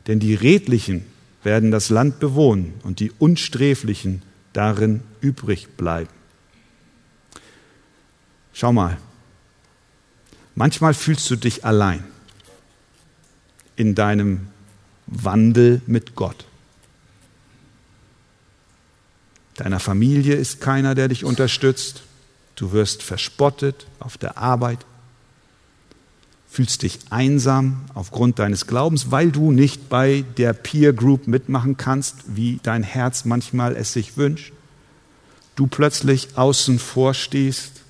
Denn 0.07 0.20
die 0.20 0.35
Redlichen 0.35 1.07
werden 1.43 1.70
das 1.70 1.89
Land 1.89 2.20
bewohnen 2.20 2.74
und 2.83 3.01
die 3.01 3.12
Unsträflichen 3.18 4.20
darin 4.53 5.01
übrig 5.22 5.68
bleiben. 5.79 6.11
Schau 8.53 8.74
mal, 8.74 8.99
manchmal 10.55 10.93
fühlst 10.93 11.31
du 11.31 11.37
dich 11.37 11.64
allein 11.64 12.05
in 13.79 13.95
deinem 13.95 14.49
Wandel 15.07 15.81
mit 15.87 16.16
Gott. 16.16 16.45
Deiner 19.55 19.79
Familie 19.79 20.35
ist 20.35 20.61
keiner, 20.61 20.95
der 20.95 21.09
dich 21.09 21.24
unterstützt. 21.24 22.03
Du 22.57 22.72
wirst 22.72 23.05
verspottet 23.05 23.87
auf 24.01 24.18
der 24.18 24.37
Arbeit, 24.37 24.81
fühlst 26.49 26.83
dich 26.83 26.99
einsam 27.11 27.83
aufgrund 27.95 28.41
deines 28.41 28.66
Glaubens, 28.66 29.12
weil 29.12 29.31
du 29.31 29.53
nicht 29.53 29.89
bei 29.89 30.24
der 30.37 30.55
Peer 30.55 30.93
Group 30.93 31.29
mitmachen 31.29 31.76
kannst, 31.76 32.16
wie 32.26 32.59
dein 32.64 32.83
Herz 32.83 33.24
manchmal 33.24 33.76
es 33.76 33.93
sich 33.93 34.16
wünscht. 34.16 34.53
Du 35.55 35.68
plötzlich 35.68 36.37
außen 36.37 36.81
vor 36.81 37.14
stehst. 37.14 37.83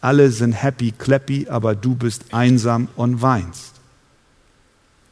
Alle 0.00 0.30
sind 0.30 0.52
happy, 0.52 0.92
clappy, 0.92 1.48
aber 1.48 1.74
du 1.74 1.94
bist 1.94 2.32
einsam 2.32 2.88
und 2.96 3.20
weinst. 3.20 3.73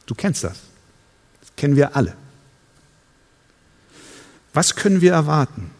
Du 0.05 0.15
kennst 0.15 0.43
das. 0.43 0.59
Das 1.41 1.55
kennen 1.55 1.75
wir 1.75 1.95
alle. 1.95 2.15
Was 4.53 4.75
können 4.75 5.01
wir 5.01 5.13
erwarten? 5.13 5.71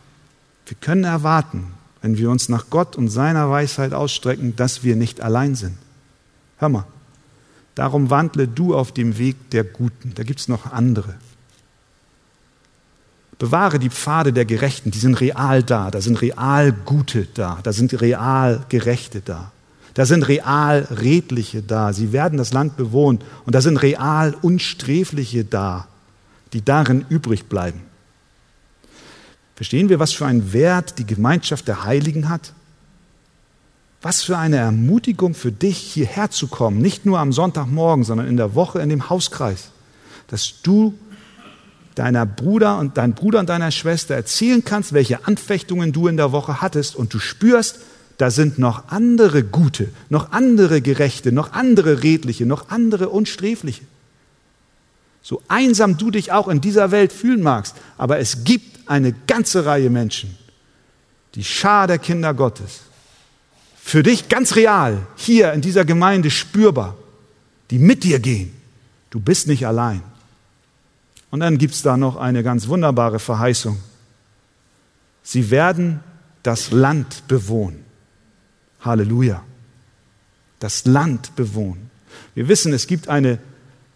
Wir 0.66 0.78
können 0.78 1.04
erwarten, 1.04 1.74
wenn 2.02 2.18
wir 2.18 2.30
uns 2.30 2.50
nach 2.50 2.70
Gott 2.70 2.96
und 2.96 3.10
seiner 3.10 3.50
Weisheit 3.50 3.94
ausstrecken, 3.94 4.56
dass 4.56 4.84
wir 4.84 4.96
nicht 4.96 5.22
allein 5.22 5.56
sind. 5.56 5.78
Hör 6.58 6.70
mal, 6.70 6.88
darum 7.76 8.10
wandle 8.10 8.48
du 8.48 8.76
auf 8.76 8.92
dem 8.92 9.18
Weg 9.18 9.52
der 9.52 9.64
Guten. 9.64 10.14
Da 10.16 10.24
gibt 10.24 10.40
es 10.40 10.48
noch 10.48 10.72
andere. 10.72 11.16
Bewahre 13.40 13.80
die 13.80 13.90
Pfade 13.90 14.32
der 14.32 14.46
Gerechten, 14.46 14.92
die 14.92 15.00
sind 15.00 15.20
real 15.20 15.64
da, 15.64 15.92
da 15.92 16.02
sind 16.02 16.22
real 16.22 16.72
Gute 16.72 17.28
da, 17.34 17.60
da 17.64 17.74
sind 17.74 18.00
real 18.00 18.66
Gerechte 18.70 19.22
da. 19.22 19.52
Da 19.94 20.06
sind 20.06 20.28
real 20.28 20.88
Redliche 20.90 21.62
da, 21.62 21.94
sie 21.94 22.12
werden 22.12 22.38
das 22.38 22.52
Land 22.52 22.78
bewohnen. 22.78 23.20
Und 23.46 23.54
da 23.54 23.62
sind 23.62 23.78
real 23.78 24.36
Unsträfliche 24.42 25.46
da, 25.46 25.88
die 26.54 26.64
darin 26.64 27.06
übrig 27.10 27.46
bleiben. 27.46 27.82
Verstehen 29.56 29.90
wir, 29.90 30.00
was 30.00 30.14
für 30.14 30.26
einen 30.26 30.52
Wert 30.52 30.98
die 30.98 31.06
Gemeinschaft 31.06 31.68
der 31.68 31.84
Heiligen 31.84 32.30
hat? 32.30 32.54
Was 34.02 34.24
für 34.24 34.38
eine 34.38 34.58
Ermutigung 34.58 35.36
für 35.36 35.52
dich, 35.52 35.78
hierher 35.78 36.30
zu 36.32 36.48
kommen, 36.48 36.80
nicht 36.80 37.06
nur 37.06 37.20
am 37.20 37.32
Sonntagmorgen, 37.32 38.04
sondern 38.04 38.28
in 38.28 38.36
der 38.36 38.56
Woche 38.56 38.82
in 38.82 38.90
dem 38.90 39.10
Hauskreis, 39.10 39.70
dass 40.28 40.62
du 40.64 40.98
deiner 41.96 42.26
Bruder 42.26 42.80
und 42.80 42.98
dein 42.98 43.14
Bruder 43.14 43.40
und 43.40 43.50
deiner 43.50 43.72
Schwester 43.72 44.16
erzählen 44.16 44.66
kannst, 44.66 44.94
welche 44.94 45.26
Anfechtungen 45.28 45.94
du 45.94 46.08
in 46.08 46.18
der 46.18 46.32
Woche 46.32 46.62
hattest. 46.62 46.96
Und 46.96 47.14
du 47.14 47.20
spürst, 47.20 47.80
da 48.24 48.32
sind 48.32 48.58
noch 48.58 48.88
andere 48.88 49.44
gute, 49.44 49.90
noch 50.08 50.32
andere 50.32 50.82
gerechte, 50.82 51.34
noch 51.34 51.52
andere 51.52 52.04
redliche, 52.04 52.46
noch 52.46 52.70
andere 52.70 53.10
unsträfliche. 53.10 53.84
So 55.22 55.42
einsam 55.50 55.98
du 55.98 56.10
dich 56.10 56.32
auch 56.32 56.48
in 56.48 56.62
dieser 56.62 56.92
Welt 56.92 57.12
fühlen 57.12 57.42
magst, 57.42 57.76
aber 57.98 58.20
es 58.20 58.46
gibt 58.46 58.88
eine 58.88 59.12
ganze 59.28 59.66
Reihe 59.66 59.90
Menschen, 59.90 60.38
die 61.36 61.44
Schar 61.44 61.86
der 61.88 61.98
Kinder 61.98 62.34
Gottes, 62.34 62.84
für 63.76 64.04
dich 64.04 64.30
ganz 64.30 64.56
real, 64.56 65.06
hier 65.18 65.52
in 65.52 65.60
dieser 65.60 65.84
Gemeinde 65.84 66.32
spürbar, 66.32 66.96
die 67.72 67.78
mit 67.78 68.06
dir 68.06 68.20
gehen. 68.20 68.54
Du 69.10 69.20
bist 69.20 69.50
nicht 69.50 69.68
allein. 69.68 70.02
Und 71.30 71.42
dann 71.42 71.58
gibt 71.58 71.74
es 71.74 71.82
da 71.82 71.98
noch 71.98 72.16
eine 72.16 72.42
ganz 72.42 72.70
wunderbare 72.70 73.20
Verheißung. 73.20 73.80
Sie 75.24 75.52
werden 75.52 76.00
das 76.42 76.72
Land 76.72 77.28
bewohnen. 77.28 77.84
Halleluja. 78.84 79.44
Das 80.60 80.86
Land 80.86 81.36
bewohnen. 81.36 81.90
Wir 82.36 82.48
wissen, 82.48 82.74
es 82.74 82.88
gibt 82.88 83.08
eine 83.08 83.40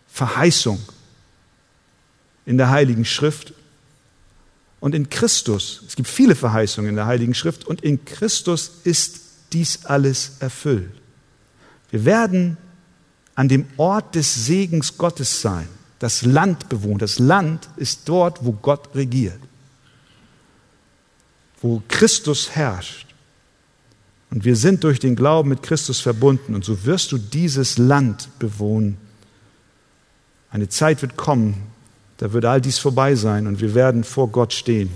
Verheißung 0.08 0.80
in 2.46 2.58
der 2.58 2.70
Heiligen 2.70 3.06
Schrift 3.06 3.54
und 4.80 4.94
in 4.94 5.10
Christus, 5.10 5.84
es 5.88 5.96
gibt 5.96 6.08
viele 6.08 6.36
Verheißungen 6.36 6.90
in 6.90 6.96
der 6.96 7.08
Heiligen 7.08 7.34
Schrift, 7.34 7.66
und 7.66 7.82
in 7.82 8.06
Christus 8.06 8.72
ist 8.84 9.22
dies 9.54 9.86
alles 9.86 10.38
erfüllt. 10.40 10.92
Wir 11.90 12.06
werden 12.06 12.58
an 13.36 13.48
dem 13.48 13.66
Ort 13.78 14.16
des 14.16 14.46
Segens 14.46 14.98
Gottes 14.98 15.42
sein, 15.42 15.68
das 16.00 16.24
Land 16.24 16.70
bewohnen. 16.70 17.00
Das 17.00 17.18
Land 17.18 17.70
ist 17.78 18.02
dort, 18.06 18.46
wo 18.46 18.52
Gott 18.52 18.94
regiert, 18.94 19.40
wo 21.62 21.82
Christus 21.88 22.52
herrscht. 22.52 23.07
Und 24.30 24.46
wir 24.46 24.56
sind 24.56 24.84
durch 24.84 25.00
den 25.00 25.16
Glauben 25.16 25.50
mit 25.50 25.64
Christus 25.64 26.00
verbunden. 26.00 26.54
Und 26.54 26.66
so 26.66 26.86
wirst 26.86 27.12
du 27.12 27.18
dieses 27.18 27.78
Land 27.78 28.30
bewohnen. 28.40 28.98
Eine 30.50 30.70
Zeit 30.70 31.02
wird 31.02 31.18
kommen, 31.18 31.56
da 32.18 32.34
wird 32.34 32.46
all 32.46 32.62
dies 32.62 32.80
vorbei 32.80 33.16
sein 33.16 33.48
und 33.48 33.62
wir 33.62 33.76
werden 33.76 34.04
vor 34.04 34.30
Gott 34.30 34.54
stehen 34.54 34.90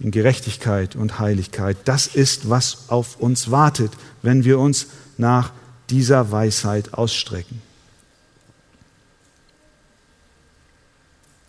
in 0.00 0.10
Gerechtigkeit 0.10 0.96
und 0.96 1.18
Heiligkeit. 1.18 1.76
Das 1.84 2.06
ist, 2.06 2.50
was 2.50 2.88
auf 2.88 3.16
uns 3.16 3.50
wartet, 3.50 3.92
wenn 4.22 4.44
wir 4.44 4.58
uns 4.58 4.88
nach 5.16 5.52
dieser 5.90 6.30
Weisheit 6.30 6.94
ausstrecken. 6.94 7.62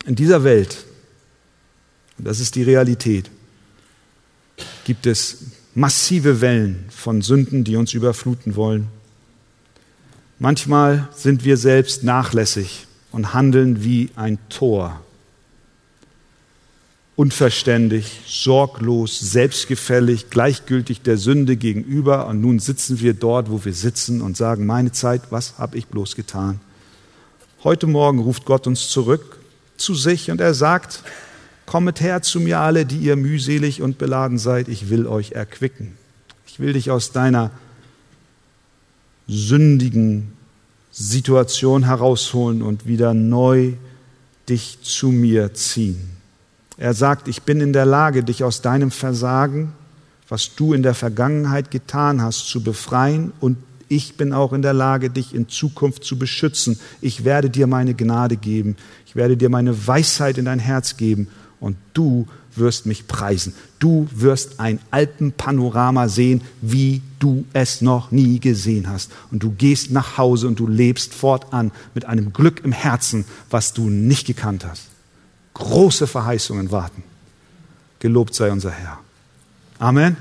In 0.06 0.14
dieser 0.14 0.44
Welt, 0.44 0.84
und 2.16 2.26
das 2.26 2.38
ist 2.38 2.54
die 2.54 2.62
Realität, 2.62 3.30
gibt 4.84 5.06
es 5.06 5.38
massive 5.76 6.40
Wellen 6.40 6.86
von 6.88 7.20
Sünden, 7.20 7.62
die 7.62 7.76
uns 7.76 7.92
überfluten 7.92 8.56
wollen. 8.56 8.88
Manchmal 10.38 11.08
sind 11.14 11.44
wir 11.44 11.58
selbst 11.58 12.02
nachlässig 12.02 12.86
und 13.12 13.34
handeln 13.34 13.84
wie 13.84 14.10
ein 14.16 14.38
Tor. 14.48 15.00
Unverständig, 17.14 18.22
sorglos, 18.26 19.20
selbstgefällig, 19.20 20.30
gleichgültig 20.30 21.02
der 21.02 21.18
Sünde 21.18 21.56
gegenüber. 21.56 22.26
Und 22.26 22.40
nun 22.40 22.58
sitzen 22.58 23.00
wir 23.00 23.12
dort, 23.12 23.50
wo 23.50 23.62
wir 23.64 23.74
sitzen 23.74 24.22
und 24.22 24.36
sagen, 24.36 24.64
meine 24.64 24.92
Zeit, 24.92 25.22
was 25.30 25.58
habe 25.58 25.76
ich 25.76 25.88
bloß 25.88 26.16
getan? 26.16 26.58
Heute 27.64 27.86
Morgen 27.86 28.18
ruft 28.18 28.46
Gott 28.46 28.66
uns 28.66 28.88
zurück 28.88 29.38
zu 29.76 29.94
sich 29.94 30.30
und 30.30 30.40
er 30.40 30.54
sagt, 30.54 31.02
kommet 31.66 32.00
her 32.00 32.22
zu 32.22 32.40
mir 32.40 32.60
alle, 32.60 32.86
die 32.86 32.98
ihr 32.98 33.16
mühselig 33.16 33.82
und 33.82 33.98
beladen 33.98 34.38
seid, 34.38 34.68
ich 34.68 34.88
will 34.88 35.06
euch 35.06 35.32
erquicken. 35.32 35.94
Ich 36.46 36.60
will 36.60 36.72
dich 36.72 36.90
aus 36.90 37.12
deiner 37.12 37.50
sündigen 39.28 40.32
Situation 40.92 41.84
herausholen 41.84 42.62
und 42.62 42.86
wieder 42.86 43.12
neu 43.12 43.72
dich 44.48 44.78
zu 44.82 45.08
mir 45.08 45.52
ziehen. 45.52 46.10
Er 46.78 46.94
sagt, 46.94 47.26
ich 47.26 47.42
bin 47.42 47.60
in 47.60 47.72
der 47.72 47.84
Lage, 47.84 48.22
dich 48.22 48.44
aus 48.44 48.62
deinem 48.62 48.90
Versagen, 48.90 49.72
was 50.28 50.54
du 50.54 50.72
in 50.72 50.82
der 50.82 50.94
Vergangenheit 50.94 51.70
getan 51.70 52.22
hast, 52.22 52.48
zu 52.48 52.62
befreien 52.62 53.32
und 53.40 53.58
ich 53.88 54.16
bin 54.16 54.32
auch 54.32 54.52
in 54.52 54.62
der 54.62 54.72
Lage, 54.72 55.10
dich 55.10 55.32
in 55.34 55.48
Zukunft 55.48 56.02
zu 56.02 56.18
beschützen. 56.18 56.80
Ich 57.00 57.24
werde 57.24 57.50
dir 57.50 57.68
meine 57.68 57.94
Gnade 57.94 58.36
geben. 58.36 58.76
Ich 59.06 59.14
werde 59.14 59.36
dir 59.36 59.48
meine 59.48 59.86
Weisheit 59.86 60.38
in 60.38 60.46
dein 60.46 60.58
Herz 60.58 60.96
geben 60.96 61.28
und 61.60 61.76
du 61.94 62.26
wirst 62.54 62.86
mich 62.86 63.06
preisen. 63.06 63.54
Du 63.78 64.08
wirst 64.12 64.60
ein 64.60 64.78
Alpenpanorama 64.90 66.08
sehen, 66.08 66.42
wie 66.60 67.02
du 67.18 67.44
es 67.52 67.82
noch 67.82 68.10
nie 68.10 68.40
gesehen 68.40 68.88
hast. 68.88 69.10
Und 69.30 69.42
du 69.42 69.50
gehst 69.50 69.90
nach 69.90 70.16
Hause 70.18 70.48
und 70.48 70.58
du 70.58 70.66
lebst 70.66 71.14
fortan 71.14 71.70
mit 71.94 72.06
einem 72.06 72.32
Glück 72.32 72.62
im 72.64 72.72
Herzen, 72.72 73.24
was 73.50 73.72
du 73.72 73.90
nicht 73.90 74.26
gekannt 74.26 74.66
hast. 74.66 74.84
Große 75.54 76.06
Verheißungen 76.06 76.70
warten. 76.70 77.02
Gelobt 77.98 78.34
sei 78.34 78.50
unser 78.50 78.70
Herr. 78.70 78.98
Amen. 79.78 80.16